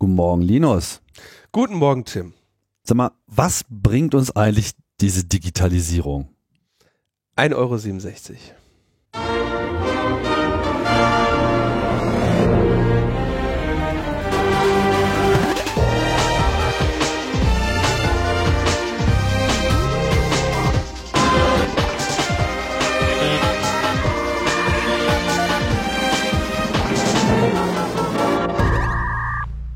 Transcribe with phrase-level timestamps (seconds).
[0.00, 1.00] Guten Morgen, Linus.
[1.50, 2.32] Guten Morgen, Tim.
[2.84, 6.28] Sag mal, was bringt uns eigentlich diese Digitalisierung?
[7.36, 8.38] 1,67 Euro.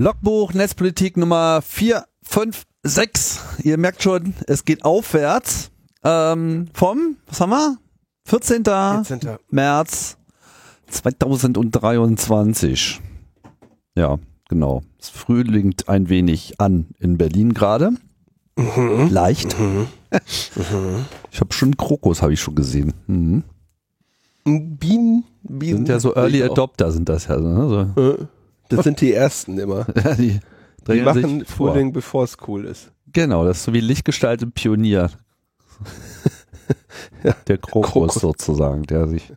[0.03, 3.41] Logbuch Netzpolitik Nummer 4, 5, 6.
[3.63, 5.71] Ihr merkt schon, es geht aufwärts.
[6.03, 7.77] Ähm, vom, was haben wir?
[8.25, 8.65] 14.
[8.65, 9.21] 14.
[9.51, 10.17] März
[10.89, 13.01] 2023.
[13.95, 14.83] Ja, genau.
[14.99, 17.93] Es frühlingt ein wenig an in Berlin gerade.
[18.57, 19.09] Mhm.
[19.09, 19.57] Leicht.
[19.57, 19.87] Mhm.
[21.31, 22.93] Ich habe schon Krokus, habe ich schon gesehen.
[23.07, 23.45] Mhm.
[24.45, 25.77] Bienen, Bienen.
[25.77, 27.39] Sind ja so Early Adopter, sind das ja.
[27.39, 27.93] Ne?
[27.95, 28.03] So.
[28.03, 28.27] Äh,
[28.73, 29.85] Das sind die ersten immer.
[30.19, 30.41] Die
[30.89, 31.45] Die machen.
[31.45, 32.91] Frühling, bevor es cool ist.
[33.13, 35.11] Genau, das ist so wie Lichtgestalt im Pionier.
[37.25, 37.35] Ja.
[37.49, 38.15] Der Krokus, Krokus.
[38.15, 39.33] sozusagen, der sich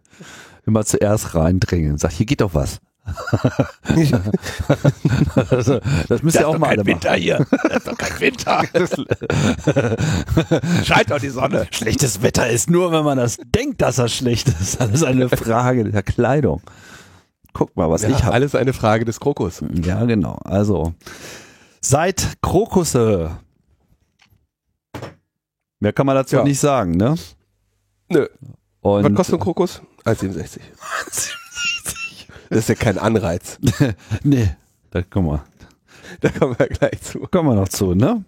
[0.66, 2.80] immer zuerst reindrängelt und sagt, hier geht doch was.
[5.52, 7.14] also, das müsst ihr auch mal alle machen.
[7.16, 7.46] hier.
[7.64, 8.64] Das ist doch kein Winter.
[10.84, 11.68] Scheint doch die Sonne.
[11.72, 14.82] Schlechtes Wetter ist nur, wenn man das denkt, dass das schlecht ist.
[14.82, 16.62] Das ist eine Frage der Kleidung.
[17.58, 18.34] Guck mal, was Ja, ich habe.
[18.34, 19.64] alles eine Frage des Krokus.
[19.82, 20.38] Ja, genau.
[20.44, 20.94] Also,
[21.80, 23.38] seit Krokusse.
[25.80, 26.44] Mehr kann man dazu Ja.
[26.44, 27.16] nicht sagen, ne?
[28.10, 28.28] Nö.
[28.82, 29.82] Und Was kostet ein Krokus?
[30.04, 30.60] 1,67.
[32.50, 33.58] Das ist ja kein Anreiz.
[34.24, 34.56] nee,
[34.92, 35.44] da kommen wir,
[36.22, 37.20] Da kommen wir gleich zu.
[37.32, 38.24] kommen wir noch zu, ne?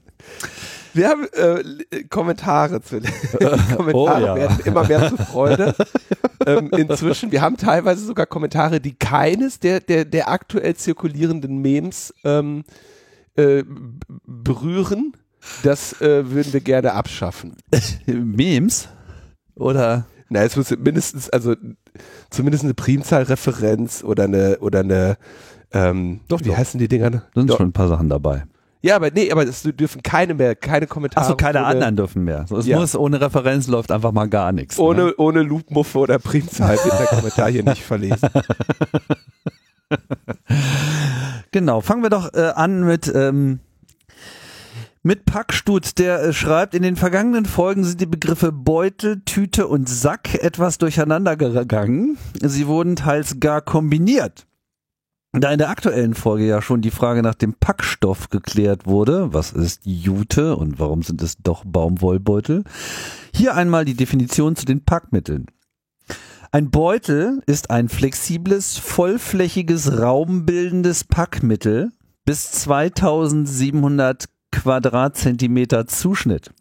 [0.98, 3.08] Wir haben äh, Kommentare zu die
[3.76, 4.36] Kommentare Oh ja.
[4.36, 5.76] werden immer mehr zur Freude.
[6.46, 12.14] ähm, inzwischen, wir haben teilweise sogar Kommentare, die keines der, der, der aktuell zirkulierenden Memes
[12.24, 12.64] ähm,
[13.36, 13.64] äh,
[14.26, 15.14] berühren.
[15.64, 17.56] Das äh, würden wir gerne abschaffen.
[18.06, 18.90] Memes?
[19.56, 20.08] Oder?
[20.30, 21.56] Na, es muss mindestens, also
[22.30, 25.18] zumindest eine Primzahlreferenz oder eine oder eine
[25.72, 26.58] ähm, Doch, wie doch.
[26.58, 27.10] heißen die Dinger?
[27.12, 27.58] Da sind Doch.
[27.58, 28.44] schon ein paar Sachen dabei.
[28.82, 31.26] Ja, aber nee, aber es dürfen keine mehr, keine Kommentare.
[31.26, 32.46] Achso, keine ohne, anderen dürfen mehr.
[32.48, 32.78] So, es Ja.
[32.80, 34.78] muss ohne Referenz läuft einfach mal gar nichts.
[34.78, 35.14] Ohne, Ne?
[35.18, 38.30] ohne Loopmuffe oder Primzahl wird der Kommentar hier nicht verlesen.
[41.52, 43.60] Genau, fangen wir doch äh, an mit ähm,
[45.02, 49.88] mit Packstut, der äh, schreibt, in den vergangenen Folgen sind die Begriffe Beutel, Tüte und
[49.88, 52.18] Sack etwas durcheinander gegangen.
[52.42, 54.46] Sie wurden teils gar kombiniert.
[55.42, 59.52] Da in der aktuellen Folge ja schon die Frage nach dem Packstoff geklärt wurde, was
[59.52, 62.64] ist Jute und warum sind es doch Baumwollbeutel,
[63.34, 65.48] hier einmal die Definition zu den Packmitteln.
[66.52, 71.92] Ein Beutel ist ein flexibles, vollflächiges, raumbildendes Packmittel
[72.26, 76.52] bis 2700 Quadratzentimeter Zuschnitt.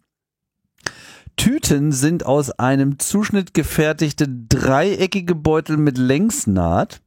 [1.37, 7.01] Tüten sind aus einem Zuschnitt gefertigte dreieckige Beutel mit Längsnaht.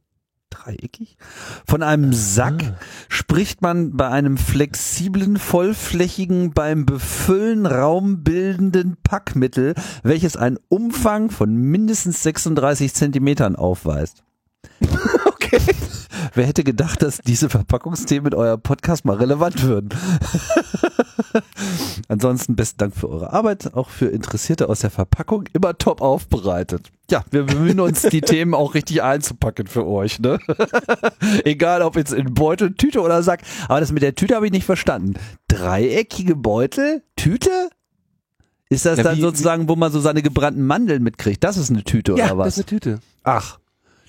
[0.51, 1.17] Dreieckig?
[1.65, 2.75] Von einem Sack
[3.09, 9.73] spricht man bei einem flexiblen, vollflächigen, beim Befüllen raumbildenden Packmittel,
[10.03, 14.23] welches einen Umfang von mindestens 36 Zentimetern aufweist.
[15.25, 15.59] Okay.
[16.33, 19.89] Wer hätte gedacht, dass diese Verpackungsthemen in eurem Podcast mal relevant würden?
[22.07, 26.89] Ansonsten besten Dank für eure Arbeit, auch für Interessierte aus der Verpackung, immer top aufbereitet.
[27.09, 30.39] Ja, wir bemühen uns, die Themen auch richtig einzupacken für euch, ne?
[31.43, 33.41] Egal, ob jetzt in Beutel, Tüte oder Sack.
[33.67, 35.15] Aber das mit der Tüte habe ich nicht verstanden.
[35.47, 37.03] Dreieckige Beutel?
[37.15, 37.49] Tüte?
[38.69, 41.43] Ist das Ja, dann wie- sozusagen, wo man so seine gebrannten Mandeln mitkriegt?
[41.43, 42.47] Das ist eine Tüte Ja, oder was?
[42.47, 42.99] das ist eine Tüte.
[43.23, 43.59] Ach.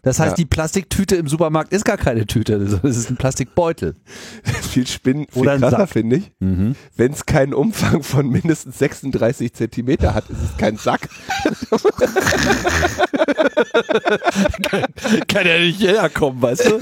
[0.04, 0.36] Das heißt, Ja.
[0.36, 3.94] die Plastiktüte im Supermarkt ist gar keine Tüte, das ist ein Plastikbeutel.
[4.62, 6.32] Viel Spinnen, viel Oder krasser finde ich.
[6.40, 6.74] Mhm.
[6.96, 11.08] Wenn es keinen Umfang von mindestens 36 Zentimeter hat, ist es kein Sack.
[15.28, 16.78] Kann ja nicht jeder kommen, weißt du?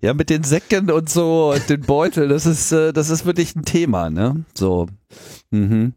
[0.00, 3.54] ja, mit den Säcken und so und den Beutel, das ist, äh, das ist wirklich
[3.56, 4.44] ein Thema, ne?
[4.54, 4.86] So.
[5.50, 5.94] Mhm.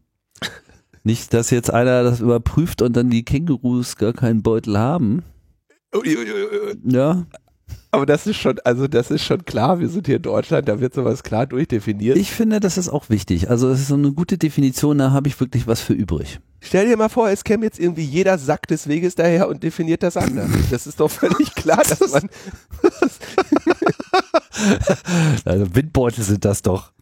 [1.02, 5.22] Nicht, dass jetzt einer das überprüft und dann die Kängurus gar keinen Beutel haben.
[5.94, 6.76] Uiuiui.
[6.84, 7.26] Ja.
[7.92, 9.80] Aber das ist schon, also das ist schon klar.
[9.80, 12.16] Wir sind hier in Deutschland, da wird sowas klar durchdefiniert.
[12.16, 13.50] Ich finde, das ist auch wichtig.
[13.50, 16.38] Also, es ist so eine gute Definition, da habe ich wirklich was für übrig.
[16.60, 20.02] Stell dir mal vor, es käme jetzt irgendwie jeder Sack des Weges daher und definiert
[20.02, 20.50] das anders.
[20.70, 22.28] Das ist doch völlig klar, dass man.
[25.44, 26.92] Also, Windbeutel sind das doch.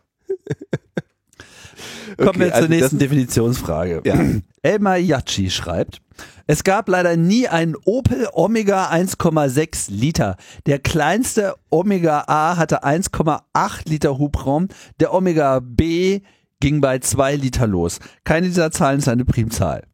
[2.16, 4.02] Kommen wir Okay, also zur nächsten das- Definitionsfrage.
[4.04, 4.14] Ja.
[4.62, 6.00] Elmar Yachi schreibt,
[6.46, 10.36] es gab leider nie einen Opel Omega 1,6 Liter.
[10.66, 14.68] Der kleinste Omega A hatte 1,8 Liter Hubraum.
[14.98, 16.20] Der Omega B
[16.60, 17.98] ging bei 2 Liter los.
[18.24, 19.84] Keine dieser Zahlen ist eine Primzahl.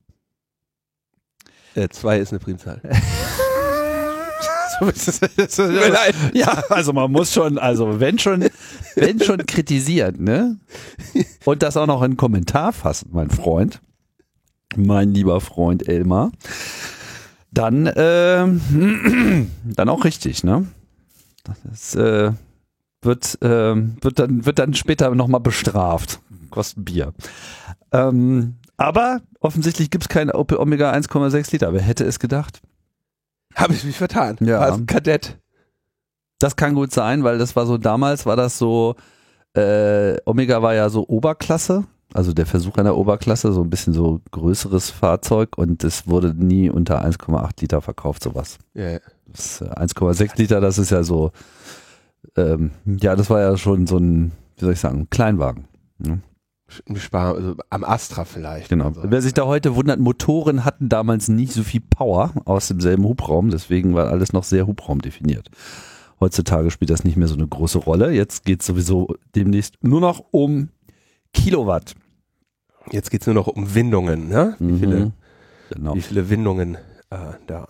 [1.75, 2.81] Äh, zwei ist eine Primzahl.
[6.35, 8.45] ja, also man muss schon, also wenn schon,
[8.97, 10.59] wenn schon kritisiert, ne?
[11.45, 13.81] Und das auch noch in einen Kommentar fassen, mein Freund,
[14.77, 16.33] mein lieber Freund Elmar,
[17.51, 20.67] dann, ähm, dann auch richtig, ne?
[21.65, 22.33] Das äh,
[23.03, 26.21] wird, ähm, wird dann, wird dann später nochmal bestraft.
[26.51, 27.13] Kostet Bier.
[27.93, 31.73] Ähm, aber offensichtlich gibt es kein Opel Omega 1,6 Liter.
[31.73, 32.61] Wer hätte es gedacht?
[33.55, 34.37] Habe ich mich vertan.
[34.41, 34.61] Ja.
[34.61, 35.39] Als Kadett.
[36.39, 38.97] Das kann gut sein, weil das war so damals, war das so,
[39.55, 44.21] äh, Omega war ja so Oberklasse, also der Versuch einer Oberklasse, so ein bisschen so
[44.33, 48.59] größeres Fahrzeug und es wurde nie unter 1,8 Liter verkauft, sowas.
[49.27, 51.31] Das, äh, 1,6 Liter, das ist ja so,
[52.37, 55.67] ähm, ja, das war ja schon so ein, wie soll ich sagen, Kleinwagen.
[55.99, 56.21] Ne?
[56.97, 58.69] Spar also am Astra vielleicht.
[58.71, 58.87] Genau.
[58.89, 59.03] Also.
[59.05, 63.51] Wer sich da heute wundert, Motoren hatten damals nicht so viel Power aus demselben Hubraum,
[63.51, 65.51] deswegen war alles noch sehr Hubraum definiert.
[66.21, 68.13] Heutzutage spielt das nicht mehr so eine große Rolle.
[68.13, 70.71] Jetzt geht es sowieso demnächst nur noch um
[71.33, 71.95] Kilowatt.
[72.91, 74.57] Jetzt geht's nur noch um Windungen, ne?
[74.59, 74.79] Wie, Mhm.
[74.79, 75.13] viele,
[75.71, 75.95] Genau.
[75.95, 76.77] wie viele Windungen
[77.11, 77.67] äh, da.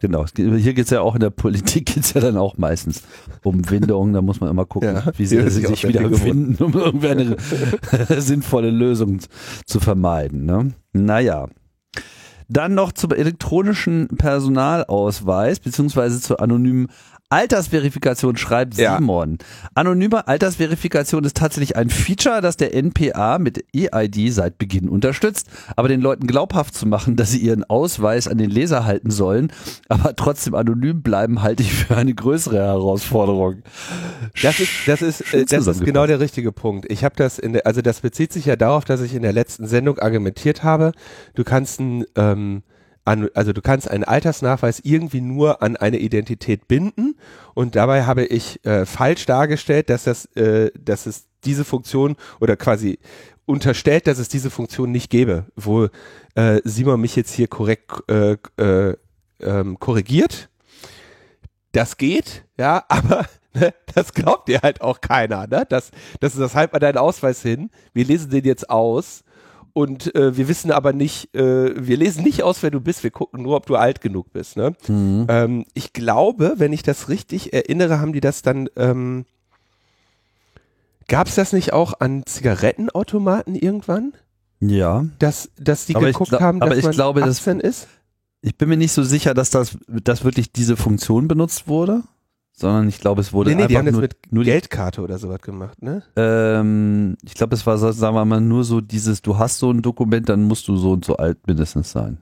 [0.00, 0.22] Genau.
[0.24, 3.02] Es geht- Hier geht es ja auch in der Politik geht's ja dann auch meistens
[3.42, 4.12] um Windungen.
[4.14, 7.36] Da muss man immer gucken, Ja, wie sehr sie sich wieder finden, um irgendwie eine
[8.20, 9.20] sinnvolle Lösung
[9.66, 10.44] zu vermeiden.
[10.44, 10.72] Ne?
[10.92, 11.46] Naja.
[12.48, 16.86] Dann noch zum elektronischen Personalausweis beziehungsweise zur anonymen
[17.28, 18.96] Altersverifikation schreibt Ja.
[18.96, 19.38] Simon.
[19.74, 25.48] Anonyme Altersverifikation ist tatsächlich ein Feature, das der NPA mit EID seit Beginn unterstützt.
[25.74, 29.52] Aber den Leuten glaubhaft zu machen, dass sie ihren Ausweis an den Leser halten sollen,
[29.88, 33.62] aber trotzdem anonym bleiben, halte ich für eine größere Herausforderung.
[34.42, 36.86] Das ist, das ist, äh, das ist genau der richtige Punkt.
[36.90, 39.32] Ich habe das in der, also das bezieht sich ja darauf, dass ich in der
[39.32, 40.92] letzten Sendung argumentiert habe,
[41.34, 42.62] du kannst ein, ähm,
[43.06, 47.16] an, also du kannst einen Altersnachweis irgendwie nur an eine Identität binden
[47.54, 52.56] und dabei habe ich äh, falsch dargestellt, dass das, äh, dass es diese Funktion oder
[52.56, 52.98] quasi
[53.46, 55.88] unterstellt, dass es diese Funktion nicht gäbe, wo
[56.34, 58.96] äh, Simon mich jetzt hier korrekt äh, äh,
[59.40, 60.48] ähm, korrigiert.
[61.70, 65.64] Das geht, ja, aber ne, das glaubt dir halt auch keiner, ne?
[65.68, 67.70] Das, das ist das halt mal deinen Ausweis hin.
[67.92, 69.22] Wir lesen den jetzt aus
[69.76, 73.10] und äh, wir wissen aber nicht, äh, wir lesen nicht aus, wer du bist, wir
[73.10, 74.72] gucken nur, ob du alt genug bist, ne?
[74.88, 75.26] Mhm.
[75.28, 79.26] Ähm, ich glaube, wenn ich das richtig erinnere, haben die das dann, ähm,
[81.08, 84.14] gab es das nicht auch an Zigarettenautomaten irgendwann?
[84.60, 85.04] Ja.
[85.18, 87.86] Dass, dass die Aber geguckt gla- haben, dass aber ich man glaube, das- 18 ist?
[88.40, 92.02] Ich bin mir nicht so sicher, dass das dass wirklich diese Funktion benutzt wurde,
[92.58, 95.42] sondern ich glaube, es wurde Nee, nee, einfach nur, mit nur die, Geldkarte oder sowas
[95.42, 96.02] gemacht, ne?
[96.16, 99.82] ähm, ich glaube, es war, sagen wir mal, nur so dieses, du hast so ein
[99.82, 102.18] Dokument, dann musst du so und so alt mindestens sein.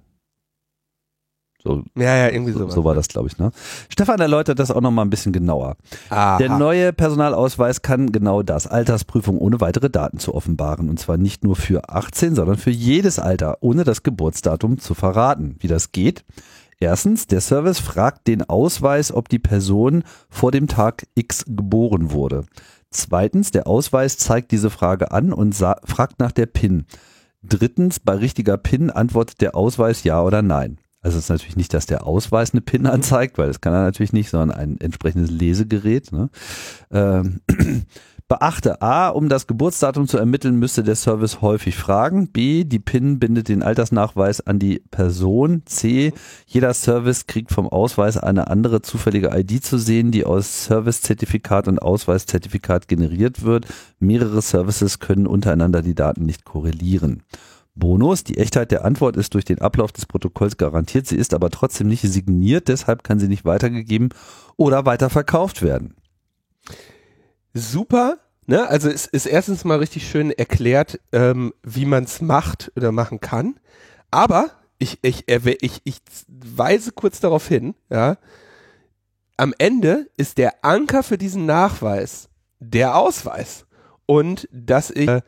[1.63, 2.75] So, Ja, ja, irgendwie so, sowas.
[2.75, 3.39] so war das, glaube ich.
[3.39, 3.51] Ne?
[3.89, 5.77] Stefan erläutert das auch noch mal ein bisschen genauer.
[6.11, 6.37] Aha.
[6.37, 10.91] Der neue Personalausweis kann genau das, Altersprüfung ohne weitere Daten zu offenbaren.
[10.91, 15.57] Und zwar nicht nur für 18, sondern für jedes Alter, ohne das Geburtsdatum zu verraten.
[15.61, 16.27] Wie das geht?
[16.85, 22.45] Erstens, der Service fragt den Ausweis, ob die Person vor dem Tag X geboren wurde.
[22.91, 26.85] Zweitens, der Ausweis zeigt diese Frage an und fragt nach der PIN.
[27.43, 30.77] Drittens, bei richtiger PIN antwortet der Ausweis ja oder nein.
[31.01, 33.85] Also es ist natürlich nicht, dass der Ausweis eine PIN anzeigt, weil das kann er
[33.85, 36.13] natürlich nicht, sondern ein entsprechendes Lesegerät.
[36.13, 36.29] Ne?
[36.91, 37.41] Ähm,
[38.29, 42.29] beachte A, um das Geburtsdatum zu ermitteln, müsste der Service häufig fragen.
[42.33, 45.63] B, die PIN bindet den Altersnachweis an die Person.
[45.67, 46.13] C,
[46.47, 51.81] jeder Service kriegt vom Ausweis eine andere zufällige ID zu sehen, die aus Servicezertifikat und
[51.81, 53.67] Ausweiszertifikat generiert wird.
[53.99, 57.23] Mehrere Services können untereinander die Daten nicht korrelieren.
[57.75, 61.51] Bonus, die Echtheit der Antwort ist durch den Ablauf des Protokolls garantiert, sie ist aber
[61.51, 64.11] trotzdem nicht signiert, deshalb kann sie nicht weitergegeben
[64.57, 65.97] oder weiterverkauft werden.
[67.55, 68.69] Super, ne?
[68.69, 73.21] Also es ist erstens mal richtig schön erklärt, ähm, wie man es macht oder machen
[73.21, 73.59] kann.
[74.11, 75.97] Aber ich, ich, ich, ich
[76.29, 78.19] weise kurz darauf hin, ja.
[79.37, 82.29] Am Ende ist der Anker für diesen Nachweis
[82.61, 83.67] der Ausweis.
[84.07, 85.23] Und dass ich, äh,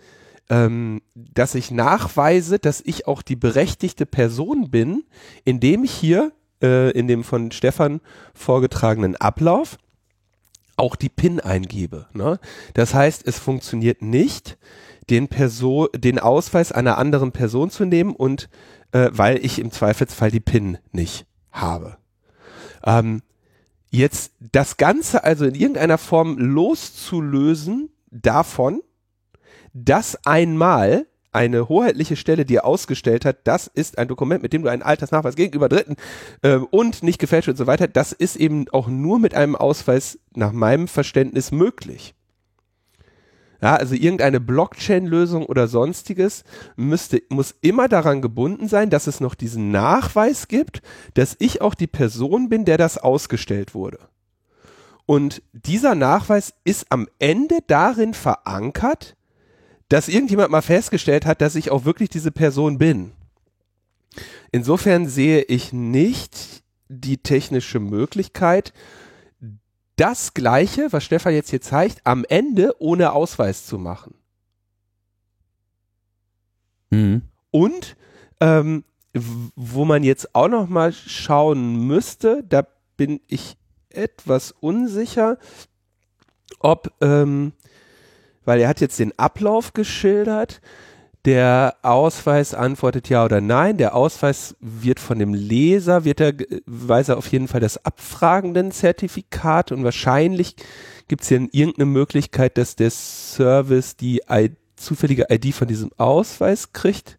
[0.48, 5.04] ähm, dass ich nachweise, dass ich auch die berechtigte Person bin,
[5.44, 8.00] indem ich hier äh, in dem von Stefan
[8.34, 9.78] vorgetragenen Ablauf
[10.76, 12.06] auch die PIN eingebe.
[12.12, 12.38] Ne?
[12.74, 14.58] Das heißt, es funktioniert nicht,
[15.10, 18.48] den, Person, den Ausweis einer anderen Person zu nehmen und
[18.92, 21.96] äh, weil ich im Zweifelsfall die PIN nicht habe.
[22.84, 23.22] Ähm,
[23.90, 28.82] jetzt das Ganze also in irgendeiner Form loszulösen davon,
[29.72, 31.06] dass einmal
[31.36, 35.36] eine hoheitliche Stelle dir ausgestellt hat, das ist ein Dokument, mit dem du einen Altersnachweis
[35.36, 35.96] gegenüber Dritten
[36.40, 40.18] äh, und nicht gefälscht und so weiter, das ist eben auch nur mit einem Ausweis
[40.34, 42.14] nach meinem Verständnis möglich.
[43.60, 46.44] Ja, also irgendeine Blockchain-Lösung oder sonstiges
[46.76, 50.80] müsste, muss immer daran gebunden sein, dass es noch diesen Nachweis gibt,
[51.14, 53.98] dass ich auch die Person bin, der das ausgestellt wurde.
[55.04, 59.15] Und dieser Nachweis ist am Ende darin verankert,
[59.88, 63.12] dass irgendjemand mal festgestellt hat, dass ich auch wirklich diese Person bin.
[64.50, 68.72] Insofern sehe ich nicht die technische Möglichkeit,
[69.96, 74.14] das Gleiche, was Stefan jetzt hier zeigt, am Ende ohne Ausweis zu machen.
[76.90, 77.22] Mhm.
[77.50, 77.96] Und
[78.40, 82.66] ähm, wo man jetzt auch noch mal schauen müsste, da
[82.96, 83.56] bin ich
[83.88, 85.38] etwas unsicher,
[86.58, 87.52] ob ähm,
[88.46, 90.62] weil er hat jetzt den Ablauf geschildert.
[91.26, 93.76] Der Ausweis antwortet ja oder nein.
[93.76, 96.32] Der Ausweis wird von dem Leser, wird er,
[96.66, 100.54] weiß er auf jeden Fall das abfragenden Zertifikat und wahrscheinlich
[101.08, 106.72] gibt es ja irgendeine Möglichkeit, dass der Service die I zufällige ID von diesem Ausweis
[106.72, 107.18] kriegt,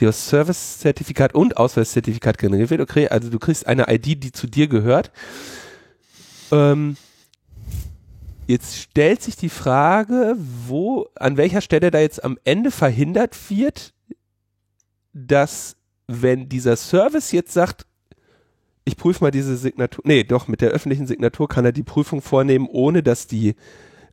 [0.00, 2.80] die aus Service-Zertifikat und Ausweiszertifikat generiert wird.
[2.80, 5.12] Okay, also du kriegst eine ID, die zu dir gehört.
[6.50, 6.96] Ähm,
[8.46, 13.94] Jetzt stellt sich die Frage, wo, an welcher Stelle da jetzt am Ende verhindert wird,
[15.12, 17.86] dass wenn dieser Service jetzt sagt,
[18.84, 22.20] ich prüfe mal diese Signatur, nee, doch, mit der öffentlichen Signatur kann er die Prüfung
[22.20, 23.54] vornehmen, ohne dass die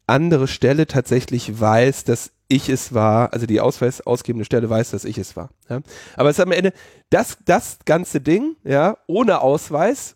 [0.07, 5.05] andere Stelle tatsächlich weiß, dass ich es war, also die Ausweis ausgebende Stelle weiß, dass
[5.05, 5.49] ich es war.
[5.69, 5.81] Ja.
[6.15, 6.73] Aber es ist am Ende
[7.09, 10.15] das, das ganze Ding, ja, ohne Ausweis,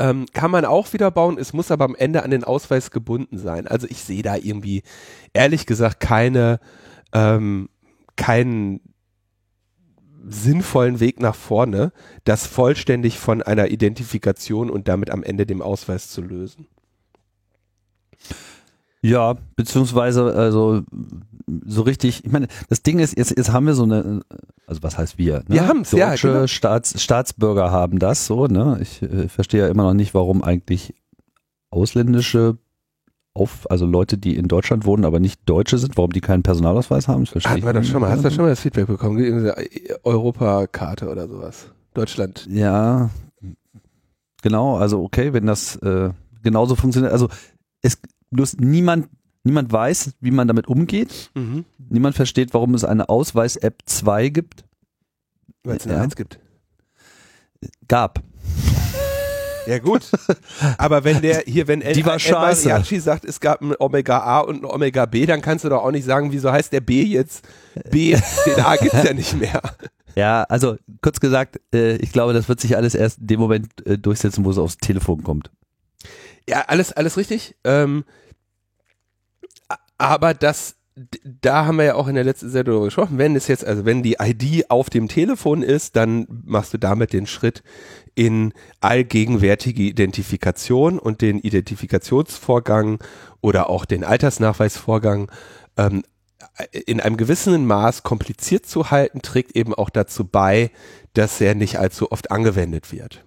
[0.00, 3.36] ähm, kann man auch wieder bauen, es muss aber am Ende an den Ausweis gebunden
[3.36, 3.68] sein.
[3.68, 4.82] Also ich sehe da irgendwie,
[5.34, 6.58] ehrlich gesagt, keine,
[7.12, 7.68] ähm,
[8.16, 8.80] keinen
[10.26, 11.92] sinnvollen Weg nach vorne,
[12.24, 16.66] das vollständig von einer Identifikation und damit am Ende dem Ausweis zu lösen.
[19.02, 20.82] Ja, beziehungsweise also
[21.66, 24.20] so richtig, ich meine, das Ding ist, jetzt, jetzt haben wir so eine,
[24.66, 25.38] also was heißt wir?
[25.40, 25.44] Ne?
[25.48, 26.14] Wir haben es, ja.
[26.14, 26.46] Genau.
[26.46, 28.78] Staats, Staatsbürger haben das so, ne?
[28.80, 30.94] Ich äh, verstehe ja immer noch nicht, warum eigentlich
[31.70, 32.58] ausländische
[33.32, 37.08] auf, also Leute, die in Deutschland wohnen, aber nicht Deutsche sind, warum die keinen Personalausweis
[37.08, 37.22] haben.
[37.22, 39.52] Das verstehe Hatten wir das schon mal, hast du schon mal das Feedback bekommen?
[40.02, 41.70] Europakarte oder sowas.
[41.94, 42.46] Deutschland.
[42.50, 43.10] Ja,
[44.42, 46.10] genau, also okay, wenn das äh,
[46.42, 47.28] genauso funktioniert, also
[47.82, 47.98] es
[48.30, 49.08] bloß niemand,
[49.44, 51.30] niemand weiß, wie man damit umgeht.
[51.34, 51.64] Mhm.
[51.88, 54.64] Niemand versteht, warum es eine Ausweis-App 2 gibt.
[55.64, 56.02] Weil es eine ja.
[56.02, 56.38] 1 gibt.
[57.88, 58.22] Gab.
[59.66, 60.10] Ja gut,
[60.78, 64.62] aber wenn der hier, wenn El, Die war sagt, es gab ein Omega A und
[64.62, 67.46] ein Omega B, dann kannst du doch auch nicht sagen, wieso heißt der B jetzt
[67.90, 68.16] B?
[68.46, 69.60] Den A gibt's ja nicht mehr.
[70.16, 73.86] Ja, also kurz gesagt, äh, ich glaube, das wird sich alles erst in dem Moment
[73.86, 75.50] äh, durchsetzen, wo es aufs Telefon kommt.
[76.48, 77.54] Ja, alles, alles richtig.
[77.62, 78.04] Ähm,
[80.00, 80.76] aber das,
[81.24, 83.84] da haben wir ja auch in der letzten Sendung darüber gesprochen, wenn es jetzt, also
[83.84, 87.62] wenn die ID auf dem Telefon ist, dann machst du damit den Schritt
[88.14, 92.98] in allgegenwärtige Identifikation und den Identifikationsvorgang
[93.40, 95.30] oder auch den Altersnachweisvorgang
[95.76, 96.02] ähm,
[96.72, 100.70] in einem gewissen Maß kompliziert zu halten, trägt eben auch dazu bei,
[101.14, 103.24] dass er nicht allzu oft angewendet wird.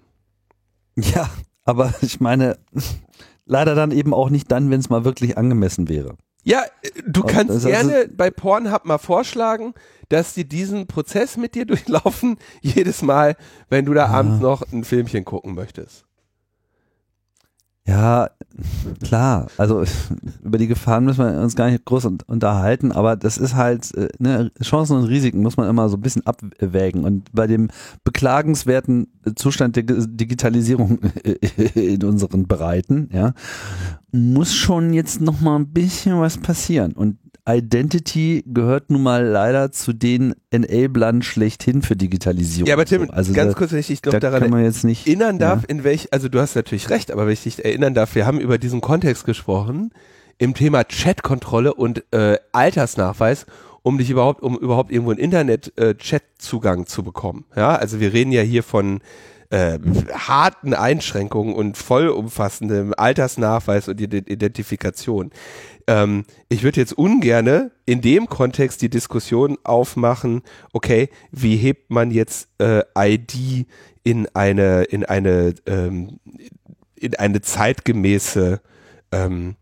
[0.96, 1.30] Ja,
[1.66, 2.58] aber ich meine,
[3.46, 6.16] leider dann eben auch nicht dann, wenn es mal wirklich angemessen wäre.
[6.44, 6.64] Ja,
[7.06, 9.74] du kannst also, gerne bei Pornhub mal vorschlagen,
[10.10, 13.36] dass die diesen Prozess mit dir durchlaufen, jedes Mal,
[13.70, 14.12] wenn du da ja.
[14.12, 16.06] abends noch ein Filmchen gucken möchtest.
[17.86, 18.30] Ja,
[19.04, 19.48] klar.
[19.58, 19.84] Also
[20.44, 24.08] über die Gefahren müssen wir uns gar nicht groß unterhalten, aber das ist halt, äh,
[24.20, 27.04] ne, Chancen und Risiken muss man immer so ein bisschen abwägen.
[27.04, 27.70] Und bei dem
[28.06, 31.00] beklagenswerten Zustand der Digitalisierung
[31.76, 33.34] in unseren Breiten, ja,
[34.14, 36.94] muss schon jetzt noch mal ein bisschen was passieren.
[36.94, 42.68] Und Identity gehört nun mal leider zu den Enablern schlechthin für Digitalisierung.
[42.68, 45.64] Ja, aber Tim, also ganz da, kurz, wenn ich dich noch da daran erinnern darf,
[45.64, 45.70] ja.
[45.70, 48.40] in welch, also du hast natürlich recht, aber wenn ich dich erinnern darf, wir haben
[48.40, 49.92] über diesen Kontext gesprochen,
[50.38, 53.46] im Thema Chatkontrolle und äh, Altersnachweis,
[53.82, 57.46] um dich überhaupt, um überhaupt irgendwo einen Internet-Chat-Zugang äh, zu bekommen.
[57.56, 59.02] Ja, also wir reden ja hier von
[59.54, 59.78] äh,
[60.12, 65.30] harten Einschränkungen und vollumfassendem Altersnachweis und Identifikation.
[65.86, 70.42] Ähm, ich würde jetzt ungerne in dem Kontext die Diskussion aufmachen,
[70.72, 73.68] okay, wie hebt man jetzt äh, ID
[74.04, 76.20] in eine, in eine, ähm,
[76.96, 78.60] in eine zeitgemäße,
[79.12, 79.56] ähm,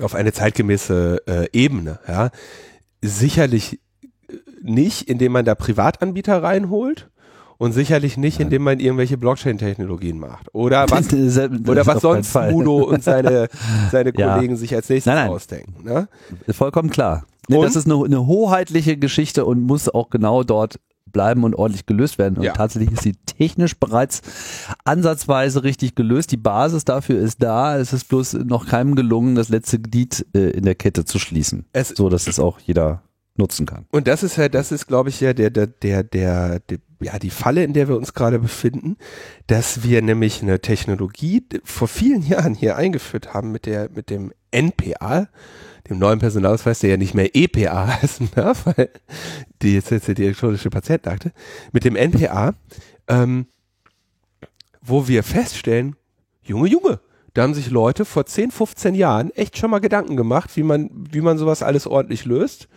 [0.00, 2.30] auf eine zeitgemäße äh, Ebene, ja.
[3.02, 3.78] Sicherlich
[4.62, 7.10] nicht, indem man da Privatanbieter reinholt
[7.58, 10.52] und sicherlich nicht, indem man irgendwelche Blockchain-Technologien macht.
[10.54, 13.48] Oder was, oder was sonst Mudo und seine,
[13.90, 14.34] seine ja.
[14.34, 15.30] Kollegen sich als nächstes nein, nein.
[15.30, 15.84] ausdenken.
[15.84, 16.08] Ne?
[16.50, 17.24] Vollkommen klar.
[17.48, 20.78] Nee, das ist eine, eine hoheitliche Geschichte und muss auch genau dort
[21.14, 22.36] bleiben und ordentlich gelöst werden.
[22.36, 22.52] Und ja.
[22.52, 24.20] tatsächlich ist sie technisch bereits
[24.84, 26.32] ansatzweise richtig gelöst.
[26.32, 27.78] Die Basis dafür ist da.
[27.78, 31.66] Es ist bloß noch keinem gelungen, das letzte Glied äh, in der Kette zu schließen.
[31.72, 33.02] Es so dass es auch jeder
[33.36, 33.86] nutzen kann.
[33.90, 37.18] Und das ist ja, das ist, glaube ich, ja der, der, der, der, der, ja,
[37.18, 38.96] die Falle, in der wir uns gerade befinden,
[39.46, 44.32] dass wir nämlich eine Technologie vor vielen Jahren hier eingeführt haben mit der, mit dem
[44.50, 45.28] NPA,
[45.88, 48.90] dem neuen Personalausweis, der ja nicht mehr EPA heißen darf, weil
[49.62, 51.32] die jetzt, jetzt die elektronische Patientenakte,
[51.72, 52.54] mit dem NPA,
[53.08, 53.46] ähm,
[54.80, 55.96] wo wir feststellen,
[56.42, 57.00] Junge, Junge,
[57.34, 60.90] da haben sich Leute vor 10, 15 Jahren echt schon mal Gedanken gemacht, wie man,
[60.92, 62.68] wie man sowas alles ordentlich löst.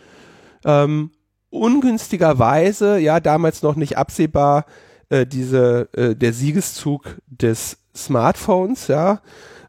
[0.64, 1.12] Ähm,
[1.50, 4.66] ungünstigerweise, ja, damals noch nicht absehbar,
[5.08, 9.20] äh, diese, äh, der Siegeszug des Smartphones, ja,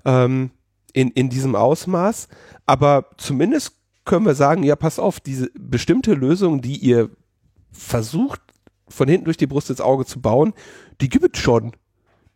[0.06, 0.52] ähm,
[0.94, 2.28] in, in diesem Ausmaß.
[2.66, 3.74] Aber zumindest
[4.06, 7.10] können wir sagen, ja, pass auf, diese bestimmte Lösung, die ihr
[7.72, 8.42] versucht,
[8.88, 10.54] von hinten durch die Brust ins Auge zu bauen,
[11.00, 11.74] die gibt es schon.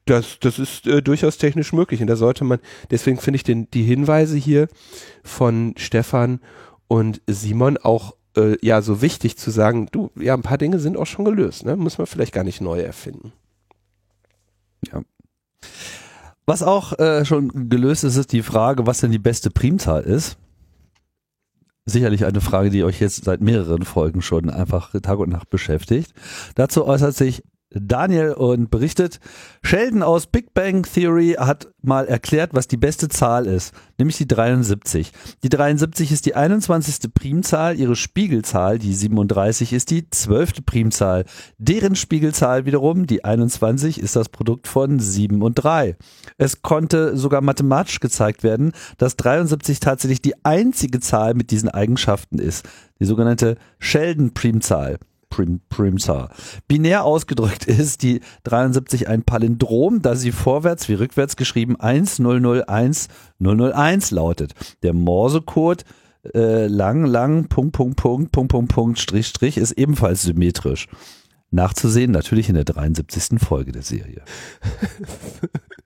[0.05, 2.01] Das, das ist äh, durchaus technisch möglich.
[2.01, 2.59] Und da sollte man,
[2.91, 4.67] deswegen finde ich den, die Hinweise hier
[5.23, 6.41] von Stefan
[6.87, 10.97] und Simon auch äh, ja so wichtig zu sagen, du, ja, ein paar Dinge sind
[10.97, 11.75] auch schon gelöst, ne?
[11.75, 13.33] Muss man vielleicht gar nicht neu erfinden.
[14.91, 15.01] Ja.
[16.45, 20.37] Was auch äh, schon gelöst ist, ist die Frage, was denn die beste Primzahl ist.
[21.85, 26.13] Sicherlich eine Frage, die euch jetzt seit mehreren Folgen schon einfach Tag und Nacht beschäftigt.
[26.55, 29.19] Dazu äußert sich Daniel und berichtet,
[29.63, 34.27] Sheldon aus Big Bang Theory hat mal erklärt, was die beste Zahl ist, nämlich die
[34.27, 35.11] 73.
[35.43, 37.13] Die 73 ist die 21.
[37.13, 40.65] Primzahl, ihre Spiegelzahl, die 37 ist die 12.
[40.65, 41.25] Primzahl.
[41.57, 45.95] Deren Spiegelzahl wiederum, die 21, ist das Produkt von 7 und 3.
[46.37, 52.39] Es konnte sogar mathematisch gezeigt werden, dass 73 tatsächlich die einzige Zahl mit diesen Eigenschaften
[52.39, 52.67] ist,
[52.99, 54.97] die sogenannte Sheldon-Primzahl.
[55.33, 56.29] Prim, Primzar.
[56.67, 63.07] Binär ausgedrückt ist die 73 ein Palindrom, da sie vorwärts wie rückwärts geschrieben 1001
[63.39, 64.53] 001 lautet.
[64.83, 65.85] Der Morsecode
[66.35, 70.87] äh, lang, lang, Punkt, Punkt, Punkt, Punkt, Punkt, Punkt, Strich, Strich ist ebenfalls symmetrisch.
[71.49, 73.39] Nachzusehen natürlich in der 73.
[73.39, 74.21] Folge der Serie.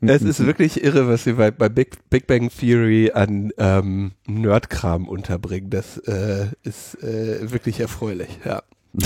[0.00, 5.08] es ist wirklich irre, was sie bei, bei Big, Big Bang Theory an ähm, Nerdkram
[5.08, 5.70] unterbringen.
[5.70, 8.62] Das äh, ist äh, wirklich erfreulich, ja.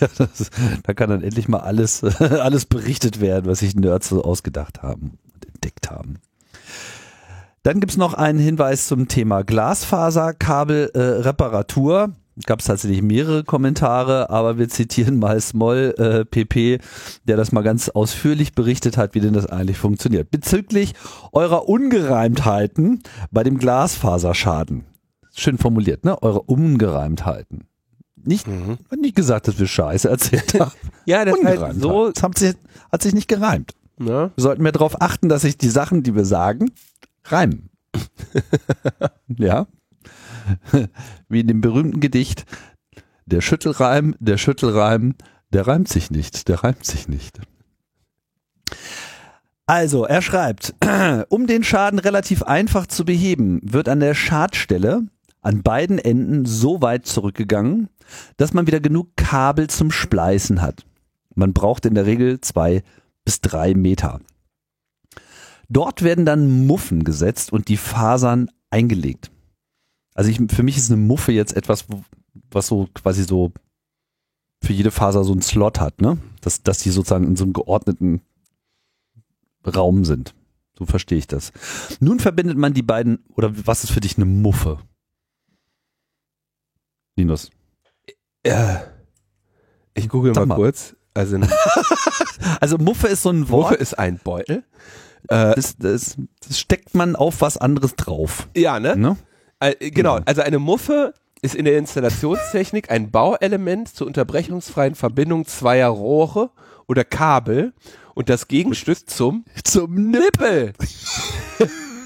[0.00, 0.50] ja, das,
[0.84, 5.18] da kann dann endlich mal alles, alles berichtet werden, was sich Nerds so ausgedacht haben
[5.34, 6.18] und entdeckt haben.
[7.64, 12.04] Dann gibt's noch einen Hinweis zum Thema Glasfaserkabelreparatur.
[12.04, 12.08] Äh,
[12.46, 16.78] gab es tatsächlich mehrere Kommentare, aber wir zitieren mal Small äh, PP,
[17.24, 20.30] der das mal ganz ausführlich berichtet hat, wie denn das eigentlich funktioniert.
[20.30, 20.94] Bezüglich
[21.32, 24.84] eurer Ungereimtheiten bei dem Glasfaserschaden.
[25.34, 26.20] Schön formuliert, ne?
[26.22, 27.64] Eure Ungereimtheiten.
[28.16, 28.78] Nicht, mhm.
[28.98, 30.72] nicht gesagt, dass wir Scheiße erzählt haben.
[31.04, 32.10] ja, das halt so.
[32.10, 32.54] Das hat sich,
[32.90, 33.72] hat sich nicht gereimt.
[34.00, 34.30] Ja.
[34.34, 36.72] Wir sollten mehr darauf achten, dass sich die Sachen, die wir sagen,
[37.24, 37.70] reimen.
[39.28, 39.66] ja.
[41.28, 42.44] Wie in dem berühmten Gedicht,
[43.26, 45.14] der Schüttelreim, der Schüttelreim,
[45.52, 47.40] der reimt sich nicht, der reimt sich nicht.
[49.66, 50.74] Also, er schreibt,
[51.28, 55.06] um den Schaden relativ einfach zu beheben, wird an der Schadstelle
[55.40, 57.88] an beiden Enden so weit zurückgegangen,
[58.36, 60.86] dass man wieder genug Kabel zum Spleißen hat.
[61.34, 62.82] Man braucht in der Regel zwei
[63.24, 64.20] bis drei Meter.
[65.68, 69.30] Dort werden dann Muffen gesetzt und die Fasern eingelegt.
[70.14, 71.86] Also ich, für mich ist eine Muffe jetzt etwas,
[72.50, 73.52] was so quasi so
[74.62, 76.18] für jede Faser so einen Slot hat, ne?
[76.40, 78.22] Dass, dass die sozusagen in so einem geordneten
[79.66, 80.34] Raum sind.
[80.78, 81.52] So verstehe ich das.
[82.00, 84.78] Nun verbindet man die beiden, oder was ist für dich eine Muffe?
[87.16, 87.50] Linus.
[88.44, 88.84] Ja.
[89.94, 90.96] Ich google mal, mal, kurz.
[91.14, 91.38] Also,
[92.60, 93.70] also Muffe ist so ein Wort.
[93.70, 94.64] Muffe ist ein Beutel.
[95.28, 98.48] Äh, das, das, das, steckt man auf was anderes drauf.
[98.56, 98.96] Ja, ne?
[98.96, 99.16] ne?
[99.60, 105.88] Äh, genau, also eine Muffe ist in der Installationstechnik ein Bauelement zur unterbrechungsfreien Verbindung zweier
[105.88, 106.50] Rohre
[106.86, 107.72] oder Kabel
[108.14, 110.72] und das Gegenstück zum Zum Nippel.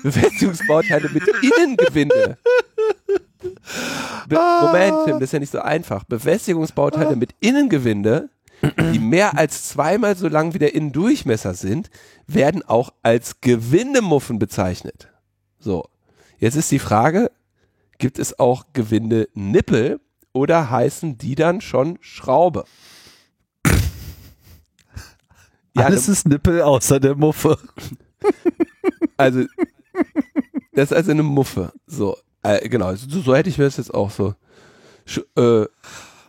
[0.02, 2.38] Befestigungsbauteile mit Innengewinde.
[4.28, 6.04] Be Moment, Tim, das ist ja nicht so einfach.
[6.04, 8.30] Befestigungsbauteile mit Innengewinde,
[8.92, 11.90] die mehr als zweimal so lang wie der Innendurchmesser sind,
[12.26, 15.08] werden auch als Gewindemuffen bezeichnet.
[15.58, 15.88] So.
[16.38, 17.30] Jetzt ist die Frage,
[17.98, 20.00] gibt es auch Gewinde-Nippel
[20.32, 22.64] oder heißen die dann schon Schraube?
[25.74, 27.58] Ja, Alles ist Nippel außer der Muffe.
[29.16, 29.44] Also,
[30.72, 31.72] das ist also eine Muffe.
[31.86, 34.34] So, äh, genau, so, so hätte ich mir das jetzt auch so.
[35.04, 35.66] Sch äh,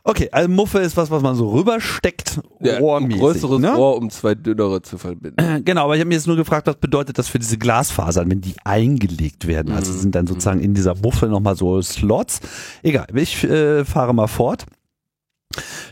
[0.04, 3.76] Okay, also Muffe ist was, was man so rübersteckt, ja, ein größeres ne?
[3.76, 5.64] Rohr, um zwei dünnere zu verbinden.
[5.66, 8.42] Genau, aber ich habe mir jetzt nur gefragt, was bedeutet das für diese Glasfasern, wenn
[8.42, 9.74] die eingelegt werden?
[9.74, 12.40] Also sind dann sozusagen in dieser Muffe nochmal so Slots.
[12.82, 14.66] Egal, ich äh, fahre mal fort.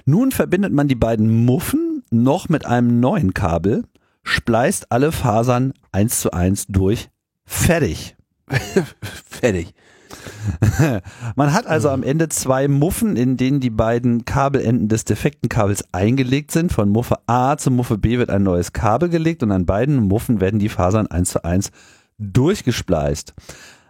[0.06, 3.84] Nun verbindet man die beiden Muffen noch mit einem neuen Kabel,
[4.24, 7.10] spleißt alle Fasern eins zu eins durch.
[7.46, 8.16] Fertig.
[9.30, 9.74] Fertig.
[11.36, 15.84] Man hat also am Ende zwei Muffen, in denen die beiden Kabelenden des defekten Kabels
[15.92, 16.72] eingelegt sind.
[16.72, 20.42] Von Muffe A zu Muffe B wird ein neues Kabel gelegt und an beiden Muffen
[20.42, 21.72] werden die Fasern eins zu eins
[22.18, 23.34] durchgespleist.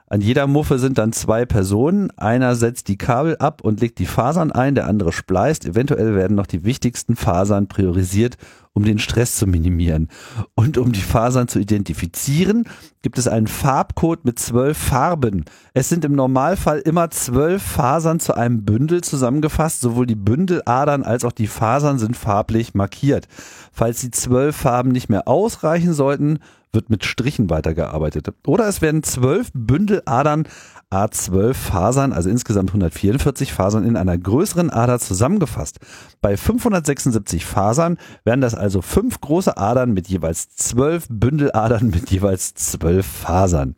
[0.10, 2.12] An jeder Muffe sind dann zwei Personen.
[2.18, 5.66] Einer setzt die Kabel ab und legt die Fasern ein, der andere spleist.
[5.66, 8.38] Eventuell werden noch die wichtigsten Fasern priorisiert,
[8.78, 10.08] um den Stress zu minimieren.
[10.54, 12.66] Und um die Fasern zu identifizieren,
[13.02, 15.46] gibt es einen Farbcode mit zwölf Farben.
[15.74, 19.82] Es sind im Normalfall immer zwölf Fasern zu einem Bündel zusammengefasst.
[19.82, 23.28] Sowohl die Bündeladern als auch die Fasern sind farblich markiert.
[23.74, 26.38] Falls die zwölf Farben nicht mehr ausreichen sollten,
[26.72, 28.34] wird mit Strichen weitergearbeitet.
[28.46, 30.48] Oder es werden zwölf Bündeladern
[30.92, 35.80] A12 Fasern, also insgesamt 144 Fasern in einer größeren Ader zusammengefasst.
[36.22, 42.54] Bei 576 Fasern wären das also fünf große Adern mit jeweils zwölf Bündeladern mit jeweils
[42.54, 43.76] zwölf Fasern.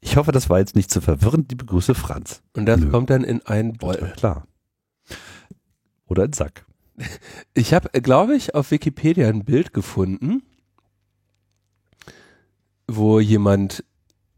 [0.00, 1.50] Ich hoffe, das war jetzt nicht zu verwirrend.
[1.50, 2.42] Liebe Grüße, Franz.
[2.56, 2.90] Und das Nö.
[2.90, 4.12] kommt dann in einen Beutel.
[4.16, 4.46] Klar.
[6.06, 6.64] Oder ein Sack.
[7.54, 10.42] Ich habe, glaube ich, auf Wikipedia ein Bild gefunden,
[12.88, 13.84] wo jemand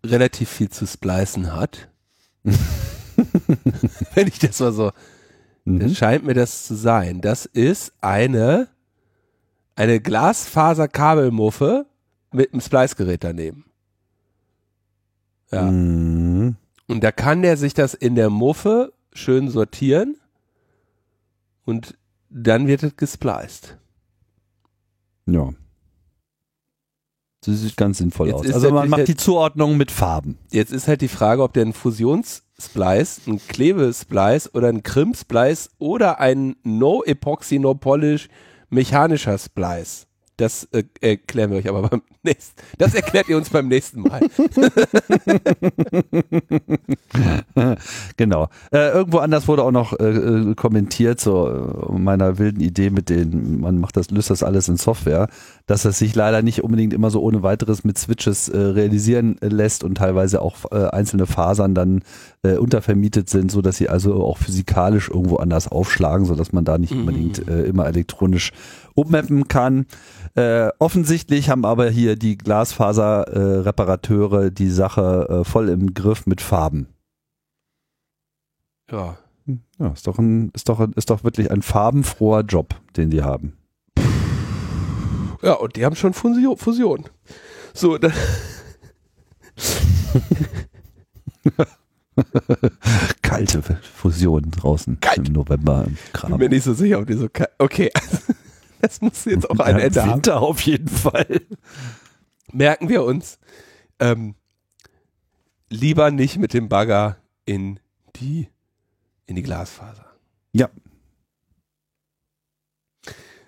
[0.05, 1.89] relativ viel zu splicen hat.
[4.15, 4.93] Wenn ich das mal so,
[5.65, 5.79] Mhm.
[5.81, 7.21] das scheint mir das zu sein.
[7.21, 8.69] Das ist eine,
[9.77, 11.87] eine Glasfaserkabelmuffe
[12.33, 13.65] mit einem Splicegerät daneben.
[15.51, 15.71] Ja.
[15.71, 16.57] Mhm.
[16.87, 20.17] Und da kann der sich das in der Muffe schön sortieren
[21.65, 21.97] und
[22.31, 23.77] dann wird es gespliced.
[25.27, 25.51] Ja.
[27.45, 28.53] Das sieht ganz sinnvoll Jetzt aus.
[28.53, 30.37] Also man macht der- die Zuordnung mit Farben.
[30.53, 36.21] Jetzt ist halt die Frage, ob der ein Fusionssplice, ein Klebesplice oder ein Krimsplice oder
[36.21, 38.29] ein No Epoxy, No Polish
[38.69, 40.07] mechanischer Splice.
[40.41, 42.59] Das äh, erklären wir euch aber beim nächsten.
[42.79, 44.21] Das erklärt ihr uns beim nächsten Mal.
[48.17, 48.49] genau.
[48.73, 53.11] Äh, irgendwo anders wurde auch noch äh, äh, kommentiert, so äh, meiner wilden Idee mit
[53.11, 55.29] den, man macht das, löst das alles in Software,
[55.67, 59.85] dass es sich leider nicht unbedingt immer so ohne weiteres mit Switches äh, realisieren lässt
[59.85, 62.03] und teilweise auch einzelne Fasern dann
[62.43, 66.79] untervermietet sind, so dass sie also auch physikalisch irgendwo anders aufschlagen, so dass man da
[66.79, 67.01] nicht Mhm.
[67.01, 68.53] unbedingt immer elektronisch
[68.95, 69.87] ummappen kann.
[70.35, 76.89] Äh, offensichtlich haben aber hier die Glasfaser-Reparateure die Sache äh, voll im Griff mit Farben.
[78.91, 79.19] Ja.
[79.79, 83.57] Ja, ist doch, ein, ist, doch, ist doch wirklich ein farbenfroher Job, den die haben.
[85.43, 86.57] Ja, und die haben schon Fusion.
[86.57, 87.05] Fusion.
[87.73, 88.13] So, dann,
[93.23, 93.63] Kalte
[93.95, 95.29] Fusion draußen Kalt.
[95.29, 96.39] im November im bin Kram.
[96.39, 97.91] mir nicht so sicher, ob die so ka- Okay,
[98.81, 100.13] das muss jetzt auch ein Ja, Ende haben.
[100.15, 101.41] Winter auf jeden Fall.
[102.53, 103.39] merken wir uns,
[103.99, 104.35] ähm,
[105.69, 107.81] lieber nicht mit dem Bagger in
[108.17, 108.49] die,
[109.27, 110.07] in die Glasfaser.
[110.53, 110.69] Ja.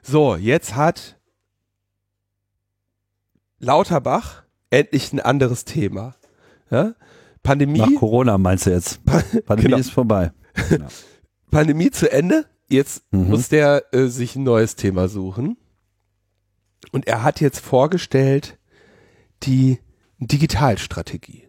[0.02, 1.18] So, jetzt hat
[3.58, 6.14] Lauterbach endlich ein anderes Thema.
[6.70, 6.94] Ja?
[7.42, 9.04] Pandemie, Nach Corona meinst du jetzt?
[9.04, 9.76] Pandemie Genau.
[9.78, 10.32] ist vorbei.
[11.50, 12.46] Pandemie zu Ende.
[12.72, 13.28] Jetzt Mhm.
[13.28, 15.56] muss der äh, sich ein neues Thema suchen.
[16.90, 18.58] Und er hat jetzt vorgestellt
[19.42, 19.78] die
[20.18, 21.48] Digitalstrategie.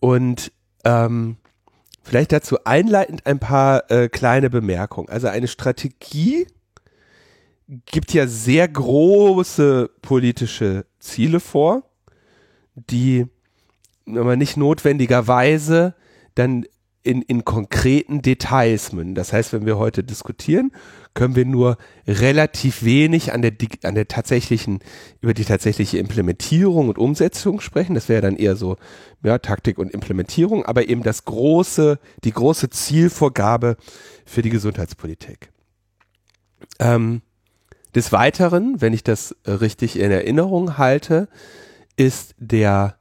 [0.00, 0.52] Und
[0.84, 1.36] ähm,
[2.02, 5.08] vielleicht dazu einleitend ein paar äh, kleine Bemerkungen.
[5.08, 6.46] Also eine Strategie
[7.86, 11.84] gibt ja sehr große politische Ziele vor,
[12.74, 13.26] die
[14.06, 15.94] aber nicht notwendigerweise
[16.34, 16.64] dann
[17.02, 19.14] in, in konkreten Details münden.
[19.14, 20.70] Das heißt, wenn wir heute diskutieren,
[21.14, 23.52] können wir nur relativ wenig an der,
[23.84, 24.80] an der tatsächlichen,
[25.20, 27.94] über die tatsächliche Implementierung und Umsetzung sprechen.
[27.94, 28.76] Das wäre dann eher so,
[29.22, 33.76] ja, Taktik und Implementierung, aber eben das große, die große Zielvorgabe
[34.26, 35.50] für die Gesundheitspolitik.
[36.78, 37.22] Ähm,
[37.94, 41.28] des Weiteren, wenn ich das richtig in Erinnerung halte,
[41.96, 42.96] ist der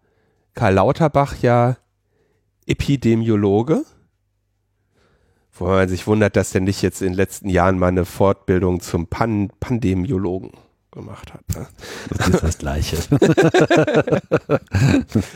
[0.55, 1.77] Karl Lauterbach ja
[2.69, 3.83] Epidemiologe.
[5.51, 8.79] Wo man sich wundert, dass der nicht jetzt in den letzten Jahren mal eine Fortbildung
[8.79, 10.51] zum Pan Pandemiologen
[10.91, 11.41] gemacht hat.
[11.55, 11.67] Ne?
[12.17, 12.95] Das ist das Gleiche.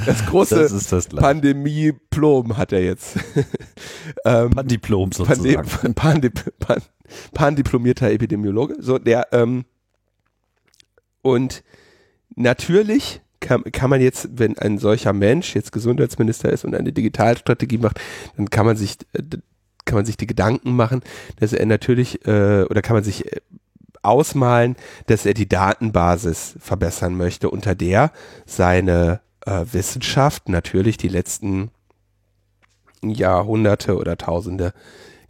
[0.05, 3.17] das große das das Pandemie-Plom hat er jetzt.
[4.25, 5.67] ähm, Pandiplom sozusagen.
[5.93, 6.81] Pandem Pandip Pan
[7.33, 8.77] Pandiplomierter Epidemiologe.
[8.79, 9.65] So, der, ähm,
[11.21, 11.63] und
[12.35, 17.77] natürlich kann, kann man jetzt, wenn ein solcher Mensch jetzt Gesundheitsminister ist und eine Digitalstrategie
[17.77, 17.99] macht,
[18.37, 19.21] dann kann man sich, äh,
[19.85, 21.01] kann man sich die Gedanken machen,
[21.39, 23.41] dass er natürlich, äh, oder kann man sich äh,
[24.01, 24.75] ausmalen,
[25.07, 28.11] dass er die Datenbasis verbessern möchte, unter der
[28.45, 31.71] seine äh, Wissenschaft natürlich die letzten
[33.01, 34.73] Jahrhunderte oder Tausende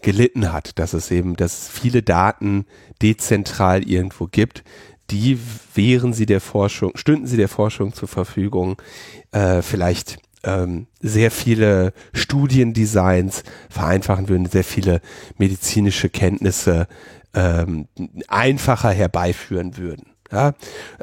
[0.01, 2.65] gelitten hat, dass es eben, dass viele Daten
[3.01, 4.63] dezentral irgendwo gibt,
[5.11, 5.39] die
[5.73, 8.81] wären sie der Forschung, stünden sie der Forschung zur Verfügung,
[9.31, 15.01] äh, vielleicht ähm, sehr viele Studiendesigns vereinfachen würden, sehr viele
[15.37, 16.87] medizinische Kenntnisse
[17.33, 17.87] ähm,
[18.27, 20.07] einfacher herbeiführen würden.
[20.31, 20.53] Ja?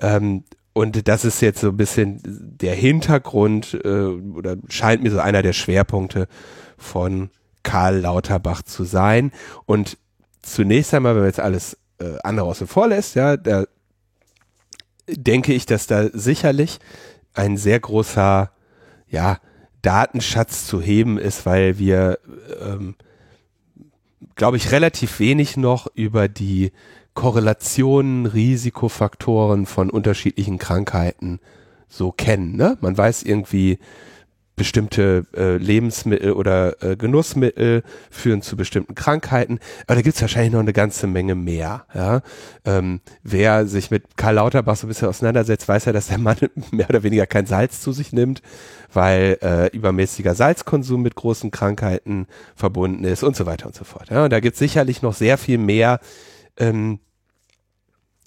[0.00, 5.18] Ähm, und das ist jetzt so ein bisschen der Hintergrund äh, oder scheint mir so
[5.18, 6.28] einer der Schwerpunkte
[6.78, 7.30] von
[7.62, 9.32] Karl Lauterbach zu sein.
[9.66, 9.98] Und
[10.42, 13.64] zunächst einmal, wenn man jetzt alles äh, andere außen vor lässt, ja, da
[15.16, 16.78] denke ich, dass da sicherlich
[17.34, 18.50] ein sehr großer,
[19.08, 19.38] ja,
[19.82, 22.18] Datenschatz zu heben ist, weil wir,
[22.60, 22.96] ähm,
[24.34, 26.72] glaube ich, relativ wenig noch über die
[27.14, 31.40] Korrelationen, Risikofaktoren von unterschiedlichen Krankheiten
[31.88, 32.56] so kennen.
[32.56, 32.76] Ne?
[32.80, 33.78] Man weiß irgendwie,
[34.60, 39.58] bestimmte äh, Lebensmittel oder äh, Genussmittel führen zu bestimmten Krankheiten.
[39.86, 41.86] Aber da gibt es wahrscheinlich noch eine ganze Menge mehr.
[41.94, 42.20] Ja?
[42.66, 46.36] Ähm, wer sich mit Karl Lauterbach so ein bisschen auseinandersetzt, weiß ja, dass der Mann
[46.72, 48.42] mehr oder weniger kein Salz zu sich nimmt,
[48.92, 54.10] weil äh, übermäßiger Salzkonsum mit großen Krankheiten verbunden ist und so weiter und so fort.
[54.10, 54.24] Ja?
[54.24, 56.00] Und da gibt es sicherlich noch sehr viel mehr
[56.58, 57.00] ähm,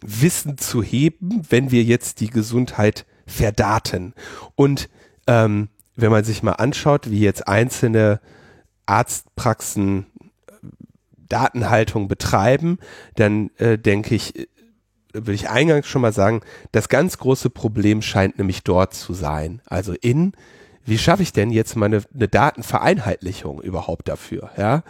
[0.01, 4.15] Wissen zu heben, wenn wir jetzt die Gesundheit verdaten.
[4.55, 4.89] Und
[5.27, 8.19] ähm, wenn man sich mal anschaut, wie jetzt einzelne
[8.85, 10.07] Arztpraxen
[10.47, 10.53] äh,
[11.29, 12.79] Datenhaltung betreiben,
[13.15, 14.47] dann äh, denke ich, äh,
[15.13, 19.61] will ich eingangs schon mal sagen, das ganz große Problem scheint nämlich dort zu sein.
[19.65, 20.33] Also in,
[20.85, 24.49] wie schaffe ich denn jetzt mal eine, eine Datenvereinheitlichung überhaupt dafür?
[24.57, 24.83] Ja,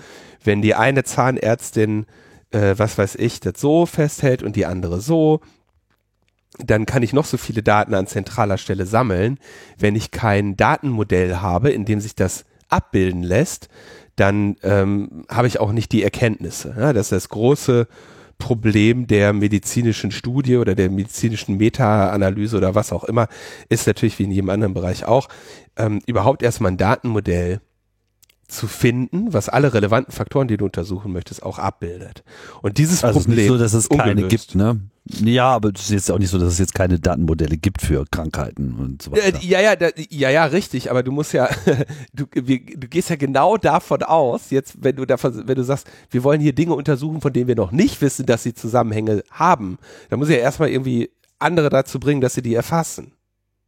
[0.44, 2.06] wenn die eine Zahnärztin,
[2.52, 5.42] äh, was weiß ich, das so festhält und die andere so,
[6.60, 9.40] dann kann ich noch so viele Daten an zentraler Stelle sammeln.
[9.78, 13.70] Wenn ich kein Datenmodell habe, in dem sich das abbilden lässt,
[14.16, 16.76] dann ähm, habe ich auch nicht die Erkenntnisse.
[16.78, 17.88] Ja, das ist das große
[18.38, 23.28] Problem der medizinischen Studie oder der medizinischen Meta-Analyse oder was auch immer,
[23.70, 25.30] ist natürlich wie in jedem anderen Bereich auch,
[25.78, 27.62] ähm, überhaupt erstmal ein Datenmodell
[28.54, 32.24] zu finden, was alle relevanten Faktoren, die du untersuchen möchtest, auch abbildet.
[32.62, 34.80] Und dieses also Problem ist nicht so, dass es keine gibt, ne?
[35.06, 38.06] Ja, aber es ist jetzt auch nicht so, dass es jetzt keine Datenmodelle gibt für
[38.10, 39.38] Krankheiten und so weiter.
[39.42, 40.90] Ja, ja, da, ja, ja, richtig.
[40.90, 41.50] Aber du musst ja,
[42.14, 45.90] du, wir, du gehst ja genau davon aus, jetzt, wenn du davon, wenn du sagst,
[46.10, 49.78] wir wollen hier Dinge untersuchen, von denen wir noch nicht wissen, dass sie Zusammenhänge haben,
[50.10, 53.12] dann muss ich ja erstmal irgendwie andere dazu bringen, dass sie die erfassen.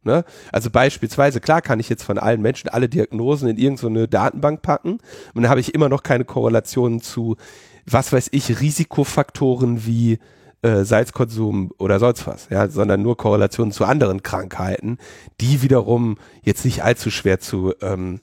[0.06, 0.24] Ne?
[0.52, 5.00] Also beispielsweise, klar kann ich jetzt von allen Menschen alle Diagnosen in irgendeine Datenbank packen
[5.34, 7.36] und dann habe ich immer noch keine Korrelationen zu,
[7.84, 10.20] was weiß ich, Risikofaktoren wie
[10.62, 14.98] äh, Salzkonsum oder sonst was, ja, sondern nur Korrelationen zu anderen Krankheiten,
[15.40, 18.20] die wiederum jetzt nicht allzu schwer zu, ähm,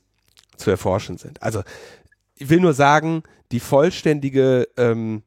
[0.55, 1.43] zu erforschen sind.
[1.43, 1.63] Also
[2.35, 5.23] ich will nur sagen, die vollständige ähm,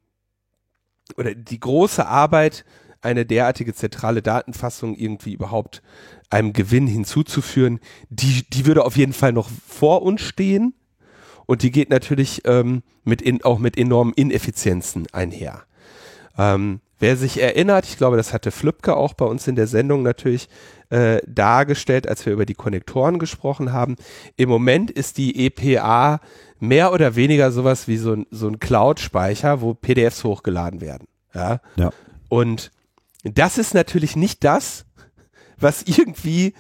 [1.19, 2.65] oder die große Arbeit,
[3.03, 5.83] eine derartige zentrale Datenfassung irgendwie überhaupt
[6.31, 10.75] einem Gewinn hinzuzuführen, die, die würde auf jeden Fall noch vor uns stehen
[11.47, 15.63] und die geht natürlich ähm, mit in, auch mit enormen Ineffizienzen einher.
[16.37, 20.03] Ähm, wer sich erinnert, ich glaube, das hatte Flübke auch bei uns in der Sendung
[20.03, 20.49] natürlich
[20.91, 23.97] äh, dargestellt, als wir über die Konnektoren gesprochen haben.
[24.37, 26.21] Im Moment ist die EPA
[26.59, 31.07] mehr oder weniger sowas wie so ein, so ein Cloud-Speicher, wo PDFs hochgeladen werden.
[31.35, 31.61] Ja.
[31.77, 31.91] ja.
[32.29, 32.71] Und
[33.25, 34.86] das ist natürlich nicht das,
[35.59, 36.55] was irgendwie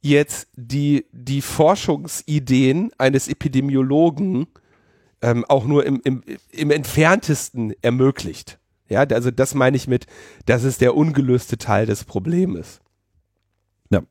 [0.00, 4.46] jetzt die, die Forschungsideen eines Epidemiologen
[5.22, 8.58] ähm, auch nur im, im, im entferntesten ermöglicht.
[8.88, 10.06] Ja, also das meine ich mit,
[10.46, 12.80] das ist der ungelöste Teil des Problems.
[13.90, 14.02] Ja.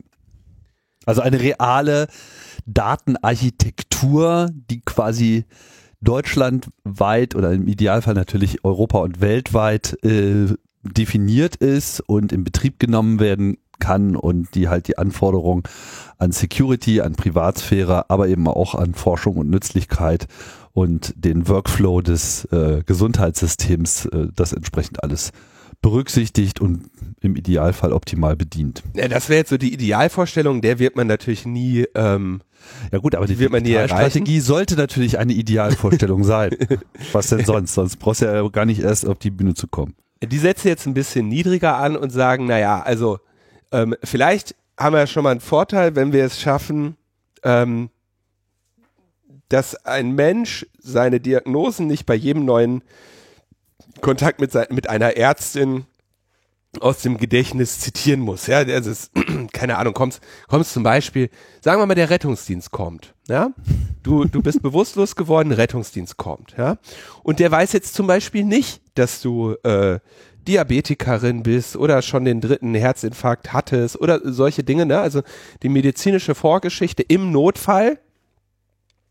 [1.06, 2.08] Also eine reale
[2.66, 5.46] Datenarchitektur, die quasi
[6.00, 10.48] deutschlandweit oder im Idealfall natürlich Europa und weltweit äh,
[10.84, 15.64] definiert ist und in Betrieb genommen werden kann und die halt die Anforderungen
[16.18, 20.28] an Security, an Privatsphäre, aber eben auch an Forschung und Nützlichkeit
[20.72, 25.32] und den Workflow des äh, Gesundheitssystems äh, das entsprechend alles
[25.82, 26.90] berücksichtigt und
[27.22, 28.84] im Idealfall optimal bedient.
[28.96, 31.86] Ja, das wäre jetzt so die Idealvorstellung, der wird man natürlich nie.
[31.96, 32.42] Ähm,
[32.92, 36.52] ja gut, aber die wird man nie Strategie sollte natürlich eine Idealvorstellung sein.
[37.12, 37.74] Was denn sonst?
[37.74, 39.96] Sonst brauchst du ja gar nicht erst auf die Bühne zu kommen.
[40.24, 43.18] Die setzen jetzt ein bisschen niedriger an und sagen, naja, also
[43.72, 46.98] ähm, vielleicht haben wir schon mal einen Vorteil, wenn wir es schaffen,
[47.44, 47.90] ähm,
[49.50, 52.84] dass ein Mensch seine Diagnosen nicht bei jedem neuen
[54.00, 55.86] Kontakt mit, mit einer Ärztin
[56.80, 58.48] aus dem Gedächtnis zitieren muss.
[58.48, 59.12] Ja, das ist,
[59.54, 61.30] keine Ahnung, kommst, kommst zum Beispiel,
[61.60, 63.14] sagen wir mal, der Rettungsdienst kommt.
[63.28, 63.52] Ja,
[64.04, 66.56] du, du bist bewusstlos geworden, Rettungsdienst kommt.
[66.58, 66.78] Ja,
[67.24, 70.00] und der weiß jetzt zum Beispiel nicht, dass du äh,
[70.48, 74.86] Diabetikerin bist oder schon den dritten Herzinfarkt hattest oder solche Dinge.
[74.86, 75.00] Ne?
[75.00, 75.22] Also
[75.64, 78.00] die medizinische Vorgeschichte im Notfall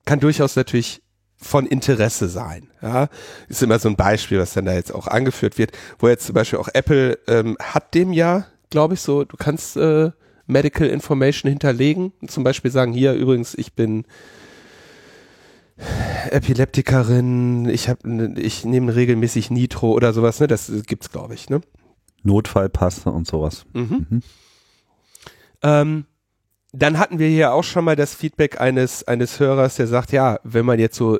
[0.04, 1.02] kann durchaus natürlich
[1.36, 2.68] von Interesse sein.
[2.82, 3.08] Ja,
[3.48, 6.34] ist immer so ein Beispiel, was dann da jetzt auch angeführt wird, wo jetzt zum
[6.34, 10.10] Beispiel auch Apple ähm, hat dem ja, glaube ich, so, du kannst äh,
[10.46, 14.04] Medical Information hinterlegen zum Beispiel sagen, hier übrigens, ich bin
[16.32, 20.46] Epileptikerin, ich habe, ich nehme regelmäßig Nitro oder sowas, ne?
[20.46, 21.60] Das gibt's, glaube ich, ne?
[22.22, 23.64] Notfallpass und sowas.
[23.72, 24.06] Mhm.
[24.08, 24.22] Mhm.
[25.62, 26.04] Ähm,
[26.72, 30.38] dann hatten wir hier auch schon mal das Feedback eines, eines Hörers, der sagt, ja,
[30.44, 31.18] wenn man jetzt so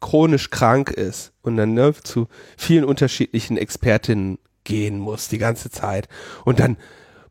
[0.00, 6.08] chronisch krank ist und dann ne, zu vielen unterschiedlichen Expertinnen gehen muss die ganze Zeit
[6.44, 6.76] und dann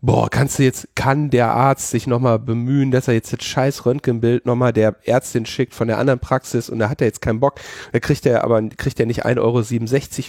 [0.01, 3.85] boah, kannst du jetzt, kann der Arzt sich nochmal bemühen, dass er jetzt das scheiß
[3.85, 7.39] Röntgenbild nochmal der Ärztin schickt von der anderen Praxis und da hat er jetzt keinen
[7.39, 7.59] Bock,
[7.91, 9.63] da kriegt er aber, kriegt er nicht 1,67 Euro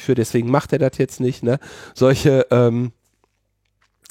[0.01, 1.59] für, deswegen macht er das jetzt nicht, ne?
[1.95, 2.93] Solche, ähm,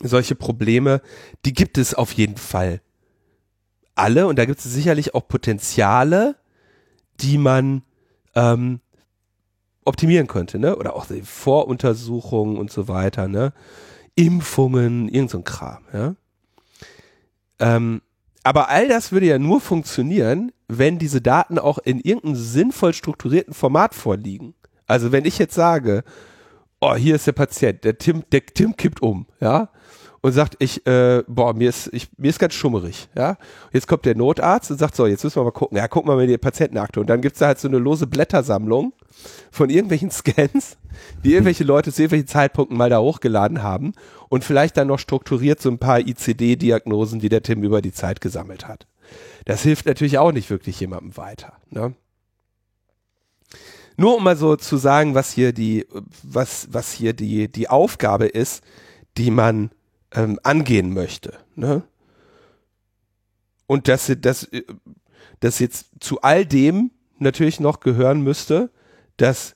[0.01, 1.01] solche Probleme,
[1.45, 2.81] die gibt es auf jeden Fall
[3.93, 6.35] alle und da gibt es sicherlich auch Potenziale,
[7.19, 7.83] die man
[8.33, 8.79] ähm,
[9.85, 10.75] optimieren könnte, ne?
[10.75, 13.53] Oder auch Voruntersuchungen und so weiter, ne?
[14.21, 16.15] Impfungen, irgend so ein Kram, ja.
[17.59, 18.01] Ähm,
[18.43, 23.53] aber all das würde ja nur funktionieren, wenn diese Daten auch in irgendeinem sinnvoll strukturierten
[23.53, 24.53] Format vorliegen.
[24.87, 26.03] Also wenn ich jetzt sage,
[26.79, 29.69] oh, hier ist der Patient, der Tim, der Tim kippt um, ja,
[30.21, 33.37] und sagt, ich, äh, boah, mir ist, ich, mir ist ganz schummerig, ja.
[33.73, 36.21] Jetzt kommt der Notarzt und sagt, so, jetzt müssen wir mal gucken, ja, wir mal
[36.21, 36.99] in die Patientenakte.
[36.99, 38.93] Und dann gibt's da halt so eine lose Blättersammlung
[39.51, 40.77] von irgendwelchen Scans,
[41.23, 43.93] die irgendwelche Leute zu irgendwelchen Zeitpunkten mal da hochgeladen haben
[44.29, 48.21] und vielleicht dann noch strukturiert so ein paar ICD-Diagnosen, die der Tim über die Zeit
[48.21, 48.85] gesammelt hat.
[49.45, 51.95] Das hilft natürlich auch nicht wirklich jemandem weiter, ne?
[53.97, 55.85] Nur um mal so zu sagen, was hier die,
[56.23, 58.63] was, was hier die, die Aufgabe ist,
[59.17, 59.69] die man
[60.13, 61.33] ähm, angehen möchte.
[61.55, 61.83] Ne?
[63.67, 64.49] Und dass, dass,
[65.39, 68.69] dass jetzt zu all dem natürlich noch gehören müsste,
[69.17, 69.55] dass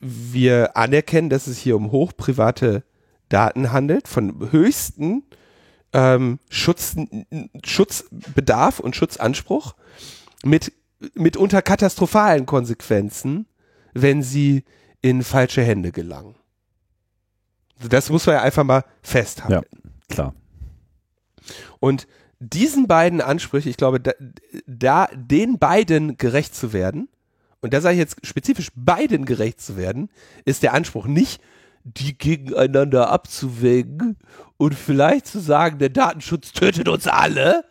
[0.00, 2.84] wir anerkennen, dass es hier um hochprivate
[3.28, 5.24] Daten handelt, von höchsten
[5.92, 6.96] ähm, Schutz,
[7.64, 9.74] Schutzbedarf und Schutzanspruch
[10.44, 10.72] mit
[11.14, 13.46] mitunter katastrophalen Konsequenzen,
[13.94, 14.64] wenn sie
[15.00, 16.34] in falsche Hände gelangen.
[17.88, 19.52] Das muss man ja einfach mal festhalten.
[19.52, 19.62] Ja,
[20.08, 20.34] klar.
[21.80, 22.06] Und
[22.38, 24.12] diesen beiden Ansprüche, ich glaube, da,
[24.66, 27.08] da den beiden gerecht zu werden,
[27.60, 30.10] und da sage ich jetzt spezifisch beiden gerecht zu werden,
[30.44, 31.40] ist der Anspruch nicht,
[31.84, 34.16] die gegeneinander abzuwägen
[34.56, 37.64] und vielleicht zu sagen, der Datenschutz tötet uns alle.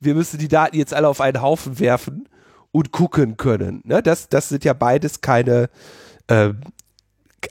[0.00, 2.28] Wir müssen die Daten jetzt alle auf einen Haufen werfen
[2.72, 3.80] und gucken können.
[3.84, 4.02] Ne?
[4.02, 5.68] Das, das sind ja beides keine,
[6.28, 6.52] äh,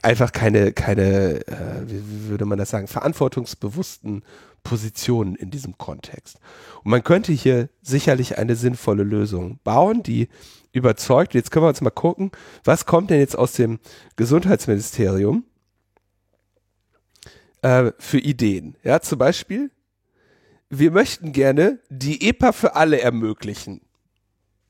[0.02, 4.24] einfach keine, keine, äh, wie würde man das sagen, verantwortungsbewussten
[4.62, 6.38] Positionen in diesem Kontext.
[6.82, 10.28] Und man könnte hier sicherlich eine sinnvolle Lösung bauen, die
[10.72, 11.34] überzeugt.
[11.34, 12.30] Jetzt können wir uns mal gucken,
[12.64, 13.78] was kommt denn jetzt aus dem
[14.16, 15.44] Gesundheitsministerium
[17.62, 18.76] äh, für Ideen?
[18.82, 19.70] Ja, zum Beispiel,
[20.68, 23.80] wir möchten gerne die EPA für alle ermöglichen.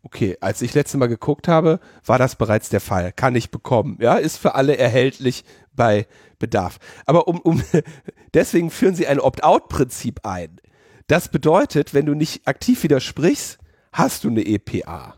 [0.02, 3.12] Okay, als ich letztes Mal geguckt habe, war das bereits der Fall.
[3.12, 3.98] Kann ich bekommen.
[4.00, 5.44] Ja, ist für alle erhältlich
[5.74, 6.06] bei
[6.38, 6.78] Bedarf.
[7.06, 7.62] Aber um, um
[8.34, 10.60] deswegen führen sie ein Opt-out-Prinzip ein.
[11.06, 13.58] Das bedeutet, wenn du nicht aktiv widersprichst,
[13.92, 15.16] hast du eine EPA.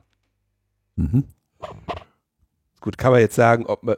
[0.97, 1.25] Mhm.
[2.81, 3.97] gut, kann man jetzt sagen, ob man,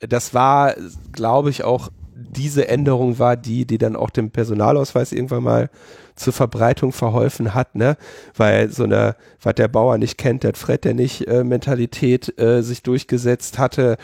[0.00, 0.74] das war,
[1.12, 5.70] glaube ich, auch diese Änderung war die, die dann auch dem Personalausweis irgendwann mal
[6.14, 7.96] zur Verbreitung verholfen hat, ne?
[8.36, 12.62] Weil so eine, was der Bauer nicht kennt, der Fred, der nicht äh, Mentalität äh,
[12.62, 13.96] sich durchgesetzt hatte,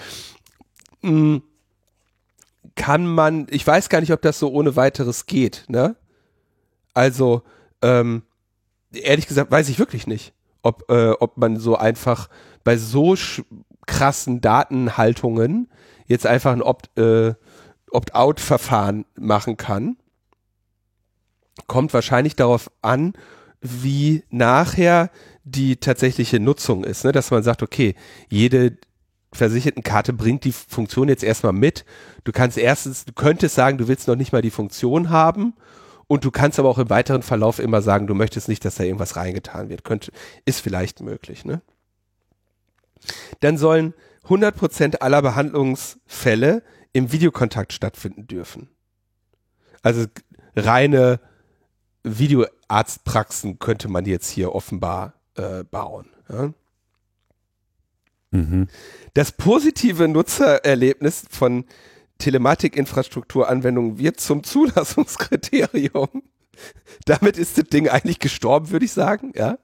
[1.03, 1.43] mh, hm,
[2.77, 5.97] kann man, ich weiß gar nicht, ob das so ohne weiteres geht, ne?
[6.95, 7.43] Also,
[7.83, 8.23] ähm,
[8.93, 10.33] ehrlich gesagt, weiß ich wirklich nicht,
[10.63, 12.29] ob, äh, ob man so einfach
[12.65, 13.17] bei so
[13.87, 15.69] krassen Datenhaltungen
[16.07, 17.35] jetzt einfach ein Opt, äh,
[17.91, 19.97] Opt-out-Verfahren machen kann.
[21.67, 23.15] Kommt wahrscheinlich darauf an,
[23.61, 25.11] wie nachher
[25.45, 27.13] die tatsächliche Nutzung ist, ne?
[27.13, 27.95] dass man sagt, okay,
[28.29, 28.79] jede
[29.33, 31.85] Versichertenkarte bringt die Funktion jetzt erstmal mit.
[32.25, 35.55] Du kannst erstens, du könntest sagen, du willst noch nicht mal die Funktion haben
[36.09, 38.85] und du kannst aber auch im weiteren Verlauf immer sagen, du möchtest nicht, dass da
[38.85, 39.85] irgendwas reingetan wird.
[39.85, 40.11] Könnte,
[40.45, 41.63] ist vielleicht möglich, ne?
[43.41, 43.95] Dann sollen
[44.27, 48.69] 100% aller Behandlungsfälle im Videokontakt stattfinden dürfen.
[49.83, 50.05] Also
[50.57, 51.21] reine
[52.03, 56.07] Videoarztpraxen könnte man jetzt hier offenbar äh, bauen.
[56.29, 56.53] Ja?
[58.31, 58.69] Mhm.
[59.15, 61.65] Das positive Nutzererlebnis von
[62.19, 66.09] Telematikinfrastrukturanwendungen wird zum Zulassungskriterium.
[67.07, 69.59] Damit ist das Ding eigentlich gestorben, würde ich sagen, ja.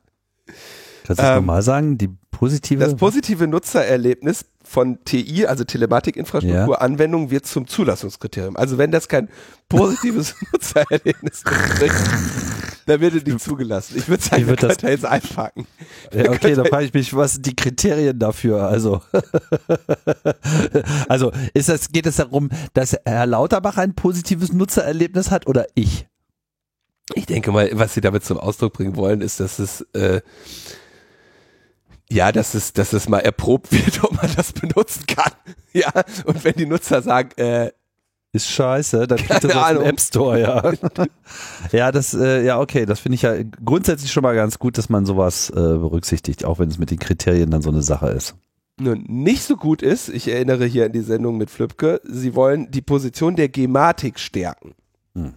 [1.04, 1.98] Kannst du ähm, nochmal sagen?
[1.98, 2.84] Die positive?
[2.84, 7.30] Das positive Nutzererlebnis von TI, also Telematikinfrastrukturanwendung, ja.
[7.30, 8.56] wird zum Zulassungskriterium.
[8.56, 9.28] Also wenn das kein
[9.68, 11.92] positives Nutzererlebnis ist,
[12.86, 13.96] dann wird es nicht zugelassen.
[13.96, 15.66] Ich würde sagen, ich würd das jetzt einpacken.
[16.12, 18.68] Ja, okay, dann frage ich mich, was sind die Kriterien dafür?
[18.68, 19.00] Also,
[21.08, 26.06] also ist das, geht es darum, dass Herr Lauterbach ein positives Nutzererlebnis hat oder ich?
[27.14, 30.20] Ich denke mal, was Sie damit zum Ausdruck bringen wollen, ist, dass es äh,
[32.08, 35.32] ja, dass es, dass es mal erprobt wird, ob man das benutzen kann.
[35.72, 35.92] Ja,
[36.24, 37.70] und wenn die Nutzer sagen, äh,
[38.32, 40.72] ist scheiße, dann kriegt das aus dem App Store, ja.
[41.70, 44.88] ja, das, äh, ja, okay, das finde ich ja grundsätzlich schon mal ganz gut, dass
[44.88, 48.36] man sowas äh, berücksichtigt, auch wenn es mit den Kriterien dann so eine Sache ist.
[48.80, 52.70] Nun, nicht so gut ist, ich erinnere hier an die Sendung mit Flübke, sie wollen
[52.70, 54.74] die Position der Gematik stärken.
[55.14, 55.34] Hm.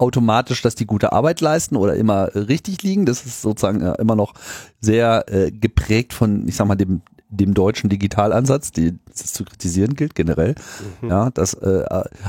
[0.00, 3.06] automatisch, dass die gute Arbeit leisten oder immer richtig liegen.
[3.06, 4.34] Das ist sozusagen äh, immer noch
[4.80, 9.94] sehr äh, geprägt von, ich sag mal, dem dem deutschen Digitalansatz, die das zu kritisieren
[9.94, 10.56] gilt generell.
[11.00, 11.08] Mhm.
[11.08, 11.84] Ja, das, äh,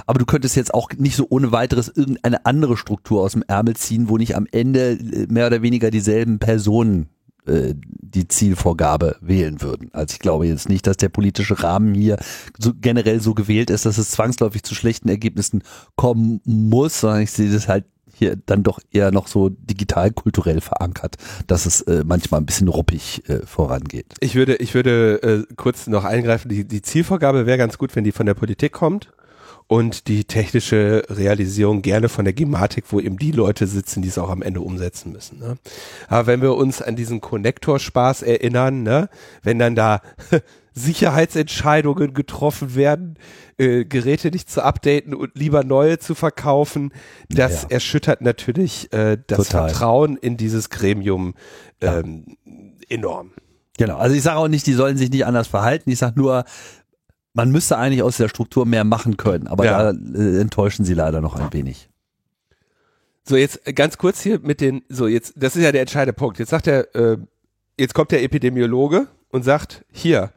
[0.06, 3.76] aber du könntest jetzt auch nicht so ohne weiteres irgendeine andere Struktur aus dem Ärmel
[3.76, 7.10] ziehen, wo nicht am Ende äh, mehr oder weniger dieselben Personen
[7.48, 9.90] äh, die Zielvorgabe wählen würden.
[9.94, 12.18] Also ich glaube jetzt nicht, dass der politische Rahmen hier
[12.60, 15.64] so generell so gewählt ist, dass es zwangsläufig zu schlechten Ergebnissen
[15.96, 20.62] kommen muss, sondern ich sehe das halt hier dann doch eher noch so digital kulturell
[20.62, 21.16] verankert,
[21.48, 24.14] dass es äh, manchmal ein bisschen ruppig äh, vorangeht.
[24.20, 26.50] Ich würde, ich würde äh, kurz noch eingreifen.
[26.50, 29.12] Die, die Zielvorgabe wäre ganz gut, wenn die von der Politik kommt
[29.72, 34.18] und die technische Realisierung gerne von der Gematik, wo eben die Leute sitzen, die es
[34.18, 35.40] auch am Ende umsetzen müssen.
[35.40, 35.56] Ne?
[36.10, 39.08] Aber wenn wir uns an diesen Konnektorspaß erinnern, ne?
[39.44, 40.02] wenn dann da
[40.74, 43.16] Sicherheitsentscheidungen getroffen werden,
[43.58, 46.92] äh, Geräte nicht zu updaten und lieber neue zu verkaufen,
[47.30, 47.70] das ja.
[47.70, 49.70] erschüttert natürlich äh, das Total.
[49.70, 51.34] Vertrauen in dieses Gremium
[51.80, 52.54] ähm, ja.
[52.90, 53.32] enorm.
[53.78, 55.90] Genau, also ich sage auch nicht, die sollen sich nicht anders verhalten.
[55.90, 56.44] Ich sage nur,
[57.34, 59.92] man müsste eigentlich aus der Struktur mehr machen können, aber ja.
[59.94, 61.90] da äh, enttäuschen sie leider noch ein wenig.
[63.24, 66.40] So, jetzt ganz kurz hier mit den, so jetzt, das ist ja der entscheidende Punkt.
[66.40, 67.18] Jetzt sagt er, äh,
[67.78, 70.32] jetzt kommt der Epidemiologe und sagt, hier,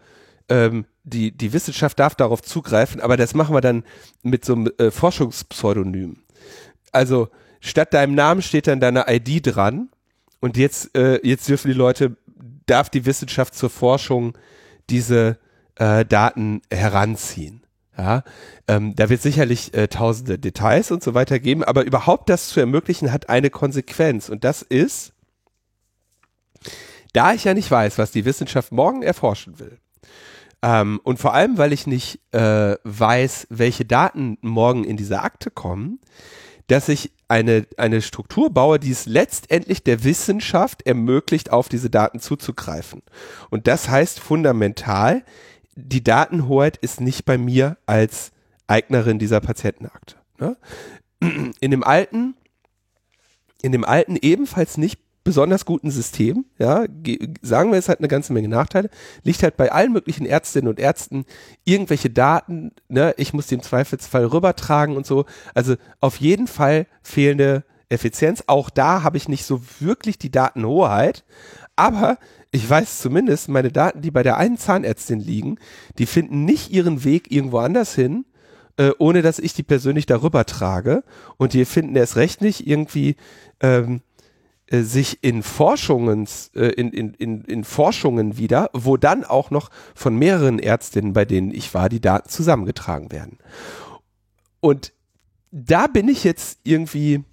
[0.48, 3.84] ähm, die, die Wissenschaft darf darauf zugreifen, aber das machen wir dann
[4.22, 6.18] mit so einem äh, Forschungspseudonym.
[6.92, 7.28] Also
[7.60, 9.88] statt deinem Namen steht dann deine ID dran
[10.40, 12.16] und jetzt, äh, jetzt dürfen die Leute,
[12.66, 14.36] darf die Wissenschaft zur Forschung
[14.90, 15.38] diese
[15.76, 17.62] äh, Daten heranziehen.
[17.96, 18.24] Ja,
[18.66, 22.58] ähm, da wird sicherlich äh, tausende Details und so weiter geben, aber überhaupt das zu
[22.58, 25.12] ermöglichen hat eine Konsequenz und das ist,
[27.12, 29.78] da ich ja nicht weiß, was die Wissenschaft morgen erforschen will,
[30.64, 35.50] ähm, und vor allem, weil ich nicht äh, weiß, welche Daten morgen in diese Akte
[35.50, 36.00] kommen,
[36.68, 42.18] dass ich eine, eine Struktur baue, die es letztendlich der Wissenschaft ermöglicht, auf diese Daten
[42.18, 43.02] zuzugreifen.
[43.50, 45.22] Und das heißt fundamental,
[45.76, 48.32] die Datenhoheit ist nicht bei mir als
[48.66, 50.16] Eignerin dieser Patientenakte.
[50.38, 50.56] Ne?
[51.60, 52.34] In dem alten,
[53.62, 56.84] in dem alten ebenfalls nicht besonders guten System, ja,
[57.40, 58.90] sagen wir, es hat eine ganze Menge Nachteile,
[59.22, 61.24] liegt halt bei allen möglichen Ärztinnen und Ärzten
[61.64, 65.24] irgendwelche Daten, ne, ich muss die im Zweifelsfall rübertragen und so.
[65.54, 68.44] Also auf jeden Fall fehlende Effizienz.
[68.46, 71.24] Auch da habe ich nicht so wirklich die Datenhoheit,
[71.74, 72.18] aber
[72.54, 75.58] ich weiß zumindest, meine Daten, die bei der einen Zahnärztin liegen,
[75.98, 78.26] die finden nicht ihren Weg irgendwo anders hin,
[78.76, 81.02] äh, ohne dass ich die persönlich darüber trage.
[81.36, 83.16] Und die finden erst recht nicht irgendwie
[83.58, 84.02] ähm,
[84.68, 89.68] äh, sich in Forschungen, äh, in, in, in, in Forschungen wieder, wo dann auch noch
[89.96, 93.38] von mehreren Ärztinnen, bei denen ich war, die Daten zusammengetragen werden.
[94.60, 94.92] Und
[95.50, 97.24] da bin ich jetzt irgendwie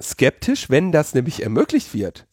[0.00, 2.26] skeptisch, wenn das nämlich ermöglicht wird,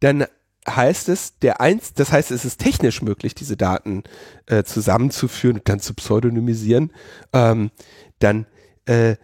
[0.00, 0.26] dann
[0.68, 4.02] heißt es, der eins, das heißt, es ist technisch möglich, diese Daten
[4.46, 6.92] äh, zusammenzuführen und dann zu pseudonymisieren,
[7.32, 7.70] ähm,
[8.18, 8.46] dann
[8.86, 9.16] äh,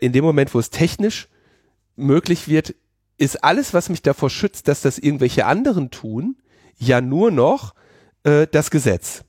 [0.00, 1.28] in dem Moment, wo es technisch
[1.96, 2.74] möglich wird,
[3.18, 6.36] ist alles, was mich davor schützt, dass das irgendwelche anderen tun,
[6.76, 7.74] ja nur noch
[8.24, 9.24] äh, das Gesetz.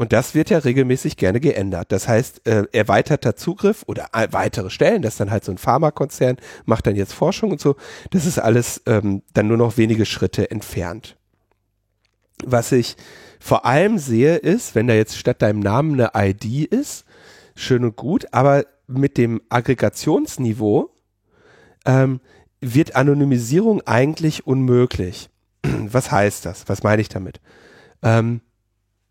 [0.00, 1.92] Und das wird ja regelmäßig gerne geändert.
[1.92, 5.58] Das heißt, äh, erweiterter Zugriff oder äh, weitere Stellen, das ist dann halt so ein
[5.58, 7.76] Pharmakonzern, macht dann jetzt Forschung und so.
[8.08, 11.18] Das ist alles ähm, dann nur noch wenige Schritte entfernt.
[12.42, 12.96] Was ich
[13.40, 17.04] vor allem sehe, ist, wenn da jetzt statt deinem Namen eine ID ist,
[17.54, 20.94] schön und gut, aber mit dem Aggregationsniveau
[21.84, 22.20] ähm,
[22.62, 25.28] wird Anonymisierung eigentlich unmöglich.
[25.62, 26.70] Was heißt das?
[26.70, 27.42] Was meine ich damit?
[28.02, 28.40] Ähm,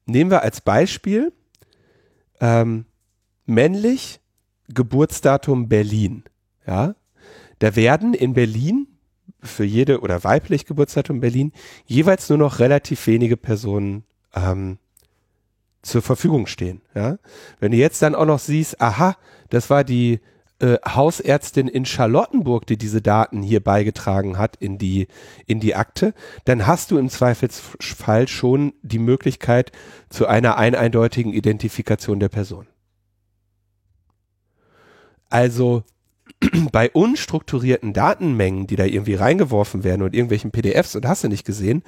[0.10, 1.32] Nehmen wir als Beispiel
[2.40, 2.86] ähm,
[3.46, 4.20] männlich
[4.68, 6.24] Geburtsdatum Berlin.
[6.66, 6.96] Ja,
[7.60, 8.88] da werden in Berlin
[9.42, 11.54] für jede oder weiblich Geburtsdatum Berlin
[11.86, 14.04] jeweils nur noch relativ wenige Personen
[14.36, 14.78] ähm,
[15.82, 16.82] zur Verfügung stehen.
[16.94, 17.18] Ja,
[17.60, 19.16] wenn du jetzt dann auch noch siehst, aha,
[19.50, 20.20] das war die
[20.60, 25.08] äh, Hausärztin in Charlottenburg, die diese Daten hier beigetragen hat in die,
[25.46, 26.14] in die Akte,
[26.46, 29.72] dann hast du im Zweifelsfall schon die Möglichkeit
[30.10, 32.68] zu einer eindeutigen Identifikation der Person.
[35.30, 35.84] Also
[36.72, 41.46] bei unstrukturierten Datenmengen, die da irgendwie reingeworfen werden und irgendwelchen PDFs und hast du nicht
[41.46, 41.84] gesehen,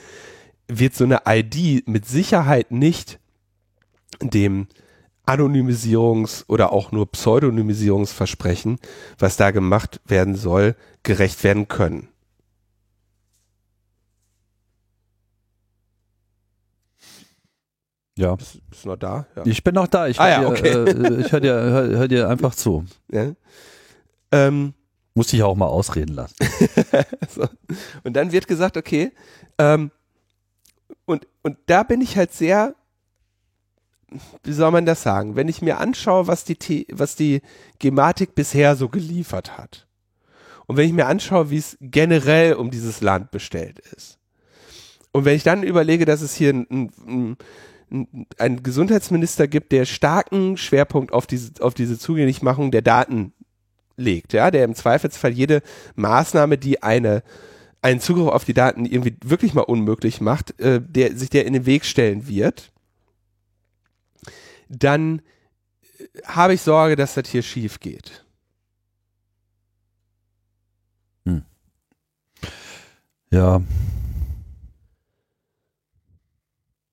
[0.67, 3.19] wird so eine ID mit Sicherheit nicht
[4.21, 4.67] dem
[5.31, 8.79] Anonymisierungs- oder auch nur Pseudonymisierungsversprechen,
[9.17, 12.07] was da gemacht werden soll, gerecht werden können.
[18.17, 18.35] Ja.
[18.35, 19.25] Bist, bist du noch da?
[19.35, 19.43] Ja.
[19.45, 20.07] Ich bin noch da.
[20.07, 20.69] Ich ah, ja, okay.
[20.69, 22.85] äh, ich höre dir, hör, hör, dir einfach zu.
[23.11, 23.31] Ja.
[24.33, 24.73] Ähm,
[25.15, 26.35] Muss ich auch mal ausreden lassen.
[27.29, 27.47] so.
[28.03, 29.11] Und dann wird gesagt, okay,
[29.57, 29.91] ähm,
[31.05, 32.75] und, und da bin ich halt sehr
[34.43, 37.41] wie soll man das sagen, wenn ich mir anschaue, was die, was die
[37.79, 39.87] Gematik bisher so geliefert hat
[40.67, 44.19] und wenn ich mir anschaue, wie es generell um dieses Land bestellt ist
[45.11, 47.37] und wenn ich dann überlege, dass es hier ein, ein,
[48.37, 53.33] ein Gesundheitsminister gibt, der starken Schwerpunkt auf diese, auf diese Zugänglichmachung der Daten
[53.97, 55.61] legt, ja, der im Zweifelsfall jede
[55.95, 57.23] Maßnahme, die eine
[57.81, 61.53] einen Zugriff auf die Daten irgendwie wirklich mal unmöglich macht, äh, der sich der in
[61.53, 62.71] den Weg stellen wird,
[64.71, 65.21] dann
[65.99, 68.25] äh, habe ich Sorge, dass das hier schief geht.
[71.25, 71.43] Hm.
[73.29, 73.61] Ja,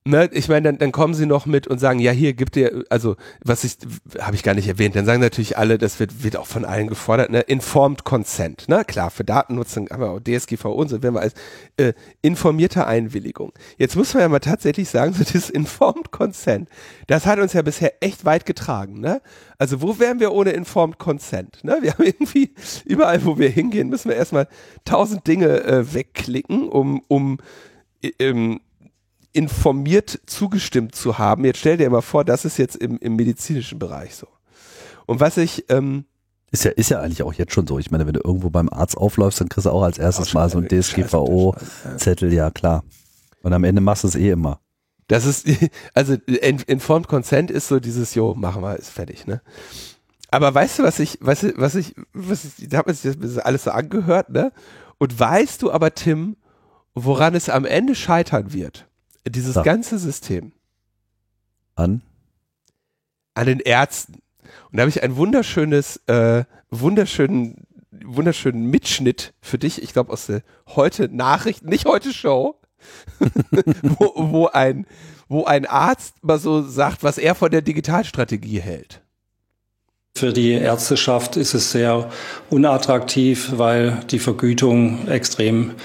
[0.05, 2.85] Ne, ich meine, dann, dann kommen sie noch mit und sagen, ja, hier gibt ihr,
[2.89, 3.77] also was ich,
[4.19, 6.87] habe ich gar nicht erwähnt, dann sagen natürlich alle, das wird, wird auch von allen
[6.87, 11.13] gefordert, ne, informed consent, ne, klar, für Datennutzung haben wir auch DSGVO und so, wenn
[11.13, 11.33] wir als
[11.75, 11.91] äh,
[12.21, 13.51] informierte Einwilligung.
[13.77, 16.69] Jetzt muss man ja mal tatsächlich sagen, so dieses informed consent,
[17.07, 19.21] das hat uns ja bisher echt weit getragen, ne,
[19.57, 22.53] also wo wären wir ohne informed consent, ne, wir haben irgendwie,
[22.85, 24.47] überall wo wir hingehen, müssen wir erstmal
[24.85, 27.37] tausend Dinge äh, wegklicken, um, um,
[28.17, 28.61] ähm,
[29.39, 31.45] informiert zugestimmt zu haben.
[31.45, 34.27] Jetzt stell dir mal vor, das ist jetzt im, im medizinischen Bereich so.
[35.05, 36.03] Und was ich ähm,
[36.51, 37.79] ist ja, ist ja eigentlich auch jetzt schon so.
[37.79, 40.33] Ich meine, wenn du irgendwo beim Arzt aufläufst, dann kriegst du auch als erstes auch
[40.33, 42.83] mal so ein DSGVO-Zettel, ja klar.
[43.41, 44.59] Und am Ende machst du es eh immer.
[45.07, 45.47] Das ist,
[45.93, 49.41] also Informed Consent ist so dieses, jo, machen wir, ist fertig, ne?
[50.31, 53.63] Aber weißt du, was ich, was, was ich, was ich, da habe ich das alles
[53.63, 54.51] so angehört, ne?
[54.97, 56.35] Und weißt du aber, Tim,
[56.93, 58.88] woran es am Ende scheitern wird?
[59.27, 59.63] Dieses so.
[59.63, 60.51] ganze System.
[61.75, 62.01] An?
[63.33, 64.21] An den Ärzten.
[64.71, 70.27] Und da habe ich ein wunderschönes, äh, wunderschönen, wunderschönen Mitschnitt für dich, ich glaube aus
[70.27, 72.59] der heute Nachrichten, nicht heute Show,
[73.81, 74.85] wo, wo, ein,
[75.27, 79.01] wo ein Arzt mal so sagt, was er von der Digitalstrategie hält.
[80.17, 82.09] Für die Ärzteschaft ist es sehr
[82.49, 85.75] unattraktiv, weil die Vergütung extrem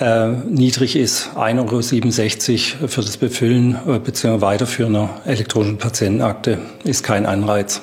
[0.00, 1.30] äh, niedrig ist.
[1.36, 4.40] 1,67 Euro für das Befüllen äh, bzw.
[4.40, 7.80] Weiterführen einer elektronischen Patientenakte ist kein Anreiz.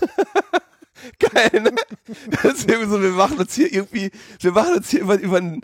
[1.18, 1.70] Geil, ne?
[2.42, 4.10] Das ist so, wir machen uns hier irgendwie,
[4.40, 5.62] wir machen uns hier über, über ein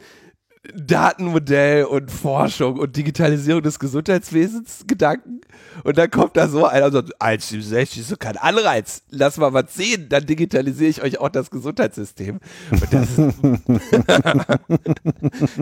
[0.74, 5.40] Datenmodell und Forschung und Digitalisierung des Gesundheitswesens Gedanken.
[5.84, 9.02] Und dann kommt da so einer und sagt, 1,67 ist so kein Anreiz.
[9.08, 12.40] Lass mal was sehen, dann digitalisiere ich euch auch das Gesundheitssystem.
[12.90, 13.08] Das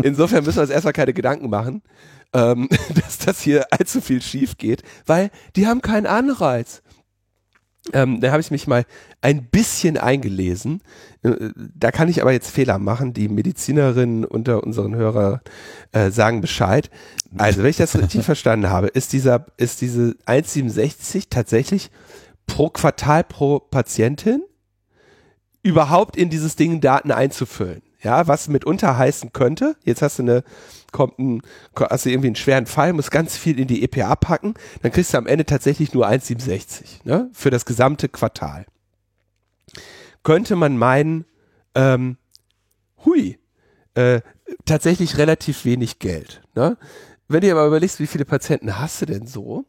[0.02, 1.82] Insofern müssen wir uns erstmal keine Gedanken machen,
[2.32, 6.82] ähm, dass das hier allzu viel schief geht, weil die haben keinen Anreiz.
[7.92, 8.84] Ähm, da habe ich mich mal
[9.20, 10.82] ein bisschen eingelesen.
[11.22, 13.12] Äh, da kann ich aber jetzt Fehler machen.
[13.12, 15.40] Die Medizinerinnen unter unseren Hörern
[15.92, 16.90] äh, sagen Bescheid.
[17.36, 21.90] Also, wenn ich das richtig verstanden habe, ist dieser, ist diese 1,67 tatsächlich
[22.46, 24.42] pro Quartal pro Patientin
[25.62, 27.82] überhaupt in dieses Ding Daten einzufüllen.
[28.00, 30.44] Ja, was mitunter heißen könnte, jetzt hast du eine,
[30.92, 31.42] kommt ein,
[31.78, 35.12] hast du irgendwie einen schweren Fall, musst ganz viel in die EPA packen, dann kriegst
[35.12, 38.66] du am Ende tatsächlich nur 1,67, ne, für das gesamte Quartal.
[40.22, 41.24] Könnte man meinen,
[41.74, 42.16] ähm,
[43.04, 43.38] hui,
[43.94, 44.20] äh,
[44.64, 46.76] tatsächlich relativ wenig Geld, ne?
[47.28, 49.66] Wenn du aber überlegst, wie viele Patienten hast du denn so?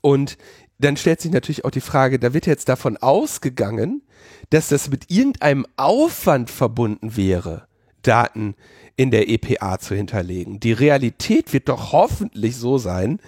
[0.00, 0.38] Und
[0.78, 4.02] dann stellt sich natürlich auch die Frage, da wird jetzt davon ausgegangen,
[4.50, 7.66] dass das mit irgendeinem Aufwand verbunden wäre,
[8.02, 8.54] Daten
[8.96, 10.60] in der EPA zu hinterlegen.
[10.60, 13.20] Die Realität wird doch hoffentlich so sein,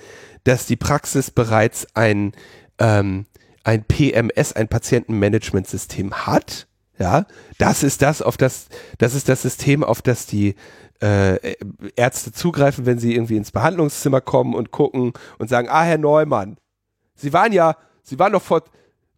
[0.44, 2.32] dass die Praxis bereits ein,
[2.78, 3.26] ähm,
[3.64, 6.66] ein PMS, ein Patientenmanagementsystem hat.
[6.98, 7.26] Ja,
[7.58, 8.68] das ist das, auf das,
[8.98, 10.54] das ist das System, auf das die
[11.00, 11.54] äh,
[11.96, 16.58] Ärzte zugreifen, wenn sie irgendwie ins Behandlungszimmer kommen und gucken und sagen, ah, Herr Neumann,
[17.14, 18.64] Sie waren ja, Sie waren doch vor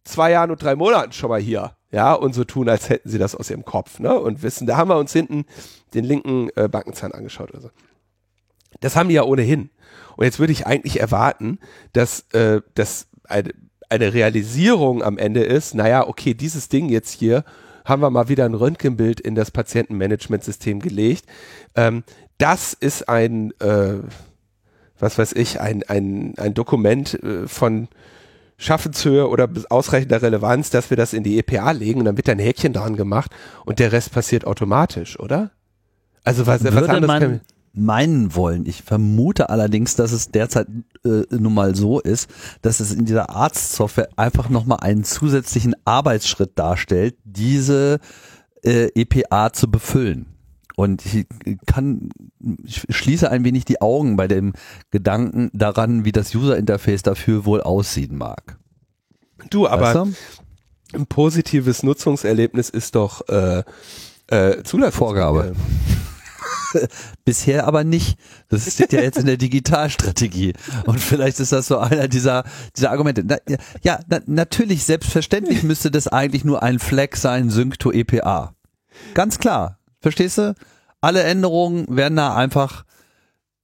[0.03, 3.17] zwei Jahren und drei Monaten schon mal hier, ja, und so tun, als hätten Sie
[3.17, 5.45] das aus Ihrem Kopf, ne, und wissen, da haben wir uns hinten
[5.93, 7.69] den linken äh, Backenzahn angeschaut oder so.
[8.81, 9.69] Das haben die ja ohnehin.
[10.17, 11.57] Und jetzt würde ich eigentlich erwarten,
[11.93, 13.53] dass, äh, dass eine,
[13.87, 17.45] eine Realisierung am Ende ist, naja, okay, dieses Ding jetzt hier
[17.85, 21.23] haben wir mal wieder ein Röntgenbild in das Patientenmanagementsystem gelegt.
[21.75, 22.03] Ähm,
[22.39, 23.99] das ist ein, äh,
[24.99, 27.87] was weiß ich, ein, ein, ein Dokument äh, von
[28.57, 32.39] Schaffenshöhe oder ausreichender Relevanz, dass wir das in die EPA legen und dann wird ein
[32.39, 33.31] Häkchen dran gemacht
[33.65, 35.51] und der Rest passiert automatisch, oder?
[36.23, 37.41] Also was, Würde was anderes man
[37.75, 38.65] meinen wollen.
[38.65, 40.67] Ich vermute allerdings, dass es derzeit
[41.03, 42.29] äh, nun mal so ist,
[42.61, 47.99] dass es in dieser Arztsoftware einfach nochmal einen zusätzlichen Arbeitsschritt darstellt, diese
[48.63, 50.34] äh, EPA zu befüllen.
[50.75, 51.25] Und ich
[51.65, 52.09] kann,
[52.65, 54.53] ich schließe ein wenig die Augen bei dem
[54.91, 58.57] Gedanken daran, wie das User Interface dafür wohl aussehen mag.
[59.49, 60.13] Du, aber weißt du?
[60.95, 63.63] ein positives Nutzungserlebnis ist doch äh,
[64.27, 65.55] äh, Zulassungsvorgabe.
[67.25, 68.17] Bisher aber nicht.
[68.49, 70.53] Das steht ja jetzt in der Digitalstrategie.
[70.85, 72.43] Und vielleicht ist das so einer dieser,
[72.75, 73.23] dieser Argumente.
[73.25, 73.37] Na,
[73.81, 78.55] ja, na, natürlich, selbstverständlich müsste das eigentlich nur ein Flag sein, Sync to EPA.
[79.13, 79.79] Ganz klar.
[80.05, 80.53] Verstehst du?
[81.01, 82.84] Alle Änderungen werden da einfach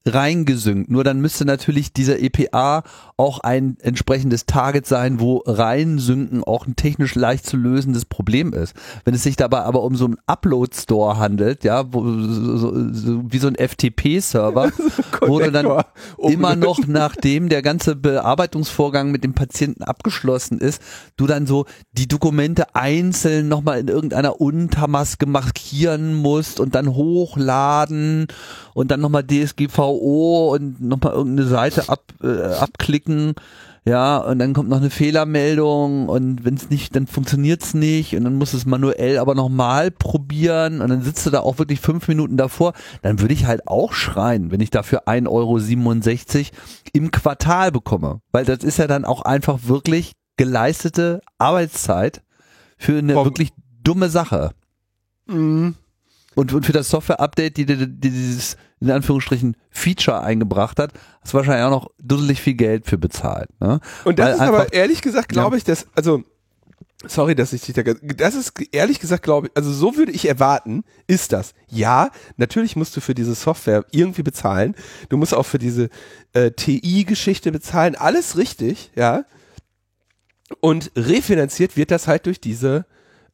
[0.05, 0.89] reingesynkt.
[0.89, 2.83] Nur dann müsste natürlich dieser EPA
[3.17, 8.75] auch ein entsprechendes Target sein, wo reinsynken auch ein technisch leicht zu lösendes Problem ist.
[9.05, 13.37] Wenn es sich dabei aber um so einen Upload-Store handelt, ja, wo, so, so, wie
[13.37, 14.71] so ein FTP-Server,
[15.21, 15.83] wo du dann
[16.17, 20.81] immer noch, nachdem der ganze Bearbeitungsvorgang mit dem Patienten abgeschlossen ist,
[21.15, 28.27] du dann so die Dokumente einzeln nochmal in irgendeiner Untermaske markieren musst und dann hochladen
[28.73, 29.23] und dann nochmal
[29.91, 33.35] DSGVO und nochmal irgendeine Seite ab, äh, abklicken.
[33.83, 38.23] Ja, und dann kommt noch eine Fehlermeldung und wenn es nicht, dann funktioniert's nicht und
[38.23, 41.79] dann musst du es manuell aber nochmal probieren und dann sitzt du da auch wirklich
[41.79, 46.47] fünf Minuten davor, dann würde ich halt auch schreien, wenn ich dafür 1,67 Euro
[46.93, 48.21] im Quartal bekomme.
[48.31, 52.21] Weil das ist ja dann auch einfach wirklich geleistete Arbeitszeit
[52.77, 53.25] für eine Boah.
[53.25, 53.49] wirklich
[53.83, 54.51] dumme Sache.
[55.25, 55.73] Mhm.
[56.35, 61.33] Und, und für das Software-Update, die, die, die dieses in Anführungsstrichen Feature eingebracht hat, hast
[61.33, 63.49] wahrscheinlich auch noch dusselig viel Geld für bezahlt.
[63.61, 63.79] Ne?
[64.03, 66.23] Und das Weil ist einfach- aber ehrlich gesagt, glaube ich, dass, also,
[67.05, 70.27] sorry, dass ich dich da, das ist ehrlich gesagt, glaube ich, also so würde ich
[70.27, 71.53] erwarten, ist das.
[71.69, 74.75] Ja, natürlich musst du für diese Software irgendwie bezahlen.
[75.09, 75.89] Du musst auch für diese
[76.33, 77.95] äh, TI-Geschichte bezahlen.
[77.95, 79.25] Alles richtig, ja.
[80.59, 82.85] Und refinanziert wird das halt durch diese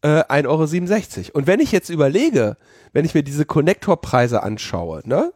[0.08, 1.30] äh, 1,67 Euro.
[1.34, 2.58] Und wenn ich jetzt überlege,
[2.94, 5.34] wenn ich mir diese Konnektorpreise anschaue, ne?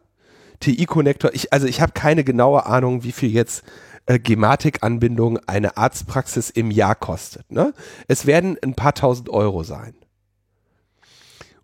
[0.62, 3.64] TI-Konnektor, ich, also ich habe keine genaue Ahnung, wie viel jetzt
[4.06, 7.52] äh, Gematik-Anbindung eine Arztpraxis im Jahr kostet.
[7.52, 7.74] Ne?
[8.08, 9.96] Es werden ein paar tausend Euro sein.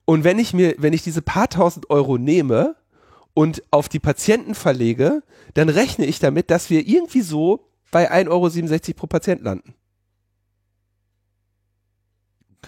[0.06, 2.76] Und wenn ich mir, wenn ich diese paar tausend Euro nehme
[3.36, 5.22] und auf die Patienten verlege,
[5.54, 9.76] dann rechne ich damit, dass wir irgendwie so bei 1,67 Euro pro Patient landen.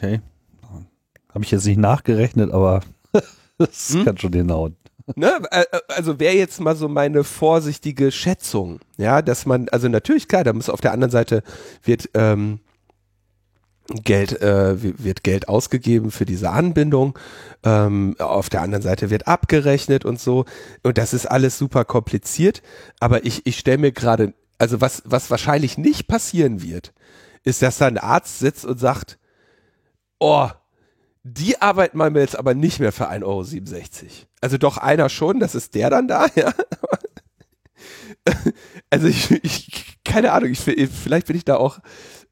[0.01, 0.21] Okay.
[1.33, 2.81] Habe ich jetzt nicht nachgerechnet, aber
[3.57, 4.05] das Hm?
[4.05, 4.75] kann schon hinhauen.
[5.15, 5.39] Ne?
[5.51, 10.27] Äh, äh, Also wäre jetzt mal so meine vorsichtige Schätzung, ja, dass man, also natürlich
[10.27, 11.43] klar, da muss auf der anderen Seite
[11.83, 12.59] wird ähm,
[14.03, 17.17] Geld äh, wi- wird Geld ausgegeben für diese Anbindung,
[17.63, 20.45] ähm, auf der anderen Seite wird abgerechnet und so
[20.83, 22.61] und das ist alles super kompliziert,
[22.99, 26.93] aber ich ich stelle mir gerade, also was was wahrscheinlich nicht passieren wird,
[27.43, 29.17] ist, dass da ein Arzt sitzt und sagt,
[30.20, 30.49] oh,
[31.24, 33.45] die Arbeit machen jetzt aber nicht mehr für 1,67 Euro.
[34.41, 36.53] Also doch einer schon, das ist der dann da, ja.
[38.89, 41.80] Also ich, ich keine Ahnung, ich, vielleicht bin ich da auch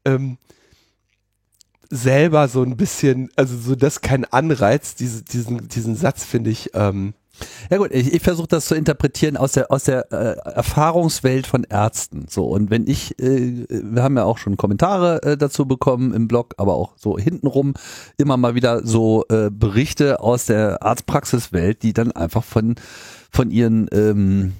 [0.04, 0.38] ähm,
[1.90, 6.70] selber so ein bisschen, also so das kein Anreiz, diese, diesen, diesen Satz finde ich,
[6.74, 7.14] ähm,
[7.70, 11.64] Ja gut, ich, ich versuche das zu interpretieren aus der aus der äh, Erfahrungswelt von
[11.64, 12.26] Ärzten.
[12.28, 16.28] So und wenn ich, äh, wir haben ja auch schon Kommentare äh, dazu bekommen im
[16.28, 17.74] Blog, aber auch so hintenrum
[18.16, 22.76] immer mal wieder so äh, Berichte aus der Arztpraxiswelt, die dann einfach von
[23.30, 24.54] von ihren ähm,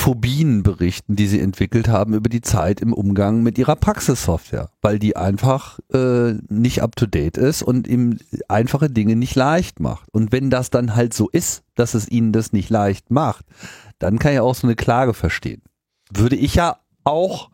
[0.00, 4.98] Phobien berichten, die sie entwickelt haben über die Zeit im Umgang mit ihrer Praxissoftware, weil
[4.98, 10.08] die einfach äh, nicht up to date ist und ihm einfache Dinge nicht leicht macht.
[10.10, 13.44] Und wenn das dann halt so ist, dass es ihnen das nicht leicht macht,
[13.98, 15.60] dann kann ich auch so eine Klage verstehen.
[16.10, 17.50] Würde ich ja auch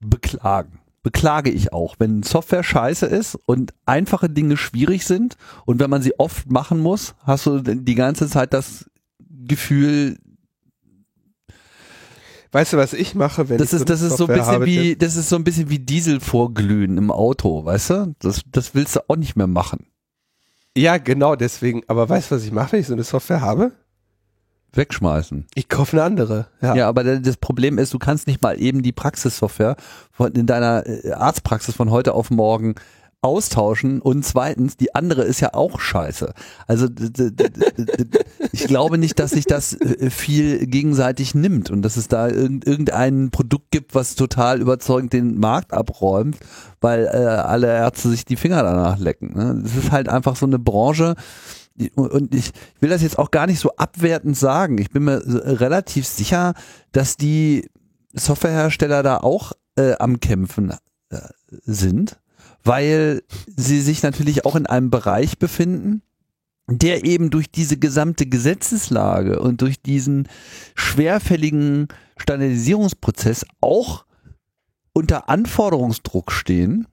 [0.00, 0.80] beklagen.
[1.02, 6.02] Beklage ich auch, wenn Software scheiße ist und einfache Dinge schwierig sind und wenn man
[6.02, 8.84] sie oft machen muss, hast du die ganze Zeit das
[9.46, 10.18] Gefühl,
[12.54, 14.46] weißt du, was ich mache, wenn das ich ist, das eine ist so ein bisschen
[14.46, 18.14] habe, wie, das ist so ein bisschen wie Diesel vorglühen im Auto, weißt du?
[18.20, 19.86] Das, das willst du auch nicht mehr machen.
[20.76, 23.72] Ja, genau, deswegen, aber weißt du, was ich mache, wenn ich so eine Software habe?
[24.72, 25.46] Wegschmeißen.
[25.54, 26.48] Ich kaufe eine andere.
[26.60, 26.74] Ja.
[26.74, 29.76] Ja, aber das Problem ist, du kannst nicht mal eben die Praxissoftware
[30.10, 32.74] von, in deiner äh, Arztpraxis von heute auf morgen
[33.24, 36.32] austauschen und zweitens, die andere ist ja auch scheiße.
[36.66, 36.88] Also
[38.52, 42.66] ich glaube nicht, dass sich das äh, viel gegenseitig nimmt und dass es da irgend-
[42.66, 46.38] irgendein Produkt gibt, was total überzeugend den Markt abräumt,
[46.80, 49.32] weil äh, alle Ärzte sich die Finger danach lecken.
[49.34, 49.62] Ne?
[49.64, 51.14] Ist halt einfach so eine Branche,
[51.96, 54.78] und ich will das jetzt auch gar nicht so abwertend sagen.
[54.78, 56.54] Ich bin mir so relativ sicher,
[56.92, 57.68] dass die
[58.12, 60.74] Softwarehersteller da auch äh, am Kämpfen
[61.10, 61.18] äh,
[61.64, 62.20] sind,
[62.64, 66.02] weil sie sich natürlich auch in einem Bereich befinden,
[66.66, 70.28] der eben durch diese gesamte Gesetzeslage und durch diesen
[70.74, 74.06] schwerfälligen Standardisierungsprozess auch
[74.94, 76.86] unter Anforderungsdruck stehen,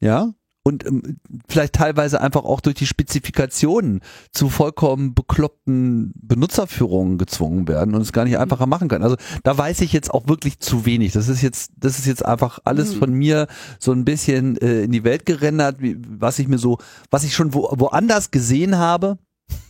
[0.00, 0.34] ja,
[0.68, 4.00] und ähm, vielleicht teilweise einfach auch durch die Spezifikationen
[4.32, 8.40] zu vollkommen bekloppten Benutzerführungen gezwungen werden und es gar nicht Mhm.
[8.42, 9.02] einfacher machen können.
[9.04, 11.12] Also da weiß ich jetzt auch wirklich zu wenig.
[11.12, 12.98] Das ist jetzt, das ist jetzt einfach alles Mhm.
[12.98, 13.46] von mir
[13.80, 16.78] so ein bisschen äh, in die Welt gerendert, wie, was ich mir so,
[17.10, 19.18] was ich schon wo, woanders gesehen habe.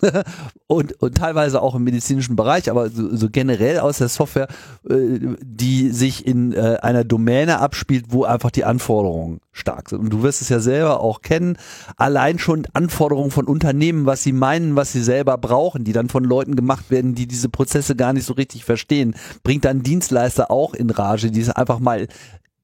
[0.66, 4.48] und, und teilweise auch im medizinischen Bereich, aber so, so generell aus der Software,
[4.88, 10.00] äh, die sich in äh, einer Domäne abspielt, wo einfach die Anforderungen stark sind.
[10.00, 11.56] Und du wirst es ja selber auch kennen,
[11.96, 16.24] allein schon Anforderungen von Unternehmen, was sie meinen, was sie selber brauchen, die dann von
[16.24, 20.74] Leuten gemacht werden, die diese Prozesse gar nicht so richtig verstehen, bringt dann Dienstleister auch
[20.74, 22.06] in Rage, die es einfach mal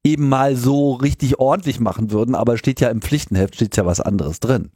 [0.05, 4.01] eben mal so richtig ordentlich machen würden, aber steht ja im Pflichtenheft, steht ja was
[4.01, 4.71] anderes drin.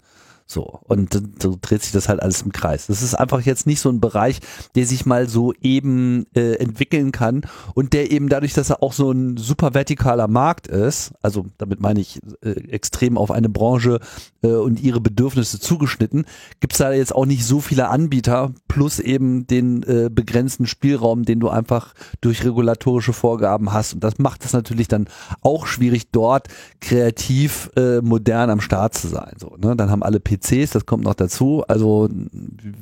[0.51, 2.86] So, und so dreht sich das halt alles im Kreis.
[2.86, 4.40] Das ist einfach jetzt nicht so ein Bereich,
[4.74, 7.42] der sich mal so eben äh, entwickeln kann
[7.74, 11.80] und der eben dadurch, dass er auch so ein super vertikaler Markt ist, also damit
[11.80, 14.01] meine ich äh, extrem auf eine Branche
[14.42, 16.24] äh, und ihre Bedürfnisse zugeschnitten,
[16.61, 21.40] gibt's da jetzt auch nicht so viele Anbieter, plus eben den äh, begrenzten Spielraum, den
[21.40, 21.92] du einfach
[22.22, 23.92] durch regulatorische Vorgaben hast.
[23.92, 25.09] Und das macht es natürlich dann
[25.42, 26.49] auch schwierig, dort
[26.80, 29.34] kreativ äh, modern am Start zu sein.
[29.38, 29.76] So, ne?
[29.76, 31.64] Dann haben alle PCs, das kommt noch dazu.
[31.68, 32.72] Also wie,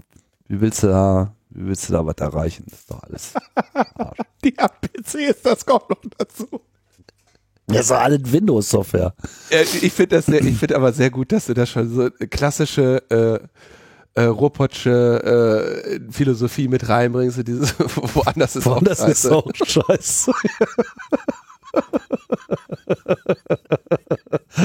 [0.48, 2.64] wie willst du da, wie willst du da was erreichen?
[2.68, 3.34] Das ist doch alles.
[3.94, 4.18] Arsch.
[4.44, 6.46] Die PC ist das kommt noch dazu.
[7.68, 9.14] Das ist doch alles Windows-Software.
[9.50, 12.10] Äh, ich finde das sehr, ich finde aber sehr gut, dass du da schon so
[12.30, 17.74] klassische äh, äh, Robotsche äh, Philosophie mit reinbringst, dieses
[18.14, 19.36] woanders ist auch das ist scheiße.
[19.36, 20.32] auch scheiße.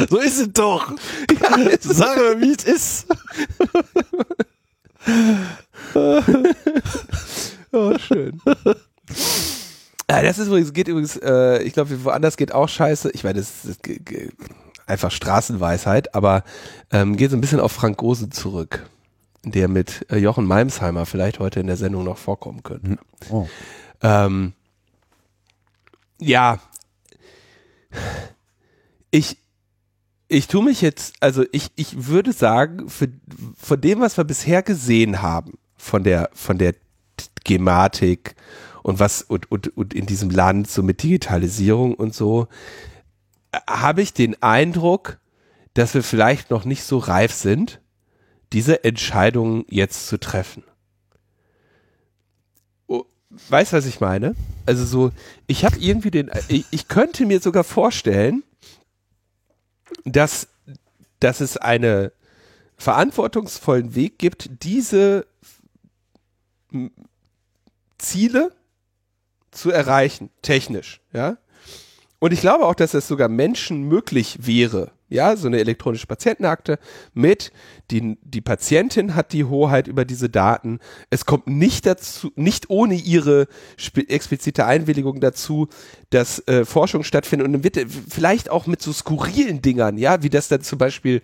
[0.10, 0.94] so ist es doch.
[1.82, 3.08] Sag mir, wie es ist.
[7.74, 8.42] Oh, schön.
[10.10, 13.12] Ja, das ist übrigens, geht übrigens, äh, ich glaube, woanders geht auch scheiße.
[13.12, 13.80] Ich meine, das ist
[14.86, 16.44] einfach Straßenweisheit, aber
[16.92, 18.86] ähm, geht so ein bisschen auf Frank Gose zurück,
[19.46, 22.98] der mit äh, Jochen Meimsheimer vielleicht heute in der Sendung noch vorkommen könnte.
[23.30, 23.48] Oh.
[24.02, 24.52] Ähm,
[26.20, 26.60] ja,
[29.12, 29.38] ich,
[30.28, 33.10] ich tue mich jetzt, also ich, ich würde sagen, für,
[33.58, 36.76] von dem, was wir bisher gesehen haben, von der, von der
[37.44, 38.36] Gematik
[38.84, 42.48] und was, und, und, und in diesem Land, so mit Digitalisierung und so,
[43.70, 45.20] habe ich den Eindruck,
[45.74, 47.82] dass wir vielleicht noch nicht so reif sind,
[48.54, 50.64] diese Entscheidungen jetzt zu treffen.
[53.50, 54.36] Weißt was ich meine?
[54.66, 55.12] Also so,
[55.48, 58.44] ich habe irgendwie den, ich, ich könnte mir sogar vorstellen,
[60.04, 60.48] dass,
[61.20, 62.12] dass es einen
[62.78, 65.26] verantwortungsvollen Weg gibt, diese
[67.98, 68.52] Ziele
[69.52, 71.38] zu erreichen, technisch, ja.
[72.20, 76.80] Und ich glaube auch, dass es sogar Menschen möglich wäre, ja, so eine elektronische Patientenakte
[77.14, 77.52] mit,
[77.92, 80.80] die, die Patientin hat die Hoheit über diese Daten.
[81.10, 83.48] Es kommt nicht dazu, nicht ohne ihre
[84.08, 85.68] explizite Einwilligung dazu,
[86.10, 90.24] dass äh, Forschung stattfindet und dann wird äh, vielleicht auch mit so skurrilen Dingern, ja,
[90.24, 91.22] wie das dann zum Beispiel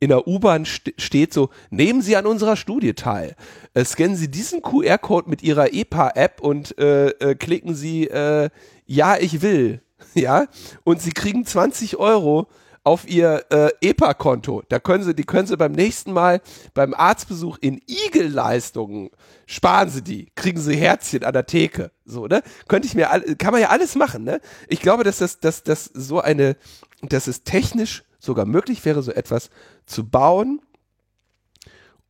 [0.00, 3.36] in der U-Bahn st steht, so, nehmen Sie an unserer Studie teil.
[3.72, 8.50] Äh, scannen Sie diesen QR-Code mit Ihrer EPA-App und äh, äh, klicken Sie, äh,
[8.86, 9.80] ja, ich will,
[10.14, 10.46] ja,
[10.84, 12.48] und Sie kriegen 20 Euro
[12.82, 14.62] auf ihr äh, EPA-Konto.
[14.68, 16.40] Da können sie, die können sie beim nächsten Mal
[16.72, 19.10] beim Arztbesuch in Igel-Leistungen
[19.50, 21.90] sparen sie die, kriegen sie Herzchen an der Theke.
[22.04, 22.42] So, ne?
[22.68, 24.40] Könnte ich mir kann man ja alles machen, ne?
[24.68, 26.56] Ich glaube, dass das, dass das so eine,
[27.02, 29.50] dass es technisch sogar möglich wäre, so etwas
[29.86, 30.60] zu bauen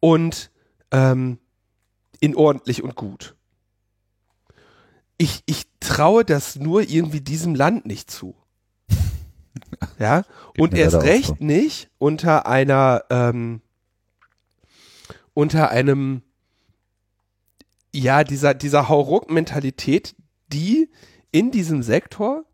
[0.01, 0.51] und
[0.91, 1.39] ähm,
[2.21, 3.37] in ordentlich und gut.
[5.17, 8.35] Ich, ich traue das nur irgendwie diesem Land nicht zu.
[9.99, 10.25] Ja,
[10.59, 11.37] und erst recht so.
[11.39, 13.61] nicht unter einer, ähm,
[15.35, 16.23] unter einem,
[17.93, 20.15] ja, dieser, dieser Hauruck-Mentalität,
[20.53, 20.89] die
[21.33, 22.45] in diesem Sektor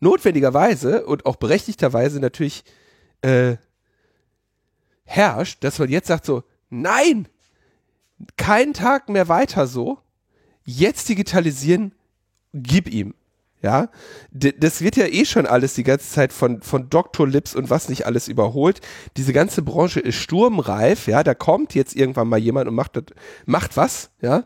[0.00, 2.64] notwendigerweise und auch berechtigterweise natürlich
[3.22, 3.56] äh,
[5.04, 7.28] herrscht, dass man jetzt sagt so, nein,
[8.36, 9.98] keinen Tag mehr weiter so,
[10.64, 11.94] jetzt digitalisieren,
[12.52, 13.14] gib ihm.
[13.62, 13.88] Ja,
[14.32, 17.28] das wird ja eh schon alles die ganze Zeit von, von Dr.
[17.28, 18.80] Lips und was nicht alles überholt.
[19.16, 22.98] Diese ganze Branche ist sturmreif, ja, da kommt jetzt irgendwann mal jemand und macht,
[23.46, 24.42] macht was, ja.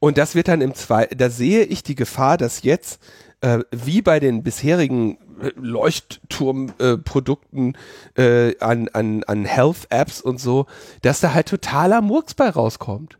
[0.00, 3.02] Und das wird dann im zweiten, da sehe ich die Gefahr, dass jetzt,
[3.42, 5.18] äh, wie bei den bisherigen
[5.56, 7.76] Leuchtturmprodukten
[8.16, 10.64] äh, an, an, an Health-Apps und so,
[11.02, 13.18] dass da halt totaler Murks bei rauskommt.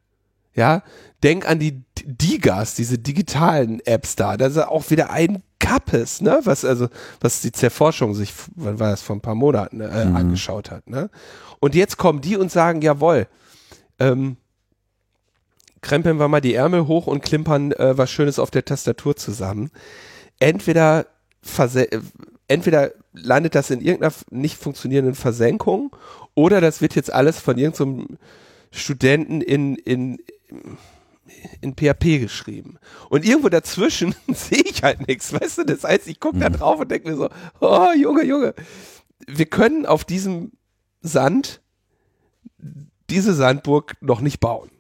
[0.55, 0.83] Ja,
[1.22, 4.36] denk an die Digas, diese digitalen Apps da.
[4.36, 6.40] Das ist auch wieder ein Kappes, ne?
[6.44, 6.88] Was also,
[7.20, 10.16] was die Zerforschung sich, wann war das vor ein paar Monaten äh, mhm.
[10.16, 11.11] angeschaut hat, ne?
[11.61, 13.26] Und jetzt kommen die und sagen, jawohl,
[13.98, 14.36] ähm,
[15.80, 19.70] krempeln wir mal die Ärmel hoch und klimpern äh, was Schönes auf der Tastatur zusammen.
[20.38, 21.07] Entweder
[22.48, 25.94] entweder landet das in irgendeiner nicht funktionierenden Versenkung
[26.34, 28.18] oder das wird jetzt alles von irgendeinem
[28.70, 30.18] Studenten in, in,
[31.61, 32.79] in PHP geschrieben.
[33.09, 35.64] Und irgendwo dazwischen sehe ich halt nichts, weißt du?
[35.64, 36.55] Das heißt, ich gucke da mhm.
[36.55, 37.29] drauf und denke mir so,
[37.61, 38.55] oh, Junge, Junge,
[39.27, 40.53] wir können auf diesem
[41.01, 41.61] Sand
[43.11, 44.70] diese Sandburg noch nicht bauen.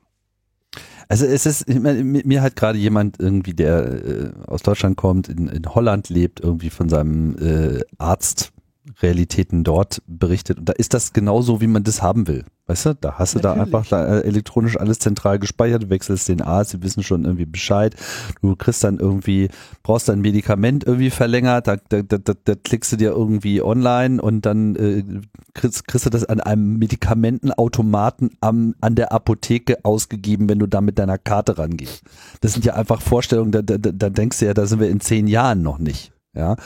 [1.08, 5.48] Also es ist, meine, mir hat gerade jemand irgendwie, der äh, aus Deutschland kommt, in,
[5.48, 8.53] in Holland lebt, irgendwie von seinem äh, Arzt
[9.02, 10.58] Realitäten dort berichtet.
[10.58, 12.44] Und da ist das genauso, wie man das haben will.
[12.66, 13.56] Weißt du, da hast du Natürlich.
[13.56, 17.44] da einfach da, äh, elektronisch alles zentral gespeichert, wechselst den Arzt, sie wissen schon irgendwie
[17.44, 17.94] Bescheid.
[18.40, 19.50] Du kriegst dann irgendwie,
[19.82, 24.46] brauchst dein Medikament irgendwie verlängert, da, da, da, da klickst du dir irgendwie online und
[24.46, 25.04] dann äh,
[25.52, 30.80] kriegst, kriegst du das an einem Medikamentenautomaten am, an der Apotheke ausgegeben, wenn du da
[30.80, 32.02] mit deiner Karte rangehst.
[32.40, 35.00] Das sind ja einfach Vorstellungen, da, da, da denkst du ja, da sind wir in
[35.00, 36.13] zehn Jahren noch nicht.
[36.34, 36.56] Ja,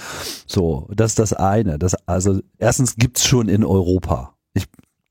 [0.46, 1.78] so, das ist das eine.
[1.78, 4.34] Das, also erstens gibt's schon in Europa.
[4.54, 4.64] Ich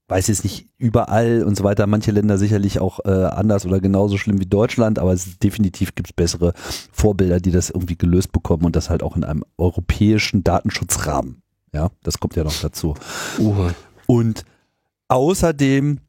[0.07, 4.17] weiß jetzt nicht überall und so weiter, manche Länder sicherlich auch äh, anders oder genauso
[4.17, 6.53] schlimm wie Deutschland, aber es, definitiv gibt's bessere
[6.91, 11.41] Vorbilder, die das irgendwie gelöst bekommen und das halt auch in einem europäischen Datenschutzrahmen.
[11.73, 12.95] Ja, das kommt ja noch dazu.
[13.37, 13.69] Uh.
[14.07, 14.45] Und
[15.09, 15.99] außerdem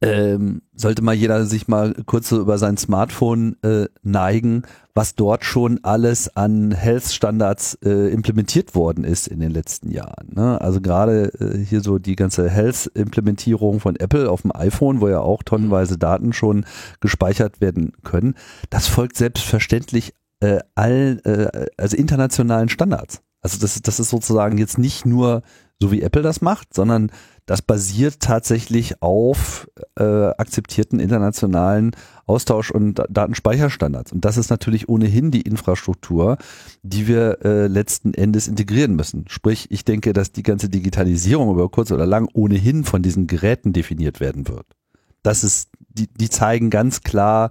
[0.00, 4.62] ähm, sollte mal jeder sich mal kurz so über sein Smartphone äh, neigen,
[4.94, 10.34] was dort schon alles an Health-Standards äh, implementiert worden ist in den letzten Jahren.
[10.34, 10.60] Ne?
[10.60, 15.20] Also gerade äh, hier so die ganze Health-Implementierung von Apple auf dem iPhone, wo ja
[15.20, 16.64] auch tonnenweise Daten schon
[17.00, 18.34] gespeichert werden können,
[18.70, 23.22] das folgt selbstverständlich äh, all, äh, also internationalen Standards.
[23.42, 25.42] Also das, das ist sozusagen jetzt nicht nur
[25.78, 27.10] so wie Apple das macht, sondern
[27.46, 29.68] das basiert tatsächlich auf
[29.98, 31.92] äh, akzeptierten internationalen
[32.26, 34.12] Austausch- und Datenspeicherstandards.
[34.12, 36.38] Und das ist natürlich ohnehin die Infrastruktur,
[36.82, 39.26] die wir äh, letzten Endes integrieren müssen.
[39.28, 43.72] Sprich, ich denke, dass die ganze Digitalisierung über kurz oder lang ohnehin von diesen Geräten
[43.72, 44.66] definiert werden wird.
[45.22, 47.50] Das ist, die, die zeigen ganz klar,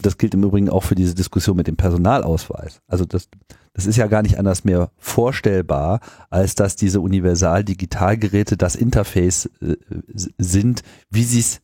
[0.00, 2.80] das gilt im Übrigen auch für diese Diskussion mit dem Personalausweis.
[2.88, 3.28] Also das,
[3.74, 6.00] das ist ja gar nicht anders mehr vorstellbar,
[6.30, 9.76] als dass diese Universal-Digitalgeräte das Interface äh,
[10.38, 11.60] sind, wie sie es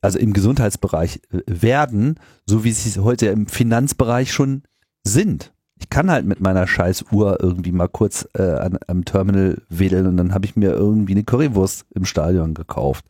[0.00, 4.62] also im Gesundheitsbereich äh, werden, so wie sie es heute im Finanzbereich schon
[5.04, 5.52] sind.
[5.78, 10.06] Ich kann halt mit meiner scheiß Uhr irgendwie mal kurz äh, an, am Terminal wedeln
[10.06, 13.04] und dann habe ich mir irgendwie eine Currywurst im Stadion gekauft.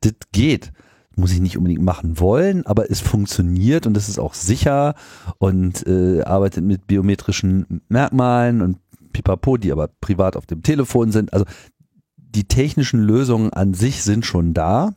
[0.00, 0.72] Das geht
[1.16, 4.94] muss ich nicht unbedingt machen wollen, aber es funktioniert und es ist auch sicher
[5.38, 8.78] und äh, arbeitet mit biometrischen Merkmalen und
[9.12, 11.32] pipapo, die aber privat auf dem Telefon sind.
[11.32, 11.44] Also
[12.16, 14.92] die technischen Lösungen an sich sind schon da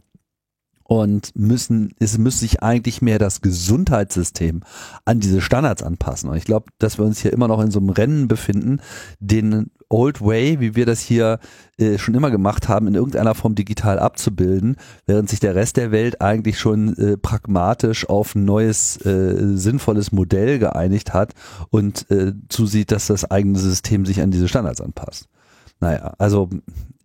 [0.84, 4.62] und müssen, es muss sich eigentlich mehr das Gesundheitssystem
[5.04, 6.30] an diese Standards anpassen.
[6.30, 8.80] Und ich glaube, dass wir uns hier immer noch in so einem Rennen befinden,
[9.20, 11.40] den Old Way, wie wir das hier
[11.78, 15.92] äh, schon immer gemacht haben, in irgendeiner Form digital abzubilden, während sich der Rest der
[15.92, 21.34] Welt eigentlich schon äh, pragmatisch auf ein neues, äh, sinnvolles Modell geeinigt hat
[21.70, 25.28] und äh, zusieht, dass das eigene System sich an diese Standards anpasst.
[25.80, 26.50] Naja, also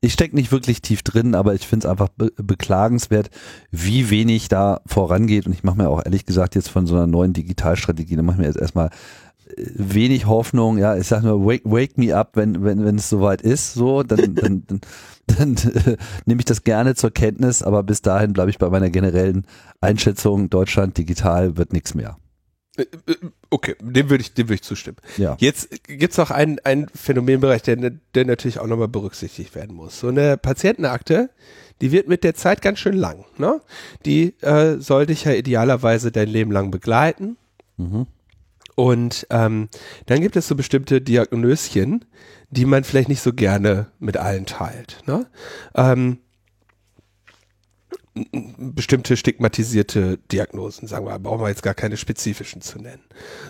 [0.00, 3.30] ich stecke nicht wirklich tief drin, aber ich finde es einfach be beklagenswert,
[3.70, 5.46] wie wenig da vorangeht.
[5.46, 8.36] Und ich mache mir auch ehrlich gesagt jetzt von so einer neuen Digitalstrategie, da mache
[8.36, 8.90] ich mir jetzt erstmal
[9.56, 13.42] wenig Hoffnung, ja, ich sag nur, wake, wake me up, wenn, wenn, wenn es soweit
[13.42, 14.80] ist, so, dann, dann, dann,
[15.26, 15.96] dann äh,
[16.26, 19.46] nehme ich das gerne zur Kenntnis, aber bis dahin bleibe ich bei meiner generellen
[19.80, 22.16] Einschätzung, Deutschland digital wird nichts mehr.
[22.76, 23.16] Äh, äh,
[23.50, 24.98] okay, dem würde ich, dem würde ich zustimmen.
[25.16, 25.36] Ja.
[25.38, 30.00] Jetzt gibt's noch einen, einen Phänomenbereich, der, der natürlich auch nochmal berücksichtigt werden muss.
[30.00, 31.30] So eine Patientenakte,
[31.80, 33.24] die wird mit der Zeit ganz schön lang.
[33.38, 33.60] Ne?
[34.04, 37.36] Die äh, soll dich ja idealerweise dein Leben lang begleiten.
[37.76, 38.06] Mhm.
[38.80, 39.68] Und ähm,
[40.06, 42.06] dann gibt es so bestimmte Diagnöschen,
[42.48, 45.02] die man vielleicht nicht so gerne mit allen teilt.
[45.06, 45.26] Ne?
[45.74, 46.20] Ähm,
[48.24, 53.02] bestimmte stigmatisierte Diagnosen, sagen wir, brauchen wir jetzt gar keine spezifischen zu nennen.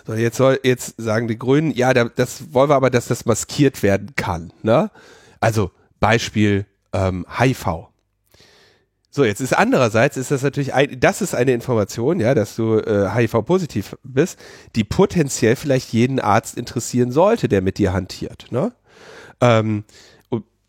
[0.05, 3.83] So, jetzt soll, jetzt sagen die Grünen, ja, das wollen wir aber, dass das maskiert
[3.83, 4.51] werden kann.
[4.63, 4.91] Ne?
[5.39, 5.71] Also
[6.01, 7.90] Beispiel ähm, HIV.
[9.13, 12.77] So, jetzt ist andererseits ist das natürlich ein, das ist eine Information, ja, dass du
[12.77, 14.39] äh, HIV-positiv bist,
[14.77, 18.71] die potenziell vielleicht jeden Arzt interessieren sollte, der mit dir hantiert, ne?
[19.41, 19.83] Ähm,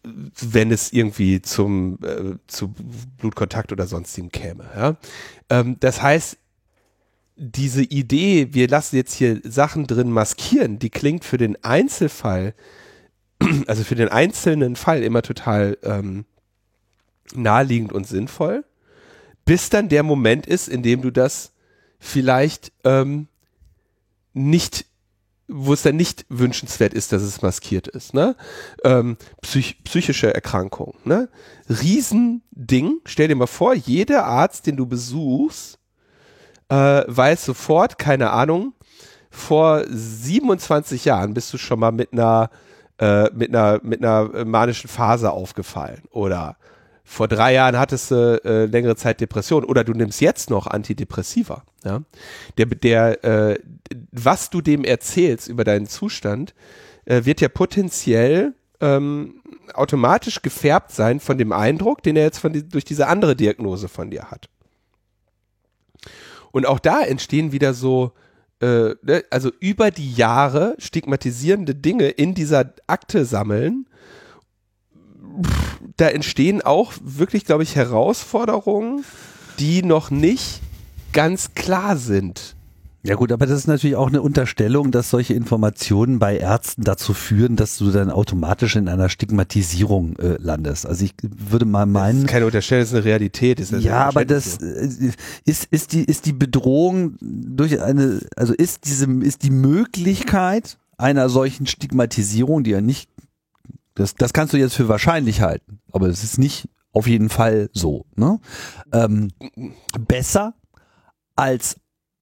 [0.04, 2.74] wenn es irgendwie zum äh, zu
[3.18, 4.64] Blutkontakt oder sonstigem käme.
[4.74, 4.96] Ja?
[5.48, 6.38] Ähm, das heißt,
[7.36, 12.54] diese Idee, wir lassen jetzt hier Sachen drin maskieren, die klingt für den Einzelfall,
[13.68, 16.24] also für den einzelnen Fall immer total ähm,
[17.34, 18.64] naheliegend und sinnvoll,
[19.44, 21.52] bis dann der Moment ist, in dem du das
[21.98, 23.28] vielleicht ähm,
[24.32, 24.86] nicht
[25.52, 28.14] wo es dann nicht wünschenswert ist, dass es maskiert ist.
[28.14, 28.36] Ne?
[28.84, 30.94] Ähm, psych psychische Erkrankung.
[31.04, 31.28] Ne?
[31.68, 33.00] Riesending.
[33.04, 35.78] Stell dir mal vor, jeder Arzt, den du besuchst,
[36.68, 38.72] äh, weiß sofort, keine Ahnung,
[39.30, 42.50] vor 27 Jahren bist du schon mal mit einer
[42.98, 46.56] äh, mit einer mit einer manischen Phase aufgefallen oder
[47.04, 51.64] vor drei Jahren hattest du äh, längere Zeit Depression oder du nimmst jetzt noch Antidepressiva.
[51.84, 52.02] Ja?
[52.58, 53.58] Der, der, äh,
[54.12, 56.54] was du dem erzählst über deinen Zustand,
[57.04, 59.42] äh, wird ja potenziell ähm,
[59.74, 63.88] automatisch gefärbt sein von dem Eindruck, den er jetzt von die, durch diese andere Diagnose
[63.88, 64.48] von dir hat.
[66.50, 68.12] Und auch da entstehen wieder so,
[68.60, 73.86] äh, ne, also über die Jahre stigmatisierende Dinge in dieser Akte sammeln.
[75.96, 79.04] Da entstehen auch wirklich, glaube ich, Herausforderungen,
[79.58, 80.60] die noch nicht
[81.12, 82.56] ganz klar sind.
[83.04, 87.14] Ja gut, aber das ist natürlich auch eine Unterstellung, dass solche Informationen bei Ärzten dazu
[87.14, 90.86] führen, dass du dann automatisch in einer Stigmatisierung äh, landest.
[90.86, 92.18] Also ich würde mal meinen.
[92.18, 93.58] Das ist keine Unterstellung, das ist eine Realität.
[93.58, 95.10] Ist ja, aber das äh,
[95.44, 101.28] ist, ist die, ist die Bedrohung durch eine, also ist diese, ist die Möglichkeit einer
[101.28, 103.10] solchen Stigmatisierung, die ja nicht,
[103.94, 107.70] das, das kannst du jetzt für wahrscheinlich halten, aber es ist nicht auf jeden Fall
[107.72, 108.38] so, ne?
[108.92, 109.30] Ähm,
[109.98, 110.54] besser
[111.36, 111.76] als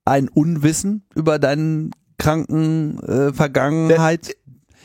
[0.05, 4.37] ein Unwissen über deinen kranken äh, Vergangenheit.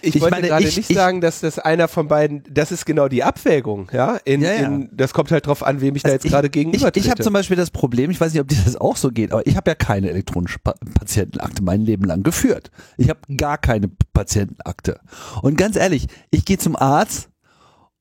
[0.01, 2.71] Ich, ich wollte meine, gerade ich, nicht ich, sagen, dass das einer von beiden, das
[2.71, 4.17] ist genau die Abwägung, ja.
[4.25, 4.67] In, ja, ja.
[4.67, 7.09] In, das kommt halt drauf an, wem ich also da jetzt gerade gegenüber Ich, ich
[7.09, 9.45] habe zum Beispiel das Problem, ich weiß nicht, ob dir das auch so geht, aber
[9.47, 12.71] ich habe ja keine elektronische pa Patientenakte mein Leben lang geführt.
[12.97, 14.99] Ich habe gar keine Patientenakte.
[15.41, 17.29] Und ganz ehrlich, ich gehe zum Arzt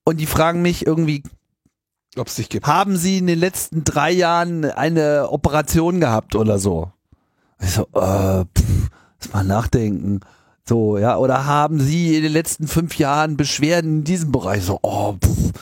[0.04, 1.22] und die fragen mich irgendwie,
[2.16, 2.66] ob es dich gibt.
[2.66, 6.92] Haben Sie in den letzten drei Jahren eine Operation gehabt oder so?
[7.60, 10.20] Ich so, äh, pff, mal nachdenken.
[10.66, 14.62] So, ja, oder haben Sie in den letzten fünf Jahren Beschwerden in diesem Bereich?
[14.62, 15.52] So, oh, pff,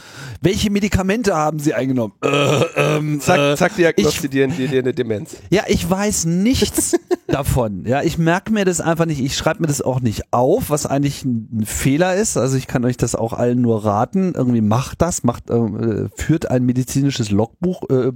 [0.40, 2.14] welche Medikamente haben Sie eingenommen?
[2.22, 2.28] Äh,
[2.76, 5.36] ähm, zack, äh, zack, diagnostizieren dir eine Demenz.
[5.50, 6.96] Ja, ich weiß nichts
[7.26, 7.84] davon.
[7.86, 9.20] Ja, ich merke mir das einfach nicht.
[9.20, 12.36] Ich schreibe mir das auch nicht auf, was eigentlich ein, Fehler ist.
[12.36, 14.32] Also ich kann euch das auch allen nur raten.
[14.34, 18.12] Irgendwie macht das, macht, äh, führt ein medizinisches Logbuch, äh,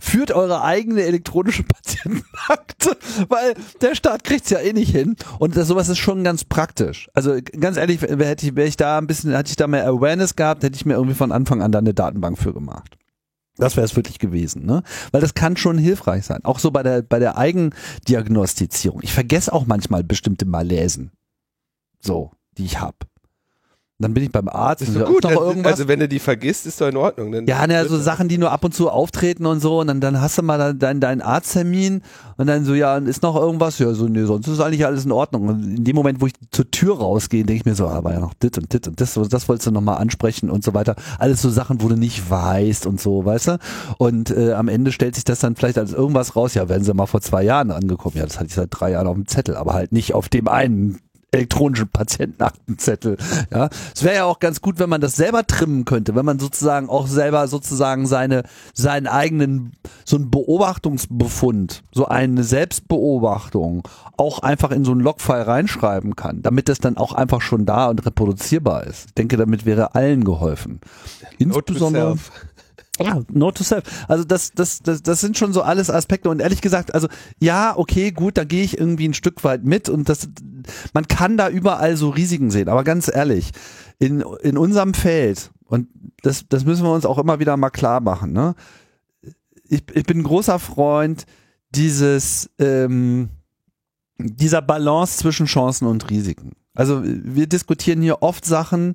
[0.00, 2.96] führt eure eigene elektronische Patientenakte,
[3.28, 5.16] weil der Staat kriegt's ja eh nicht hin.
[5.38, 7.08] Und das, sowas ist schon ganz praktisch.
[7.14, 10.36] Also ganz ehrlich, hätte ich, wäre ich da ein bisschen, hätte ich da mehr Awareness
[10.36, 12.99] gehabt, hätte ich mir irgendwie von Anfang an da eine Datenbank für gemacht.
[13.60, 14.82] Das wäre es wirklich gewesen, ne?
[15.12, 16.44] Weil das kann schon hilfreich sein.
[16.44, 19.00] Auch so bei der, bei der Eigendiagnostizierung.
[19.02, 21.12] Ich vergesse auch manchmal bestimmte Maläsen.
[22.00, 22.96] So, die ich habe.
[24.00, 24.82] Dann bin ich beim Arzt.
[24.82, 25.24] Ist, gut.
[25.24, 25.72] Noch irgendwas.
[25.72, 27.32] Also wenn du die vergisst, ist doch in Ordnung.
[27.32, 29.80] Dann ja, ne, so Sachen, die nur ab und zu auftreten und so.
[29.80, 32.02] Und dann, dann hast du mal deinen dein Arzttermin
[32.38, 33.78] und dann so, ja, ist noch irgendwas?
[33.78, 35.48] Ja, so, nee, sonst ist eigentlich alles in Ordnung.
[35.48, 38.12] Und in dem Moment, wo ich zur Tür rausgehe, denke ich mir so, aber ah,
[38.14, 40.96] ja noch dit und dit und das, das wolltest du nochmal ansprechen und so weiter.
[41.18, 43.58] Alles so Sachen, wo du nicht weißt und so, weißt du?
[43.98, 46.54] Und äh, am Ende stellt sich das dann vielleicht als irgendwas raus.
[46.54, 48.16] Ja, werden sie mal vor zwei Jahren angekommen.
[48.16, 50.48] Ja, das hatte ich seit drei Jahren auf dem Zettel, aber halt nicht auf dem
[50.48, 51.00] einen
[51.32, 53.16] elektronischen Patientenaktenzettel.
[53.52, 56.38] Ja, es wäre ja auch ganz gut, wenn man das selber trimmen könnte, wenn man
[56.38, 58.42] sozusagen auch selber sozusagen seine
[58.74, 59.72] seinen eigenen
[60.04, 66.68] so einen Beobachtungsbefund, so eine Selbstbeobachtung auch einfach in so einen Logfile reinschreiben kann, damit
[66.68, 69.06] das dann auch einfach schon da und reproduzierbar ist.
[69.08, 70.80] Ich denke, damit wäre allen geholfen.
[71.38, 72.16] Insbesondere
[73.00, 73.84] ja, note to self.
[74.08, 77.76] Also das, das, das, das sind schon so alles Aspekte und ehrlich gesagt, also ja,
[77.76, 80.28] okay, gut, da gehe ich irgendwie ein Stück weit mit und das,
[80.92, 82.68] man kann da überall so Risiken sehen.
[82.68, 83.50] Aber ganz ehrlich,
[83.98, 85.88] in, in unserem Feld und
[86.22, 88.32] das, das müssen wir uns auch immer wieder mal klar machen.
[88.32, 88.54] Ne?
[89.68, 91.26] Ich, ich bin ein großer Freund
[91.70, 93.30] dieses ähm,
[94.18, 96.52] dieser Balance zwischen Chancen und Risiken.
[96.74, 98.94] Also wir diskutieren hier oft Sachen,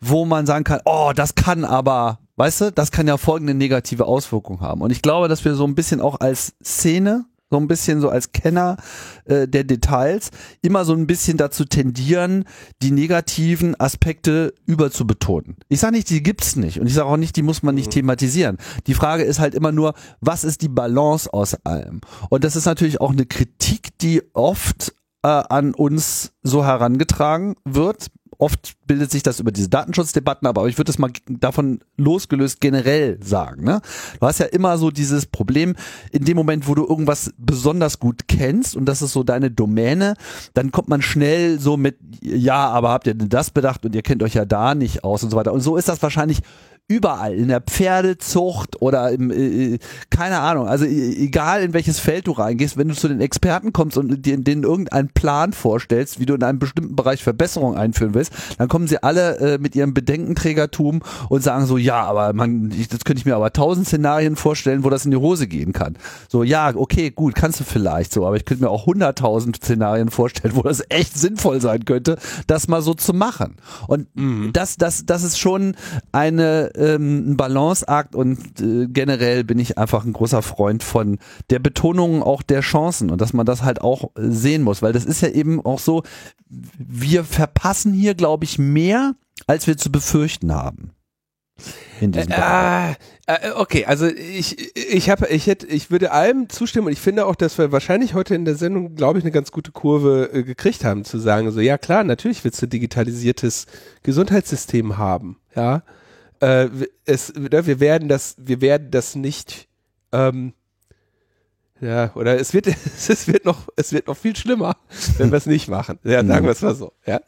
[0.00, 4.06] wo man sagen kann, oh, das kann aber Weißt du, das kann ja folgende negative
[4.06, 4.80] Auswirkungen haben.
[4.80, 8.10] Und ich glaube, dass wir so ein bisschen auch als Szene, so ein bisschen so
[8.10, 8.76] als Kenner
[9.24, 10.30] äh, der Details,
[10.62, 12.44] immer so ein bisschen dazu tendieren,
[12.80, 15.56] die negativen Aspekte überzubetonen.
[15.68, 16.78] Ich sage nicht, die gibt's nicht.
[16.78, 18.02] Und ich sage auch nicht, die muss man nicht mhm.
[18.02, 18.58] thematisieren.
[18.86, 22.02] Die Frage ist halt immer nur, was ist die Balance aus allem?
[22.30, 24.94] Und das ist natürlich auch eine Kritik, die oft
[25.24, 28.06] äh, an uns so herangetragen wird
[28.38, 33.18] oft bildet sich das über diese Datenschutzdebatten, aber ich würde das mal davon losgelöst generell
[33.22, 33.64] sagen.
[33.64, 33.80] Ne?
[34.20, 35.74] Du hast ja immer so dieses Problem,
[36.12, 40.14] in dem Moment, wo du irgendwas besonders gut kennst und das ist so deine Domäne,
[40.54, 44.02] dann kommt man schnell so mit, ja, aber habt ihr denn das bedacht und ihr
[44.02, 45.52] kennt euch ja da nicht aus und so weiter.
[45.52, 46.40] Und so ist das wahrscheinlich
[46.88, 49.78] überall, in der Pferdezucht oder im, äh, äh
[50.08, 53.74] keine Ahnung, also e, egal in welches Feld du reingehst, wenn du zu den Experten
[53.74, 58.14] kommst und dir denen irgendeinen Plan vorstellst, wie du in einem bestimmten Bereich Verbesserung einführen
[58.14, 62.70] willst, dann kommen sie alle äh, mit ihrem Bedenkenträgertum und sagen so, ja, aber man,
[62.70, 65.74] ich, das könnte ich mir aber tausend Szenarien vorstellen, wo das in die Hose gehen
[65.74, 65.98] kann.
[66.28, 70.08] So, ja, okay, gut, kannst du vielleicht so, aber ich könnte mir auch hunderttausend Szenarien
[70.08, 72.16] vorstellen, wo das echt sinnvoll sein könnte,
[72.46, 73.56] das mal so zu machen.
[73.88, 74.54] Und mhm.
[74.54, 75.76] das, das, das ist schon
[76.12, 81.18] eine ähm, ein Balanceakt und äh, generell bin ich einfach ein großer Freund von
[81.50, 84.92] der Betonung auch der Chancen und dass man das halt auch äh, sehen muss, weil
[84.92, 86.02] das ist ja eben auch so,
[86.48, 89.14] wir verpassen hier, glaube ich, mehr,
[89.46, 90.92] als wir zu befürchten haben.
[92.00, 92.92] In diesem äh,
[93.26, 97.26] äh, okay, also ich ich habe ich hätte ich würde allem zustimmen und ich finde
[97.26, 100.44] auch, dass wir wahrscheinlich heute in der Sendung, glaube ich, eine ganz gute Kurve äh,
[100.44, 103.66] gekriegt haben zu sagen, so ja klar, natürlich willst du digitalisiertes
[104.04, 105.82] Gesundheitssystem haben, ja,
[106.40, 106.68] äh,
[107.04, 109.68] es, ne, wir werden das, wir werden das nicht,
[110.12, 110.52] ähm,
[111.80, 112.66] ja, oder es wird,
[113.08, 114.76] es wird noch, es wird noch viel schlimmer,
[115.16, 115.98] wenn wir es nicht machen.
[116.04, 116.92] Ja, sagen wir es mal so.
[117.06, 117.20] Ja.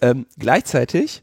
[0.00, 1.22] Ähm, gleichzeitig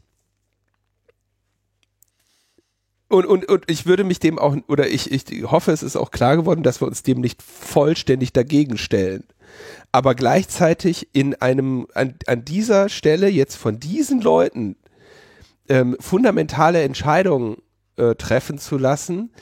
[3.08, 6.10] und, und, und ich würde mich dem auch, oder ich, ich hoffe, es ist auch
[6.10, 9.24] klar geworden, dass wir uns dem nicht vollständig dagegen stellen.
[9.92, 14.76] Aber gleichzeitig in einem, an, an dieser Stelle jetzt von diesen Leuten
[15.68, 17.58] ähm, fundamentale Entscheidungen
[17.96, 19.32] äh, treffen zu lassen,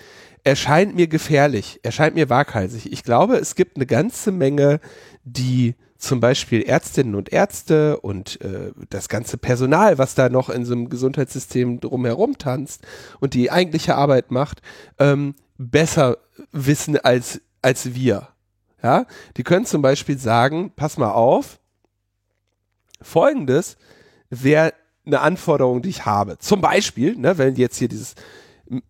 [0.44, 2.92] erscheint mir gefährlich, erscheint mir waghalsig.
[2.92, 4.80] Ich glaube, es gibt eine ganze Menge,
[5.24, 10.66] die zum Beispiel Ärztinnen und Ärzte und äh, das ganze Personal, was da noch in
[10.66, 12.86] so einem Gesundheitssystem drumherum tanzt
[13.20, 14.60] und die eigentliche Arbeit macht,
[14.98, 16.18] ähm, besser
[16.52, 18.28] wissen als, als wir.
[18.82, 19.06] Ja,
[19.38, 21.58] die können zum Beispiel sagen, pass mal auf,
[23.00, 23.78] folgendes,
[24.28, 24.74] wer
[25.06, 26.38] eine Anforderung, die ich habe.
[26.38, 28.14] Zum Beispiel, ne, wenn jetzt hier dieses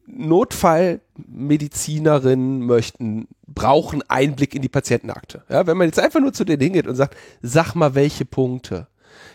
[0.07, 5.43] Notfallmedizinerinnen möchten, brauchen Einblick in die Patientenakte.
[5.49, 8.86] Ja, wenn man jetzt einfach nur zu denen hingeht und sagt, sag mal welche Punkte,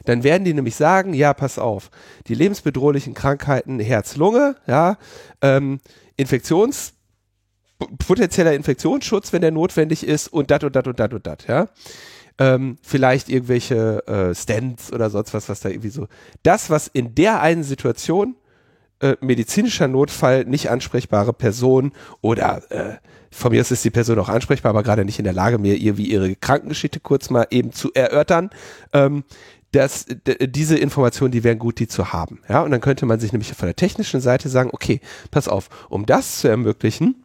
[0.05, 1.91] dann werden die nämlich sagen, ja, pass auf,
[2.27, 4.97] die lebensbedrohlichen Krankheiten, Herz-Lunge, ja,
[5.41, 5.81] ähm,
[6.15, 6.93] Infektions,
[8.07, 11.67] potenzieller Infektionsschutz, wenn der notwendig ist und dat und dat und dat und dat, ja
[12.39, 16.07] ähm, vielleicht irgendwelche äh, Stents oder sonst was, was da irgendwie so.
[16.41, 18.35] Das, was in der einen Situation
[19.01, 21.91] äh, medizinischer Notfall, nicht ansprechbare Person
[22.21, 22.97] oder äh,
[23.31, 25.75] von mir aus ist die Person auch ansprechbar, aber gerade nicht in der Lage, mir
[25.75, 28.49] irgendwie ihre Krankengeschichte kurz mal eben zu erörtern.
[28.93, 29.23] Ähm,
[29.71, 32.41] dass diese Informationen, die wären gut, die zu haben.
[32.49, 34.99] Ja, und dann könnte man sich nämlich von der technischen Seite sagen, okay,
[35.29, 37.23] pass auf, um das zu ermöglichen,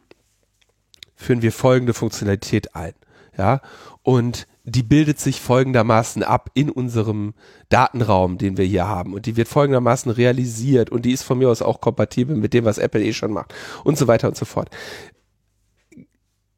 [1.15, 2.93] führen wir folgende Funktionalität ein.
[3.35, 3.61] Ja,
[4.03, 7.35] und die bildet sich folgendermaßen ab in unserem
[7.69, 9.13] Datenraum, den wir hier haben.
[9.13, 12.65] Und die wird folgendermaßen realisiert und die ist von mir aus auch kompatibel mit dem,
[12.65, 14.69] was Apple eh schon macht und so weiter und so fort.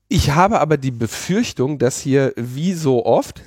[0.07, 3.43] Ich habe aber die Befürchtung, dass hier wie so oft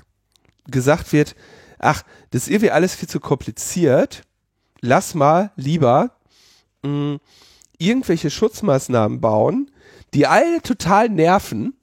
[0.66, 1.35] gesagt wird,
[1.78, 4.23] ach, das ist irgendwie alles viel zu kompliziert.
[4.82, 6.12] Lass mal lieber
[6.82, 7.20] mh, mm,
[7.78, 9.70] irgendwelche Schutzmaßnahmen bauen,
[10.12, 11.80] die alle total nerven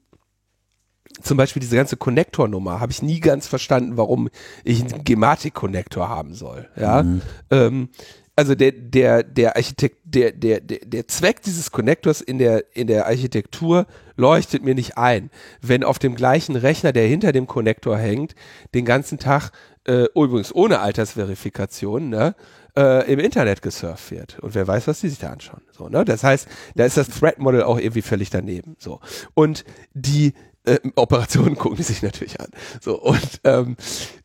[1.22, 4.28] zum Beispiel diese ganze Connector-Nummer habe ich nie ganz verstanden, warum
[4.64, 6.68] ich einen Gematik-Connector haben soll.
[6.76, 7.22] Ja, mhm.
[7.50, 7.88] ähm,
[8.36, 12.86] also der der der Architekt der der der der Zweck dieses Connectors in der in
[12.86, 13.86] der Architektur
[14.16, 15.30] leuchtet mir nicht ein,
[15.60, 18.34] wenn auf dem gleichen Rechner, der hinter dem Connector hängt,
[18.74, 19.50] den ganzen Tag
[19.88, 22.34] äh, übrigens ohne Altersverifikation, ne,
[22.76, 24.38] äh, im Internet gesurft wird.
[24.40, 25.62] Und wer weiß, was die sich da anschauen.
[25.72, 26.04] So, ne?
[26.04, 26.46] Das heißt,
[26.76, 28.76] da ist das Threat Model auch irgendwie völlig daneben.
[28.78, 29.00] So.
[29.34, 29.64] Und
[29.94, 30.34] die
[30.68, 32.48] äh, Operationen gucken die sich natürlich an.
[32.80, 33.76] So, und ähm,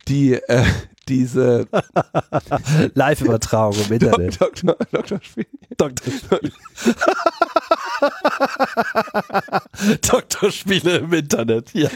[0.08, 0.66] die, äh,
[1.08, 1.68] diese
[2.94, 4.40] Live-Übertragung im Internet.
[4.40, 5.46] Doktor, Doktor Spiel.
[5.78, 6.52] Doktor Spiele.
[10.02, 11.90] Doktor Spiele im Internet, ja.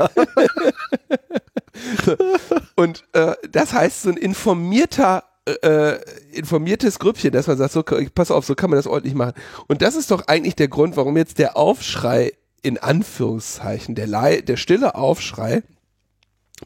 [2.75, 5.99] und äh, das heißt, so ein informierter äh,
[6.33, 7.83] informiertes Grüppchen, dass man sagt, so,
[8.13, 9.33] pass auf, so kann man das ordentlich machen.
[9.67, 14.41] Und das ist doch eigentlich der Grund, warum jetzt der Aufschrei in Anführungszeichen, der, Le
[14.41, 15.63] der stille Aufschrei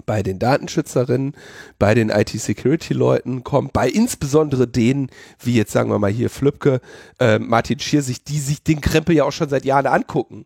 [0.06, 1.36] bei den Datenschützerinnen,
[1.78, 5.10] bei den IT-Security-Leuten kommt, bei insbesondere denen,
[5.40, 6.80] wie jetzt sagen wir mal hier Flübke,
[7.20, 10.46] äh, Martin Schier, sich, die sich den Krempel ja auch schon seit Jahren angucken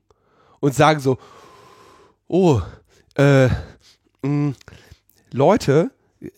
[0.60, 1.18] und sagen so,
[2.28, 2.62] oh,
[3.16, 3.50] äh,
[4.24, 4.54] mh,
[5.32, 5.92] Leute,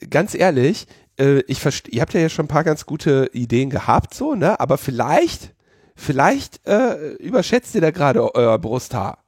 [0.09, 4.35] ganz ehrlich, äh, ich ihr habt ja schon ein paar ganz gute Ideen gehabt, so,
[4.35, 4.59] ne?
[4.59, 5.53] Aber vielleicht,
[5.97, 9.25] vielleicht äh, überschätzt ihr da gerade euer Brusthaar.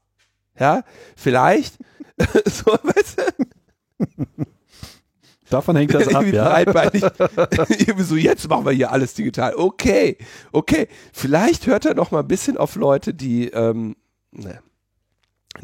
[0.57, 0.83] Ja,
[1.15, 1.77] vielleicht,
[2.45, 4.45] so, weißt du?
[5.49, 6.59] Davon hängt das ab, ja.
[6.59, 9.55] irgendwie so, jetzt machen wir hier alles digital.
[9.55, 10.17] Okay,
[10.51, 10.87] okay.
[11.11, 13.95] Vielleicht hört er noch mal ein bisschen auf Leute, die, ähm,
[14.31, 14.59] ne.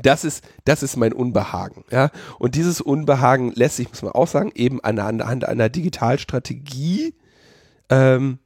[0.02, 2.10] Das ist, das ist mein Unbehagen, ja.
[2.40, 7.14] Und dieses Unbehagen lässt sich, muss man auch sagen, eben anhand einer Digitalstrategie
[7.90, 8.40] ähm,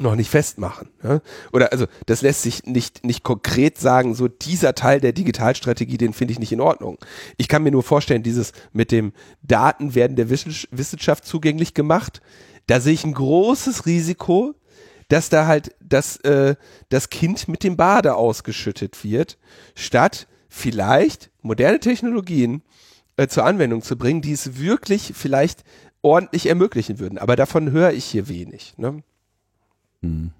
[0.00, 0.88] noch nicht festmachen.
[1.02, 1.20] Ja?
[1.52, 6.12] Oder also das lässt sich nicht, nicht konkret sagen, so dieser Teil der Digitalstrategie, den
[6.12, 6.98] finde ich nicht in Ordnung.
[7.36, 9.12] Ich kann mir nur vorstellen, dieses mit dem
[9.42, 12.20] Daten werden der Wissenschaft zugänglich gemacht,
[12.66, 14.54] da sehe ich ein großes Risiko,
[15.08, 16.56] dass da halt das, äh,
[16.88, 19.38] das Kind mit dem Bade ausgeschüttet wird,
[19.74, 22.62] statt vielleicht moderne Technologien
[23.16, 25.62] äh, zur Anwendung zu bringen, die es wirklich vielleicht
[26.02, 27.18] ordentlich ermöglichen würden.
[27.18, 28.74] Aber davon höre ich hier wenig.
[28.76, 29.02] Ne?
[30.04, 30.30] Hm.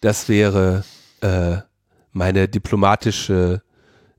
[0.00, 0.84] Das wäre
[1.20, 1.58] äh,
[2.12, 3.62] meine diplomatische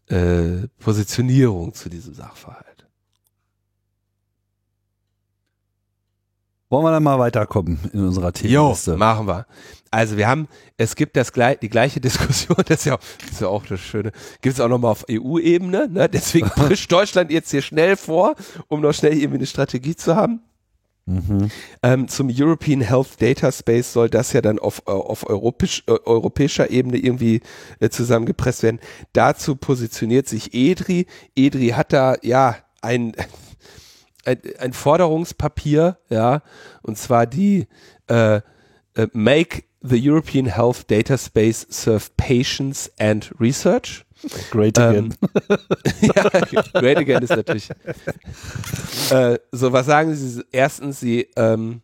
[0.07, 2.87] äh, Positionierung zu diesem Sachverhalt.
[6.69, 8.97] Wollen wir dann mal weiterkommen in unserer Jo, Themenliste?
[8.97, 9.45] machen wir.
[9.91, 10.47] Also wir haben,
[10.77, 13.65] es gibt das gleich, die gleiche Diskussion, das ist ja, auch- das ist ja auch
[13.65, 14.11] das Schöne,
[14.41, 16.09] gibt es auch nochmal auf EU-Ebene, ne?
[16.09, 18.35] deswegen prischt Deutschland jetzt hier schnell vor,
[18.69, 20.41] um noch schnell irgendwie eine Strategie zu haben.
[21.05, 21.51] Mhm.
[21.81, 25.91] Ähm, zum European Health Data Space soll das ja dann auf, äh, auf europäisch, äh,
[25.91, 27.41] europäischer Ebene irgendwie
[27.79, 28.79] äh, zusammengepresst werden.
[29.11, 31.05] Dazu positioniert sich EDRI.
[31.35, 33.13] EDRI hat da ja ein,
[34.25, 36.41] ein, ein Forderungspapier, ja,
[36.83, 37.67] und zwar die
[38.07, 44.05] äh, äh, Make the European Health Data Space serve patients and research.
[44.51, 45.13] Great again.
[45.21, 45.57] Ähm,
[46.01, 46.29] ja,
[46.73, 47.69] Great Again ist natürlich.
[49.09, 50.43] äh, so, was sagen Sie?
[50.51, 51.81] Erstens, Sie ähm,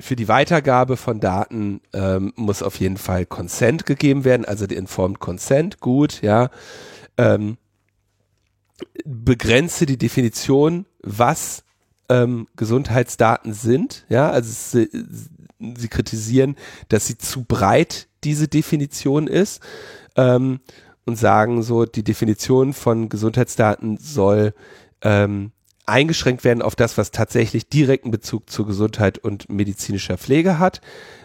[0.00, 4.76] für die Weitergabe von Daten ähm, muss auf jeden Fall Consent gegeben werden, also die
[4.76, 6.50] Informed Consent, gut, ja.
[7.16, 7.58] Ähm,
[9.04, 11.64] begrenze die Definition, was
[12.08, 14.88] ähm, Gesundheitsdaten sind, ja, also sie,
[15.58, 16.54] sie kritisieren,
[16.88, 19.60] dass sie zu breit diese Definition ist
[20.16, 20.60] ähm,
[21.08, 24.54] und sagen so, die Definition von Gesundheitsdaten soll
[25.02, 25.52] ähm,
[25.86, 30.80] eingeschränkt werden auf das, was tatsächlich direkten Bezug zur Gesundheit und medizinischer Pflege hat.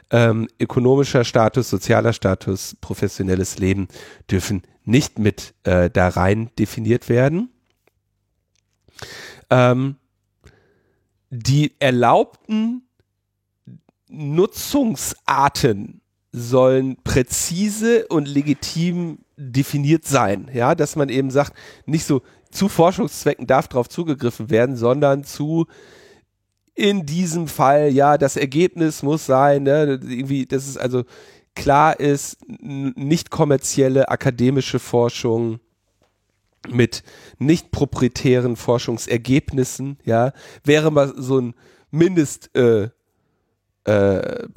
[0.09, 3.87] Ähm, ökonomischer Status, sozialer Status, professionelles Leben
[4.31, 7.49] dürfen nicht mit äh, da rein definiert werden.
[9.49, 9.97] Ähm,
[11.29, 12.87] die erlaubten
[14.07, 16.01] Nutzungsarten
[16.31, 20.49] sollen präzise und legitim definiert sein.
[20.53, 21.53] Ja, dass man eben sagt,
[21.85, 25.65] nicht so zu Forschungszwecken darf darauf zugegriffen werden, sondern zu
[26.75, 31.03] in diesem Fall, ja, das Ergebnis muss sein, ne, irgendwie, dass es also
[31.55, 35.59] klar ist, nicht kommerzielle akademische Forschung
[36.69, 37.03] mit
[37.37, 40.33] nicht proprietären Forschungsergebnissen, ja,
[40.63, 41.53] wäre mal so ein
[41.91, 42.89] Mindest, äh,
[43.83, 44.47] äh.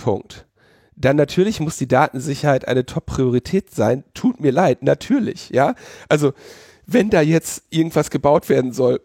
[0.97, 4.05] Dann natürlich muss die Datensicherheit eine Top-Priorität sein.
[4.15, 5.75] Tut mir leid, natürlich, ja.
[6.09, 6.33] Also,
[6.87, 9.01] wenn da jetzt irgendwas gebaut werden soll,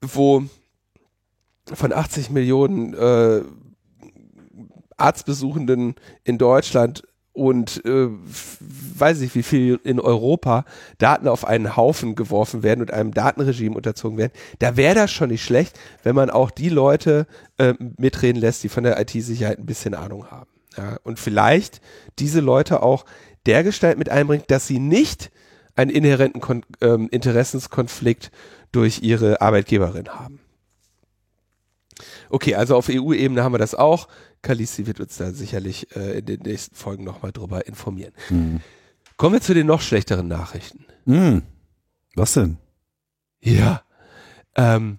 [0.00, 0.44] wo
[1.66, 3.42] von 80 Millionen äh,
[4.96, 5.94] Arztbesuchenden
[6.24, 7.02] in Deutschland
[7.32, 8.08] und äh,
[8.94, 10.64] weiß ich wie viel in Europa
[10.98, 15.30] Daten auf einen Haufen geworfen werden und einem Datenregime unterzogen werden, da wäre das schon
[15.30, 17.26] nicht schlecht, wenn man auch die Leute
[17.58, 20.50] äh, mitreden lässt, die von der IT-Sicherheit ein bisschen Ahnung haben.
[20.76, 21.80] Ja, und vielleicht
[22.18, 23.04] diese Leute auch
[23.46, 25.30] dergestalt mit einbringt, dass sie nicht
[25.74, 28.30] einen inhärenten Kon ähm, Interessenskonflikt
[28.72, 30.40] durch ihre Arbeitgeberin haben.
[32.28, 34.08] Okay, also auf EU-Ebene haben wir das auch.
[34.42, 38.12] Kalisi wird uns da sicherlich äh, in den nächsten Folgen nochmal drüber informieren.
[38.28, 38.60] Hm.
[39.16, 40.86] Kommen wir zu den noch schlechteren Nachrichten.
[41.04, 41.42] Hm.
[42.14, 42.58] Was denn?
[43.40, 43.82] Ja.
[44.54, 44.98] Ähm,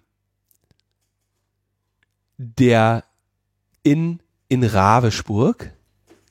[2.37, 3.03] der
[3.83, 4.21] in,
[4.51, 5.71] in Ravensburg,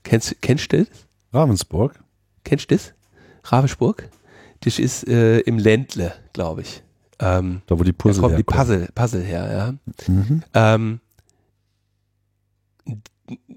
[0.02, 0.88] kennst, kennst du das?
[1.32, 1.98] Ravensburg.
[2.44, 2.92] Kennst du das?
[3.44, 4.10] Ravensburg?
[4.60, 6.82] Das ist äh, im Ländle, glaube ich.
[7.18, 8.42] Ähm, Da wo die da Puzzle kommen die.
[8.42, 10.12] Puzzle, Puzzle her, ja.
[10.12, 10.42] Mhm.
[10.52, 11.00] Ähm,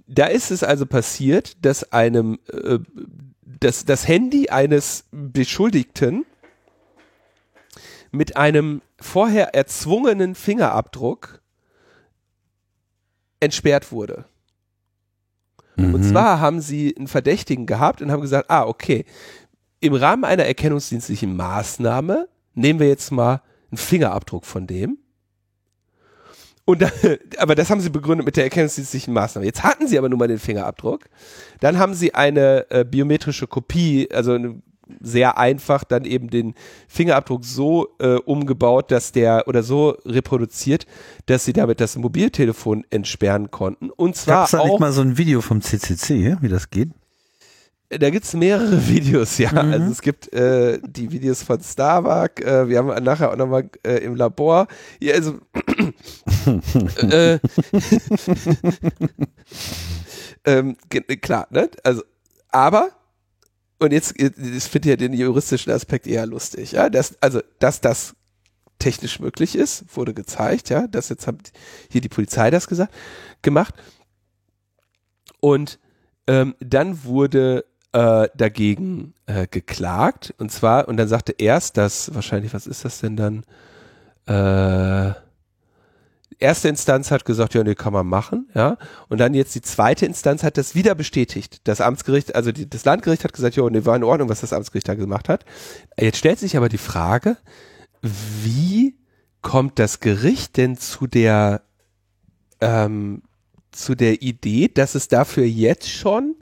[0.08, 2.80] da ist es also passiert, dass einem äh,
[3.42, 6.26] das, das Handy eines Beschuldigten
[8.12, 11.42] mit einem vorher erzwungenen Fingerabdruck
[13.42, 14.24] entsperrt wurde.
[15.76, 16.04] Und Mhm.
[16.04, 19.06] zwar haben sie einen Verdächtigen gehabt und haben gesagt, ah, okay,
[19.80, 23.42] im Rahmen einer erkennungsdienstlichen Maßnahme nehmen wir jetzt mal
[23.72, 24.98] einen Fingerabdruck von dem
[26.66, 26.92] und dann,
[27.38, 29.46] aber das haben sie begründet mit der erkennungsdienstlichen Maßnahme.
[29.46, 31.06] Jetzt hatten sie aber nun mal den Fingerabdruck.
[31.60, 34.62] Dann haben sie eine äh, biometrische Kopie, also eine
[35.02, 36.54] sehr einfach dann eben den
[36.88, 40.86] Fingerabdruck so äh, umgebaut, dass der oder so reproduziert,
[41.26, 43.90] dass sie damit das Mobiltelefon entsperren konnten.
[43.90, 46.90] Und zwar Gab's da auch nicht mal so ein Video vom CCC, wie das geht?
[48.00, 49.52] da gibt's mehrere Videos, ja.
[49.52, 49.74] Mhm.
[49.74, 53.98] Also es gibt äh, die Videos von Starbuck, äh, wir haben nachher auch nochmal äh,
[53.98, 54.68] im Labor.
[55.00, 55.40] Ja, also
[56.98, 57.40] äh,
[60.46, 60.78] ähm,
[61.22, 61.70] klar, ne?
[61.84, 62.04] Also,
[62.50, 62.90] aber
[63.84, 66.90] und jetzt, ich finde ja den juristischen Aspekt eher lustig, ja.
[66.90, 68.16] Das, also, dass das
[68.80, 70.88] technisch möglich ist, wurde gezeigt, ja.
[70.88, 71.36] Das jetzt hat
[71.90, 72.94] hier die Polizei das gesagt,
[73.42, 73.76] gemacht.
[75.40, 75.80] Und
[76.28, 82.54] ähm, dann wurde äh, dagegen äh, geklagt und zwar und dann sagte erst, dass wahrscheinlich,
[82.54, 83.44] was ist das denn dann?
[84.26, 85.14] Äh,
[86.40, 88.78] erste Instanz hat gesagt, ja, nee, kann man machen, ja.
[89.10, 91.62] Und dann jetzt die zweite Instanz hat das wieder bestätigt.
[91.66, 94.54] Das Amtsgericht, also die, das Landgericht hat gesagt, ja, nee, war in Ordnung, was das
[94.54, 95.46] Amtsgericht da gemacht hat.
[96.00, 97.38] Jetzt stellt sich aber die Frage,
[98.02, 98.98] wie
[99.42, 101.62] kommt das Gericht denn zu der
[102.62, 103.24] ähm,
[103.72, 106.36] zu der Idee, dass es dafür jetzt schon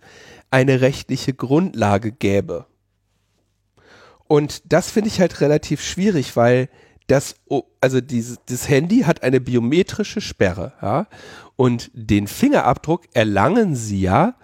[0.50, 2.66] eine rechtliche Grundlage gäbe.
[4.28, 6.70] Und das finde ich halt relativ schwierig, weil
[7.12, 11.08] das, oh, also dieses, das Handy hat eine biometrische Sperre, ja,
[11.58, 14.36] und den Fingerabdruck erlangen sie ja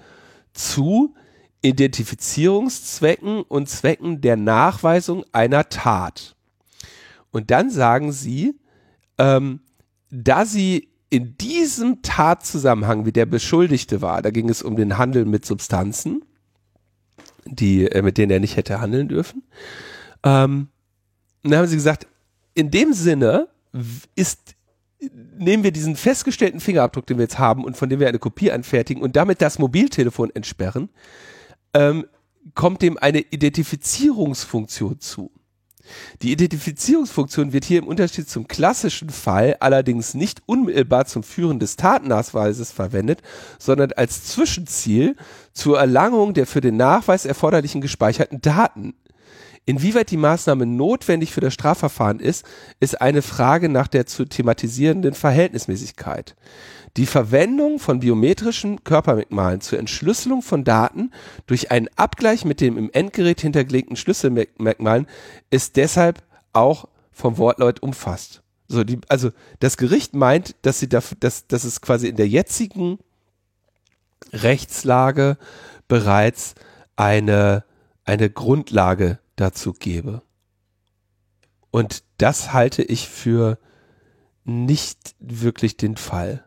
[0.54, 1.16] zu
[1.62, 6.36] Identifizierungszwecken und Zwecken der Nachweisung einer Tat.
[7.32, 8.60] Und dann sagen sie,
[9.18, 9.62] ähm,
[10.10, 15.24] da sie in diesem Tatzusammenhang, wie der Beschuldigte war, da ging es um den Handel
[15.24, 16.24] mit Substanzen,
[17.46, 19.44] die, äh, mit denen er nicht hätte handeln dürfen.
[20.24, 20.68] Ähm,
[21.44, 22.08] dann haben sie gesagt,
[22.58, 23.50] in dem Sinne
[24.16, 24.56] ist,
[25.38, 28.52] nehmen wir diesen festgestellten Fingerabdruck, den wir jetzt haben und von dem wir eine Kopie
[28.52, 30.90] anfertigen und damit das Mobiltelefon entsperren,
[31.76, 32.08] ähm,
[32.56, 35.32] kommt dem eine Identifizierungsfunktion zu.
[36.24, 41.76] Die Identifizierungsfunktion wird hier im Unterschied zum klassischen Fall allerdings nicht unmittelbar zum Führen des
[41.76, 43.22] Tatennachweises verwendet,
[43.60, 45.16] sondern als Zwischenziel
[45.54, 48.96] zur Erlangung der für den Nachweis erforderlichen gespeicherten Daten.
[49.68, 52.46] Inwieweit die Maßnahme notwendig für das Strafverfahren ist,
[52.80, 56.38] ist eine Frage nach der zu thematisierenden Verhältnismäßigkeit.
[56.96, 61.12] Die Verwendung von biometrischen Körpermerkmalen zur Entschlüsselung von Daten
[61.48, 65.06] durch einen Abgleich mit dem im Endgerät hinterlegten Schlüsselmerkmalen
[65.50, 66.24] ist deshalb
[66.54, 68.44] auch vom Wortlaut umfasst.
[68.70, 72.30] So, die, also das Gericht meint, dass sie dafür, dass, dass es quasi in der
[72.30, 73.00] jetzigen
[74.32, 75.38] Rechtslage
[75.90, 76.56] bereits
[76.96, 77.66] eine,
[78.06, 80.22] eine Grundlage dazu gebe.
[81.72, 83.58] Und das halte ich für
[84.44, 86.44] nicht wirklich den Fall.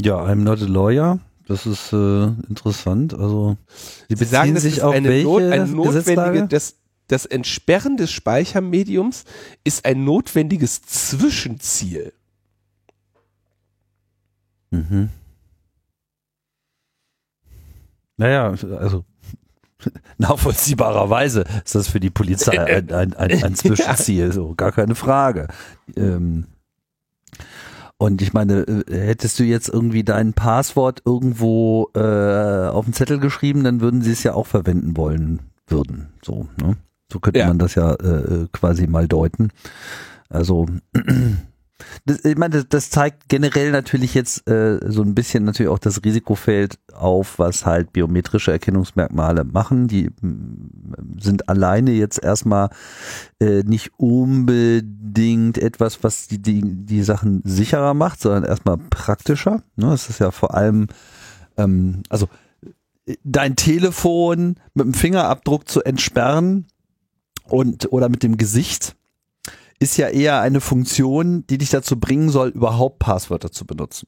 [0.00, 1.20] Ja, I'm not a lawyer.
[1.46, 3.12] Das ist äh, interessant.
[3.12, 3.56] Also
[4.08, 6.76] Sie Sie sagen, das sich ist eine, Not, eine notwendige, das,
[7.08, 9.24] das Entsperren des Speichermediums
[9.64, 12.12] ist ein notwendiges Zwischenziel.
[14.70, 15.08] Mhm.
[18.16, 19.04] Naja, also
[20.18, 25.48] nachvollziehbarerweise ist das für die Polizei ein, ein, ein, ein Zwischenziel, so gar keine Frage.
[25.96, 26.46] Ähm,
[27.98, 33.18] und ich meine, äh, hättest du jetzt irgendwie dein Passwort irgendwo äh, auf den Zettel
[33.18, 36.08] geschrieben, dann würden sie es ja auch verwenden wollen würden.
[36.24, 36.76] So, ne?
[37.12, 37.48] So könnte Ja.
[37.48, 39.50] man das ja äh, quasi mal deuten.
[40.28, 40.66] Also
[42.04, 46.02] das, ich meine, das, zeigt generell natürlich jetzt äh, so ein bisschen natürlich auch das
[46.04, 49.88] Risikofeld auf, was halt biometrische Erkennungsmerkmale machen.
[49.88, 50.10] Die
[51.20, 52.70] sind alleine jetzt erstmal
[53.40, 59.62] äh, nicht unbedingt etwas, was die, die, die Sachen sicherer macht, sondern erstmal praktischer.
[59.76, 59.92] Ne?
[59.92, 60.88] Es ist ja vor allem,
[61.56, 62.28] ähm, also
[63.06, 66.66] äh, dein Telefon mit dem Fingerabdruck zu entsperren
[67.44, 68.96] und oder mit dem Gesicht
[69.80, 74.06] ist ja eher eine Funktion, die dich dazu bringen soll, überhaupt Passwörter zu benutzen.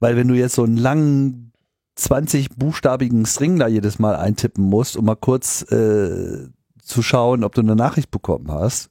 [0.00, 1.52] Weil wenn du jetzt so einen langen
[1.98, 6.48] 20-buchstabigen String da jedes Mal eintippen musst, um mal kurz äh,
[6.82, 8.90] zu schauen, ob du eine Nachricht bekommen hast,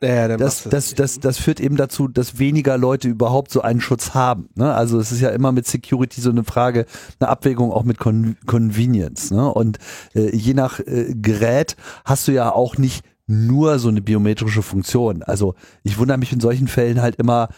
[0.00, 4.14] dann das, das, das, das führt eben dazu, dass weniger Leute überhaupt so einen Schutz
[4.14, 4.48] haben.
[4.54, 4.72] Ne?
[4.74, 6.86] Also es ist ja immer mit Security so eine Frage,
[7.18, 9.30] eine Abwägung auch mit Con Convenience.
[9.30, 9.52] Ne?
[9.52, 9.78] Und
[10.14, 15.22] äh, je nach äh, Gerät hast du ja auch nicht nur so eine biometrische Funktion.
[15.22, 15.54] Also
[15.84, 17.48] ich wundere mich in solchen Fällen halt immer,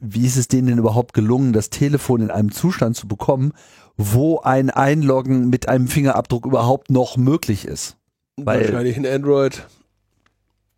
[0.00, 3.52] wie ist es denen denn überhaupt gelungen, das Telefon in einem Zustand zu bekommen,
[3.96, 7.96] wo ein Einloggen mit einem Fingerabdruck überhaupt noch möglich ist?
[8.36, 9.66] Weil Wahrscheinlich ein Android.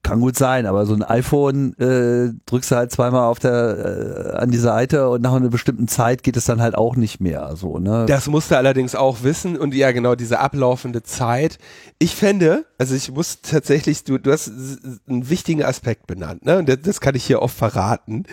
[0.05, 4.37] Kann gut sein, aber so ein iPhone äh, drückst du halt zweimal auf der äh,
[4.37, 7.55] an die Seite und nach einer bestimmten Zeit geht es dann halt auch nicht mehr.
[7.55, 8.07] So, ne?
[8.09, 11.59] Das musst du allerdings auch wissen und ja genau diese ablaufende Zeit.
[12.01, 14.51] Ich fände, also ich muss tatsächlich, du, du hast
[15.07, 16.59] einen wichtigen Aspekt benannt, ne?
[16.59, 18.25] Und das, das kann ich hier oft verraten,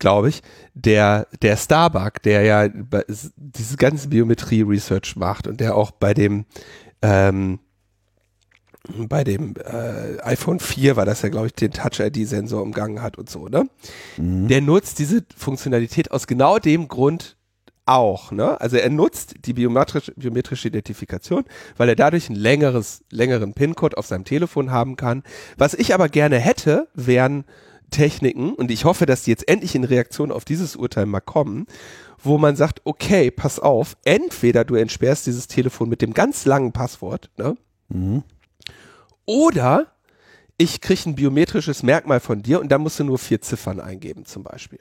[0.00, 0.42] glaube ich.
[0.74, 2.68] Der der Starbuck, der ja
[3.36, 6.46] diese ganze Biometrie-Research macht und der auch bei dem
[7.00, 7.60] ähm,
[9.08, 13.30] bei dem äh, iPhone 4 war das ja, glaube ich, den Touch-ID-Sensor umgangen hat und
[13.30, 13.68] so, ne?
[14.16, 14.48] Mhm.
[14.48, 17.36] Der nutzt diese Funktionalität aus genau dem Grund
[17.86, 18.60] auch, ne?
[18.60, 21.44] Also er nutzt die biometrische, biometrische Identifikation,
[21.76, 25.22] weil er dadurch einen längeres, längeren PIN-Code auf seinem Telefon haben kann.
[25.56, 27.44] Was ich aber gerne hätte, wären
[27.90, 31.66] Techniken, und ich hoffe, dass die jetzt endlich in Reaktion auf dieses Urteil mal kommen,
[32.18, 36.72] wo man sagt, okay, pass auf, entweder du entsperrst dieses Telefon mit dem ganz langen
[36.72, 37.56] Passwort, ne?
[37.88, 38.22] Mhm.
[39.26, 39.92] Oder
[40.58, 44.24] ich kriege ein biometrisches Merkmal von dir und da musst du nur vier Ziffern eingeben
[44.24, 44.80] zum Beispiel.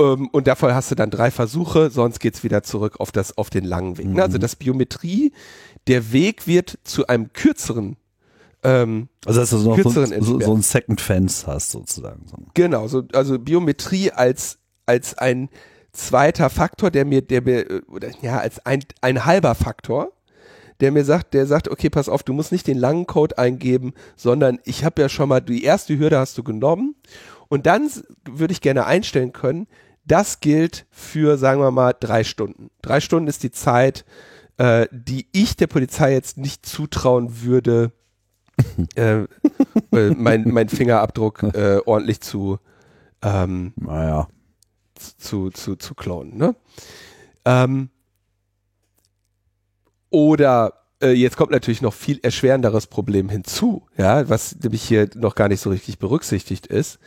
[0.00, 3.50] Ähm, und davor hast du dann drei Versuche, sonst geht's wieder zurück auf, das, auf
[3.50, 4.06] den langen Weg.
[4.06, 4.20] Mhm.
[4.20, 5.32] Also das Biometrie,
[5.86, 7.96] der Weg wird zu einem kürzeren
[8.64, 12.24] ähm, also dass du noch so, so, so ein Second Fence hast sozusagen.
[12.54, 15.50] Genau, so, also Biometrie als, als ein
[15.92, 20.12] zweiter Faktor, der mir, der mir, äh, oder ja, als ein, ein halber Faktor,
[20.84, 23.94] der mir sagt, der sagt, okay, pass auf, du musst nicht den langen Code eingeben,
[24.16, 26.94] sondern ich habe ja schon mal, die erste Hürde hast du genommen
[27.48, 27.90] und dann
[28.28, 29.66] würde ich gerne einstellen können,
[30.04, 32.68] das gilt für, sagen wir mal, drei Stunden.
[32.82, 34.04] Drei Stunden ist die Zeit,
[34.58, 37.92] äh, die ich der Polizei jetzt nicht zutrauen würde,
[38.94, 42.58] äh, äh, mein, mein Fingerabdruck äh, ordentlich zu,
[43.22, 44.28] ähm, naja.
[44.96, 46.36] zu, zu, zu klonen.
[46.36, 46.54] Ne?
[47.46, 47.88] Ähm,
[50.14, 55.34] oder äh, jetzt kommt natürlich noch viel erschwerenderes Problem hinzu, ja, was nämlich hier noch
[55.34, 57.00] gar nicht so richtig berücksichtigt ist.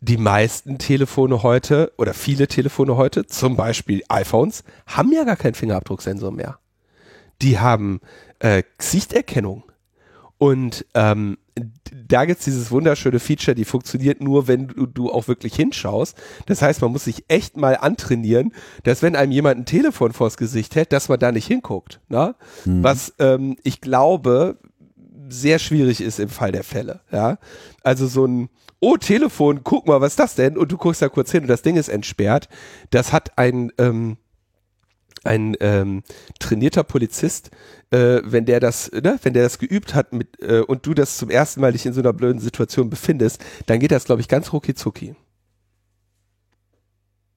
[0.00, 5.52] Die meisten Telefone heute oder viele Telefone heute, zum Beispiel iPhones, haben ja gar keinen
[5.52, 6.58] Fingerabdrucksensor mehr.
[7.42, 8.00] Die haben
[8.38, 9.64] äh, Gesichterkennung.
[10.38, 11.38] Und ähm,
[12.08, 16.16] da gibt's dieses wunderschöne Feature, die funktioniert nur, wenn du, du auch wirklich hinschaust.
[16.46, 18.52] Das heißt, man muss sich echt mal antrainieren,
[18.82, 22.00] dass wenn einem jemand ein Telefon vors Gesicht hält, dass man da nicht hinguckt.
[22.08, 22.34] Ne?
[22.66, 22.84] Mhm.
[22.84, 24.58] Was ähm, ich glaube
[25.28, 27.00] sehr schwierig ist im Fall der Fälle.
[27.10, 27.38] Ja,
[27.82, 28.48] also so ein
[28.78, 30.58] Oh, Telefon, guck mal, was ist das denn?
[30.58, 32.48] Und du guckst da kurz hin und das Ding ist entsperrt.
[32.90, 34.18] Das hat ein ähm,
[35.26, 36.02] ein ähm,
[36.38, 37.50] trainierter Polizist,
[37.90, 41.16] äh, wenn der das, ne, wenn der das geübt hat mit, äh, und du das
[41.16, 44.28] zum ersten Mal dich in so einer blöden Situation befindest, dann geht das, glaube ich,
[44.28, 45.14] ganz rucki zucki.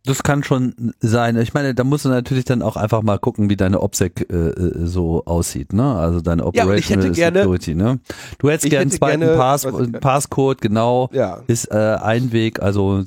[0.05, 1.35] Das kann schon sein.
[1.37, 4.33] Ich meine, da musst du natürlich dann auch einfach mal gucken, wie deine OPSEC äh,
[4.33, 5.95] äh so aussieht, ne?
[5.95, 7.99] Also deine Operational ja, gerne, Security, ne?
[8.37, 9.67] Du hättest gerne einen zweiten gerne, Pass,
[9.99, 11.43] Passcode, genau, ja.
[11.47, 13.03] ist äh, ein Weg, also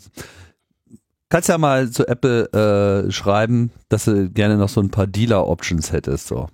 [1.32, 5.90] Kannst ja mal zu Apple äh, schreiben, dass du gerne noch so ein paar Dealer-Options
[5.90, 6.26] hättest.
[6.26, 6.50] So.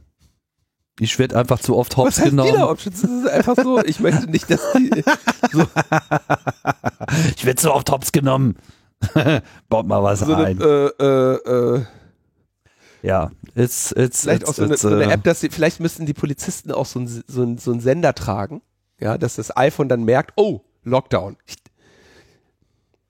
[1.00, 2.52] Ich werde einfach zu oft hops Was heißt genommen.
[2.52, 3.02] Dealer-Options?
[3.02, 5.02] Das ist einfach so, ich möchte nicht, dass die
[5.52, 5.66] so.
[7.34, 8.54] Ich werde zu oft hops genommen.
[9.68, 10.62] Baut mal was so ein.
[10.62, 11.84] Eine, äh, äh, äh,
[13.02, 15.80] ja, it's, it's, vielleicht it's, auch so eine, so eine äh, App, dass sie, vielleicht
[15.80, 18.62] müssten die Polizisten auch so einen so ein, so ein Sender tragen,
[19.00, 21.36] ja, dass das iPhone dann merkt, oh, Lockdown.
[21.46, 21.56] Ich,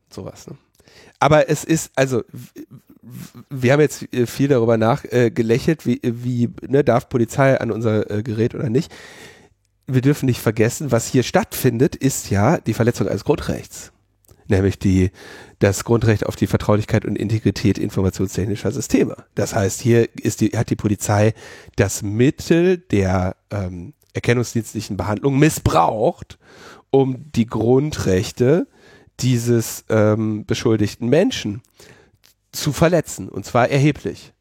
[0.08, 0.56] sowas, ne?
[1.20, 2.22] Aber es ist, also,
[3.50, 8.10] wir haben jetzt äh, viel darüber nachgelächelt, äh, wie, wie ne, darf Polizei an unser
[8.10, 8.92] äh, Gerät oder nicht.
[9.86, 13.92] Wir dürfen nicht vergessen, was hier stattfindet, ist ja die Verletzung eines Grundrechts.
[14.46, 15.10] Nämlich die,
[15.58, 19.16] das Grundrecht auf die Vertraulichkeit und Integrität informationstechnischer Systeme.
[19.34, 21.34] Das heißt, hier ist die, hat die Polizei
[21.76, 26.38] das Mittel der ähm, erkennungsdienstlichen Behandlung missbraucht,
[26.90, 28.66] um die Grundrechte
[29.20, 31.62] dieses ähm, beschuldigten Menschen
[32.52, 34.32] zu verletzen und zwar erheblich.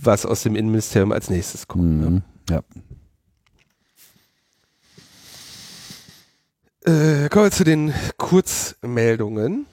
[0.00, 2.00] was aus dem Innenministerium als nächstes kommt.
[2.00, 2.10] Ne?
[2.10, 2.22] Mhm.
[2.50, 2.62] Ja.
[6.86, 9.66] Äh, kommen wir zu den Kurzmeldungen.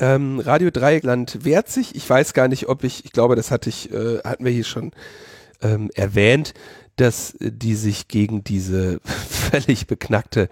[0.00, 1.94] Ähm, Radio Dreieckland wehrt sich.
[1.94, 4.64] Ich weiß gar nicht, ob ich, ich glaube, das hatte ich, äh, hatten wir hier
[4.64, 4.90] schon
[5.62, 6.54] ähm, erwähnt,
[6.96, 10.48] dass die sich gegen diese völlig beknackte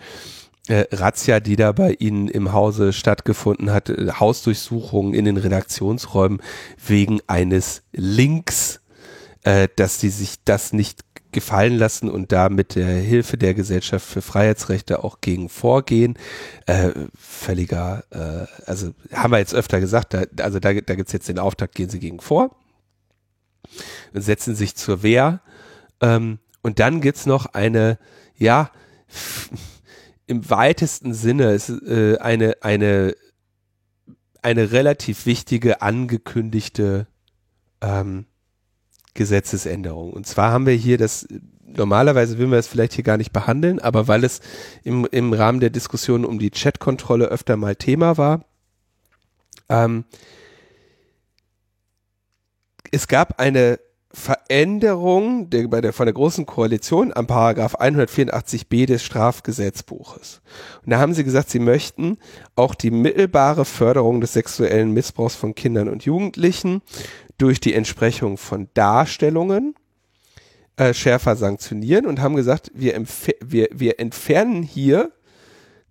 [0.68, 6.40] äh, Razzia, die da bei Ihnen im Hause stattgefunden hat, äh, Hausdurchsuchungen in den Redaktionsräumen
[6.86, 8.80] wegen eines Links,
[9.42, 11.00] äh, dass die sich das nicht
[11.32, 16.16] gefallen lassen und da mit der Hilfe der Gesellschaft für Freiheitsrechte auch gegen vorgehen.
[16.66, 21.28] Äh, völliger, äh, also haben wir jetzt öfter gesagt, da, also da, da gibt's jetzt
[21.28, 22.54] den Auftakt, gehen sie gegen vor
[24.12, 25.40] und setzen sich zur Wehr.
[26.02, 27.98] Ähm, und dann gibt's noch eine,
[28.36, 28.70] ja,
[30.26, 33.14] im weitesten Sinne ist äh, eine, eine,
[34.42, 37.06] eine relativ wichtige angekündigte
[37.80, 38.26] ähm,
[39.14, 40.12] Gesetzesänderung.
[40.12, 41.26] Und zwar haben wir hier das,
[41.64, 44.40] normalerweise würden wir es vielleicht hier gar nicht behandeln, aber weil es
[44.84, 48.44] im, im Rahmen der Diskussion um die Chatkontrolle öfter mal Thema war,
[49.68, 50.04] ähm,
[52.90, 53.78] es gab eine
[54.14, 60.42] Veränderung der, bei der, von der Großen Koalition am Paragraph 184b des Strafgesetzbuches.
[60.84, 62.18] Und da haben sie gesagt, sie möchten
[62.54, 66.82] auch die mittelbare Förderung des sexuellen Missbrauchs von Kindern und Jugendlichen
[67.38, 69.74] durch die Entsprechung von Darstellungen
[70.76, 73.02] äh, schärfer sanktionieren und haben gesagt, wir,
[73.40, 75.10] wir, wir entfernen hier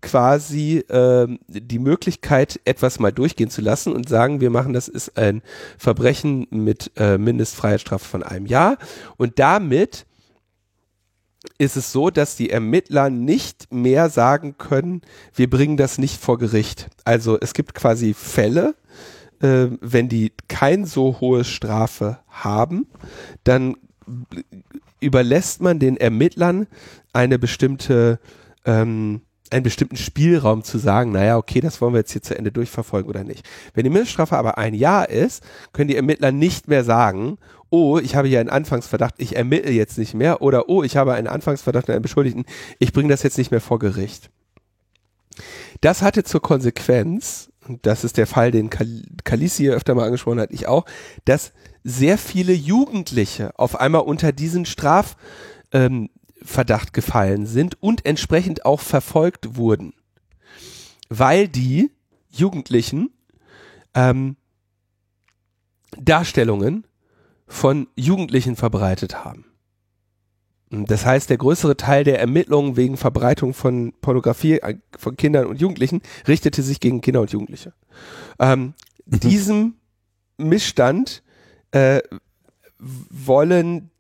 [0.02, 5.18] quasi äh, die Möglichkeit, etwas mal durchgehen zu lassen und sagen, wir machen das ist
[5.18, 5.42] ein
[5.78, 8.78] Verbrechen mit äh, Mindestfreiheitsstrafe von einem Jahr
[9.18, 10.06] und damit
[11.58, 15.02] ist es so, dass die Ermittler nicht mehr sagen können,
[15.34, 16.90] wir bringen das nicht vor Gericht.
[17.04, 18.76] Also es gibt quasi Fälle,
[19.42, 22.88] äh, wenn die kein so hohe Strafe haben,
[23.44, 23.76] dann
[25.00, 26.68] überlässt man den Ermittlern
[27.14, 28.20] eine bestimmte
[28.66, 29.22] ähm,
[29.52, 33.10] einen bestimmten Spielraum zu sagen, naja, okay, das wollen wir jetzt hier zu Ende durchverfolgen
[33.10, 33.48] oder nicht.
[33.74, 37.38] Wenn die Mindeststrafe aber ein Jahr ist, können die Ermittler nicht mehr sagen,
[37.70, 41.14] oh, ich habe hier einen Anfangsverdacht, ich ermittle jetzt nicht mehr oder oh, ich habe
[41.14, 42.46] einen Anfangsverdacht an einen Beschuldigten,
[42.80, 44.30] ich bringe das jetzt nicht mehr vor Gericht.
[45.80, 50.40] Das hatte zur Konsequenz, und das ist der Fall, den Kal Kalisi öfter mal angesprochen
[50.40, 50.86] hat, ich auch,
[51.26, 51.54] dass
[51.84, 55.18] sehr viele Jugendliche auf einmal unter diesen Strafverdacht
[55.72, 56.10] ähm,
[56.94, 59.94] gefallen sind und entsprechend auch verfolgt wurden.
[61.10, 61.92] Weil die
[62.30, 63.12] Jugendlichen
[63.94, 64.36] ähm,
[65.98, 66.86] Darstellungen
[67.48, 69.46] von Jugendlichen verbreitet haben.
[70.72, 75.60] Das heißt, der größere Teil der Ermittlungen wegen Verbreitung von Pornografie äh, von Kindern und
[75.60, 77.74] Jugendlichen richtete sich gegen Kinder und Jugendliche.
[78.40, 78.74] Ähm,
[79.06, 79.20] mhm.
[79.20, 79.74] Diesem
[80.38, 81.24] Missstand
[81.72, 82.02] äh,
[82.80, 83.92] wollen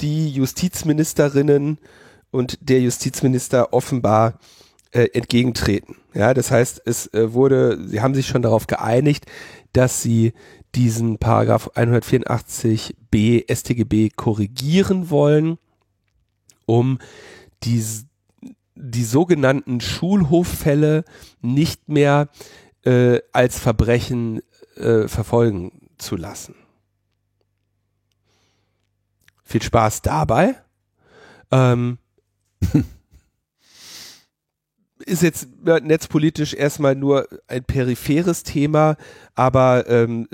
[0.00, 1.78] die Justizministerinnen
[2.30, 4.38] und der Justizminister offenbar
[4.92, 5.96] äh, entgegentreten.
[6.14, 9.26] Ja, das heißt, es äh, wurde, sie haben sich schon darauf geeinigt,
[9.72, 10.32] dass sie
[10.74, 15.58] diesen Paragraph 184b StGB korrigieren wollen
[16.66, 16.98] um
[17.62, 17.82] die,
[18.74, 21.04] die sogenannten Schulhoffälle
[21.40, 22.28] nicht mehr
[22.84, 24.42] äh, als Verbrechen
[24.76, 26.54] äh, verfolgen zu lassen.
[29.46, 30.56] Viel Spaß dabei.
[31.52, 31.98] Ähm,
[34.98, 38.96] ist jetzt netzpolitisch erstmal nur ein peripheres Thema,
[39.36, 40.26] aber ähm,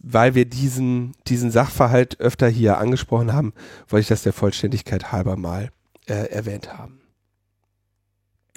[0.00, 3.52] weil wir diesen, diesen Sachverhalt öfter hier angesprochen haben,
[3.88, 5.70] wollte ich das der Vollständigkeit halber mal
[6.06, 7.00] äh, erwähnt haben.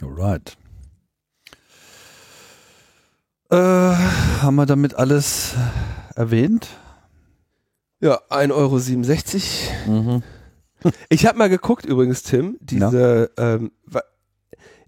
[0.01, 0.57] Alright.
[3.51, 5.55] Äh, haben wir damit alles
[6.15, 6.69] erwähnt?
[8.01, 10.01] Ja, 1,67 Euro.
[10.01, 10.23] Mhm.
[11.09, 13.55] Ich habe mal geguckt übrigens, Tim, diese, ja.
[13.55, 13.71] ähm,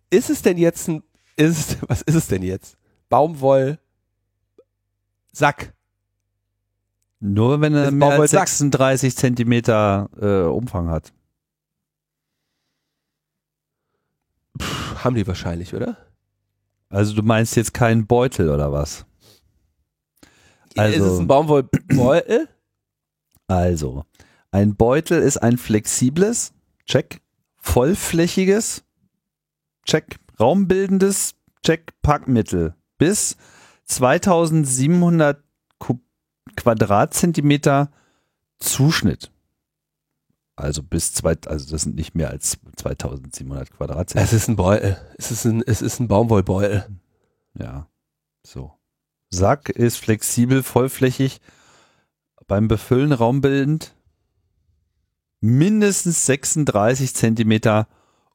[0.09, 1.03] ist es denn jetzt ein,
[1.35, 2.77] ist, was ist es denn jetzt?
[3.09, 3.77] Baumwoll
[5.33, 5.73] Sack.
[7.19, 11.13] Nur wenn er mehr als 36 Zentimeter äh, Umfang hat.
[14.57, 15.97] Puh, haben die wahrscheinlich, oder?
[16.89, 19.05] Also du meinst jetzt keinen Beutel oder was?
[20.75, 22.49] Also, ist es ein Baumwollbeutel?
[23.51, 24.05] Also,
[24.51, 26.53] ein Beutel ist ein flexibles,
[26.85, 27.19] check,
[27.57, 28.85] vollflächiges,
[29.85, 33.35] check, raumbildendes, check, Packmittel bis
[33.83, 35.43] 2700
[36.55, 37.91] Quadratzentimeter
[38.59, 39.33] Zuschnitt.
[40.55, 44.23] Also bis zwei, also das sind nicht mehr als 2700 Quadratzentimeter.
[44.23, 44.97] Es ist ein Beutel.
[45.17, 46.87] Es ist ein, es ist ein Baumwollbeutel.
[47.59, 47.89] Ja.
[48.47, 48.71] So.
[49.29, 51.41] Sack ist flexibel, vollflächig,
[52.51, 53.93] beim Befüllen raumbildend,
[55.39, 57.87] mindestens 36 Zentimeter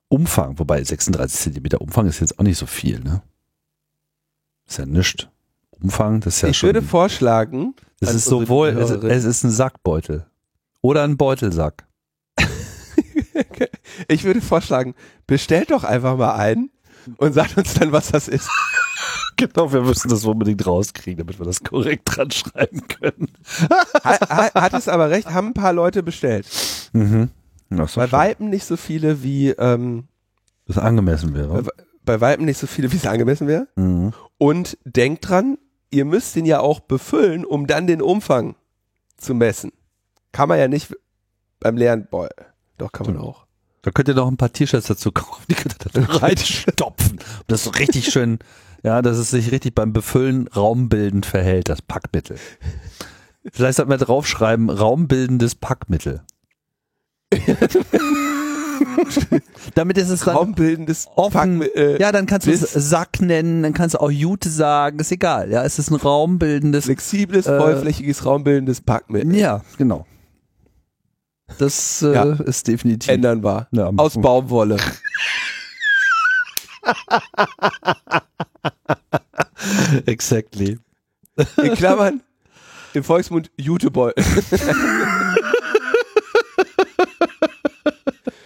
[0.09, 3.21] Umfang, wobei 36 Zentimeter Umfang ist jetzt auch nicht so viel, ne?
[4.67, 5.29] Ist ja nichts.
[5.83, 6.69] Umfang, das ist ja ich schon.
[6.69, 10.25] würde vorschlagen, es an ist sowohl, es, es ist ein Sackbeutel.
[10.81, 11.87] Oder ein Beutelsack.
[14.09, 14.95] ich würde vorschlagen,
[15.27, 16.71] bestellt doch einfach mal einen
[17.19, 18.49] und sagt uns dann, was das ist.
[19.37, 23.33] Genau, wir müssen das unbedingt rauskriegen, damit wir das korrekt dran schreiben können.
[24.03, 26.47] Hat, hat, hat es aber recht, haben ein paar Leute bestellt.
[26.93, 27.31] Mhm.
[27.69, 30.05] Bei Weitem nicht so viele wie, ähm,
[30.67, 31.63] das angemessen wäre.
[31.63, 31.71] bei,
[32.05, 33.69] bei Weitem nicht so viele, wie es angemessen wäre.
[33.77, 34.13] Mhm.
[34.39, 35.59] Und denkt dran,
[35.91, 38.55] ihr müsst den ja auch befüllen, um dann den Umfang
[39.17, 39.73] zu messen.
[40.33, 40.95] Kann man ja nicht
[41.61, 42.47] beim leeren Beutel.
[42.79, 43.47] Doch, kann man auch.
[43.83, 47.21] Da könnt ihr noch ein paar T-Shirts dazu kaufen, die könnt ihr da reinstopfen.
[47.47, 48.41] Das so richtig schön,
[48.83, 52.37] ja, dass es sich richtig beim Befüllen raumbildend verhält, das Packmittel.
[53.53, 56.23] Vielleicht sollte man draufschreiben, raumbildendes Packmittel.
[59.75, 61.61] Damit ist es dann Raumbildendes offen.
[61.61, 64.99] Pack- äh, ja, dann kannst du es Sack nennen, dann kannst du auch Jute sagen,
[64.99, 65.51] ist egal.
[65.51, 66.85] Ja, es ist ein raumbildendes.
[66.87, 69.35] flexibles, Äh, vollflächiges, raumbildendes Packmittel.
[69.37, 70.07] Ja, genau.
[71.59, 72.25] Das äh, Ja.
[72.33, 73.09] ist definitiv.
[73.11, 73.69] Ändern war.
[73.71, 73.91] Ja.
[73.97, 74.77] Aus Baumwolle.
[80.07, 80.79] Exactly.
[81.63, 82.23] In Klammern,
[82.95, 84.25] im Volksmund Jutebeutel.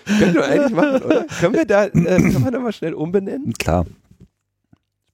[0.06, 1.24] Können wir eigentlich machen, oder?
[1.24, 3.52] Können wir da, äh, kann man da mal schnell umbenennen?
[3.54, 3.86] Klar,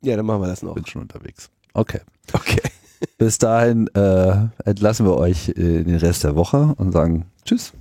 [0.03, 0.75] Ja, dann machen wir das noch.
[0.75, 1.51] bin schon unterwegs.
[1.75, 2.01] Okay.
[2.33, 2.61] Okay.
[3.19, 7.73] Bis dahin äh, entlassen wir euch äh, den Rest der Woche und sagen Tschüss.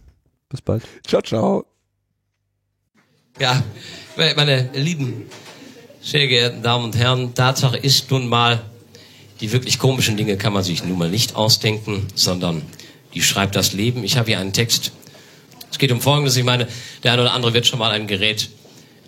[0.50, 0.84] Bis bald.
[1.08, 1.66] Ciao, ciao.
[3.38, 3.62] Ja,
[4.16, 5.30] meine lieben,
[6.02, 8.62] sehr geehrten Damen und Herren, Tatsache ist nun mal,
[9.42, 12.62] die wirklich komischen Dinge kann man sich nun mal nicht ausdenken, sondern
[13.14, 14.06] die schreibt das Leben.
[14.06, 14.94] Ich habe hier einen Text.
[15.70, 16.38] Es geht um Folgendes.
[16.38, 16.66] Ich meine,
[17.04, 18.48] der eine oder andere wird schon mal ein Gerät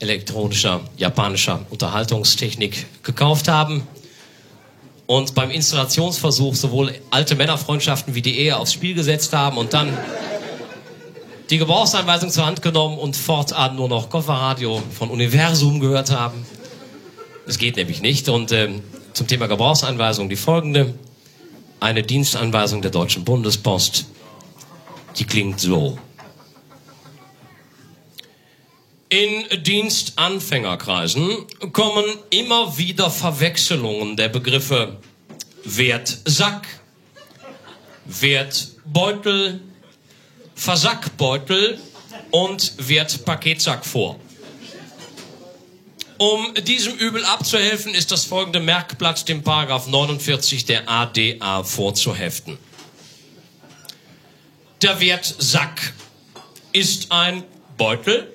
[0.02, 3.88] elektronischer, japanischer Unterhaltungstechnik gekauft haben
[5.06, 9.98] und beim Installationsversuch sowohl alte Männerfreundschaften wie die Ehe aufs Spiel gesetzt haben und dann
[11.50, 16.46] die Gebrauchsanweisung zur Hand genommen und fortan nur noch Kofferradio von Universum gehört haben.
[17.46, 18.28] Es geht nämlich nicht.
[18.30, 18.84] Und ähm,
[19.14, 20.94] zum Thema Gebrauchsanweisung die folgende.
[21.80, 24.06] Eine Dienstanweisung der Deutschen Bundespost.
[25.18, 25.98] Die klingt so.
[29.10, 31.30] In Dienstanfängerkreisen
[31.72, 34.98] kommen immer wieder Verwechslungen der Begriffe
[35.64, 36.68] Wertsack,
[38.06, 39.62] Wertbeutel,
[40.58, 41.80] Versackbeutel
[42.32, 44.20] und Wertpaketsack vor.
[46.18, 52.58] Um diesem Übel abzuhelfen, ist das folgende Merkblatt dem Paragraph 49 der ADA vorzuheften.
[54.82, 55.94] Der Wertsack
[56.74, 57.44] ist ein
[57.78, 58.34] Beutel,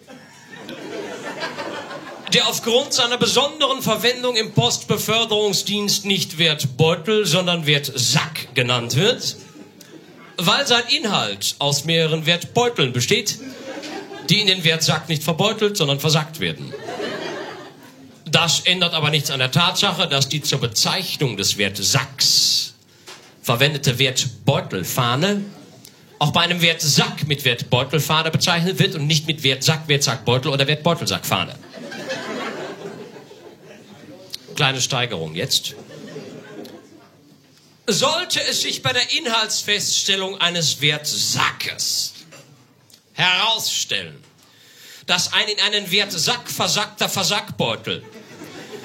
[2.32, 9.36] der aufgrund seiner besonderen Verwendung im Postbeförderungsdienst nicht Wertbeutel, sondern Wertsack genannt wird
[10.46, 13.38] weil sein Inhalt aus mehreren Wertbeuteln besteht,
[14.28, 16.72] die in den Wertsack nicht verbeutelt, sondern versackt werden.
[18.24, 22.74] Das ändert aber nichts an der Tatsache, dass die zur Bezeichnung des Wertsacks
[23.42, 25.42] verwendete Wertbeutelfahne
[26.18, 31.56] auch bei einem Wertsack mit Wertbeutelfahne bezeichnet wird und nicht mit Wertsack, Wertsackbeutel oder Wertbeutelsackfahne.
[34.54, 35.74] Kleine Steigerung jetzt.
[37.86, 42.12] Sollte es sich bei der Inhaltsfeststellung eines Wertsackes
[43.12, 44.16] herausstellen,
[45.06, 48.02] dass ein in einen Wertsack versackter Versackbeutel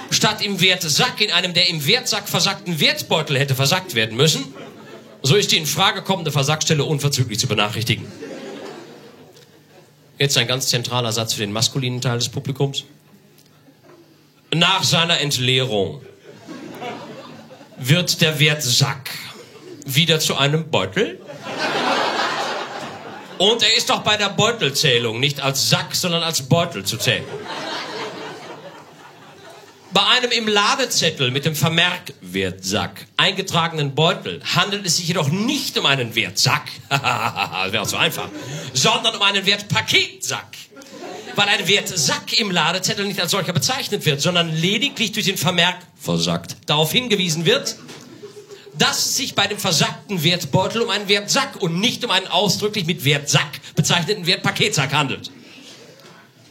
[0.10, 4.54] statt im Wertsack in einem der im Wertsack versackten Wertbeutel hätte versackt werden müssen,
[5.22, 8.12] so ist die in Frage kommende Versackstelle unverzüglich zu benachrichtigen.
[10.18, 12.86] Jetzt ein ganz zentraler Satz für den maskulinen Teil des Publikums.
[14.54, 16.02] Nach seiner Entleerung
[17.78, 19.12] wird der Wertsack
[19.86, 21.20] wieder zu einem Beutel.
[23.38, 27.24] Und er ist auch bei der Beutelzählung nicht als Sack, sondern als Beutel zu zählen.
[29.92, 35.78] Bei einem im Ladezettel mit dem Vermerk Wertsack eingetragenen Beutel handelt es sich jedoch nicht
[35.78, 36.66] um einen Wertsack,
[37.72, 38.30] wäre zu einfach,
[38.74, 40.58] sondern um einen Wertpaketsack.
[41.38, 45.78] Weil ein Wertsack im Ladezettel nicht als solcher bezeichnet wird, sondern lediglich durch den Vermerk
[45.96, 47.76] versackt darauf hingewiesen wird,
[48.76, 52.88] dass es sich bei dem versackten Wertbeutel um einen Wertsack und nicht um einen ausdrücklich
[52.88, 55.30] mit Wertsack bezeichneten Wertpaketsack handelt.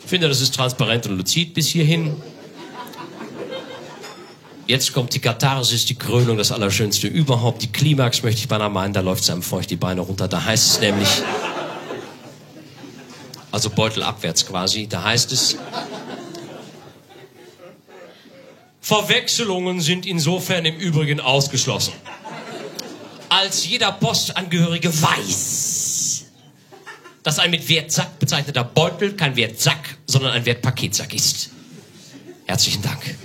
[0.04, 2.14] Ich finde, das ist transparent und luzid bis hierhin.
[4.68, 7.60] Jetzt kommt die Katharsis, die Krönung, das Allerschönste überhaupt.
[7.60, 10.28] Die Klimax möchte ich beinahe meinen, da läuft es einem feucht die Beine runter.
[10.28, 11.08] Da heißt es nämlich,
[13.56, 15.56] also Beutel abwärts quasi, da heißt es,
[18.82, 21.94] Verwechslungen sind insofern im Übrigen ausgeschlossen.
[23.30, 26.26] Als jeder Postangehörige weiß,
[27.22, 31.48] dass ein mit Wertsack bezeichneter Beutel kein Wertsack, sondern ein Wertpaketsack ist.
[32.44, 33.16] Herzlichen Dank.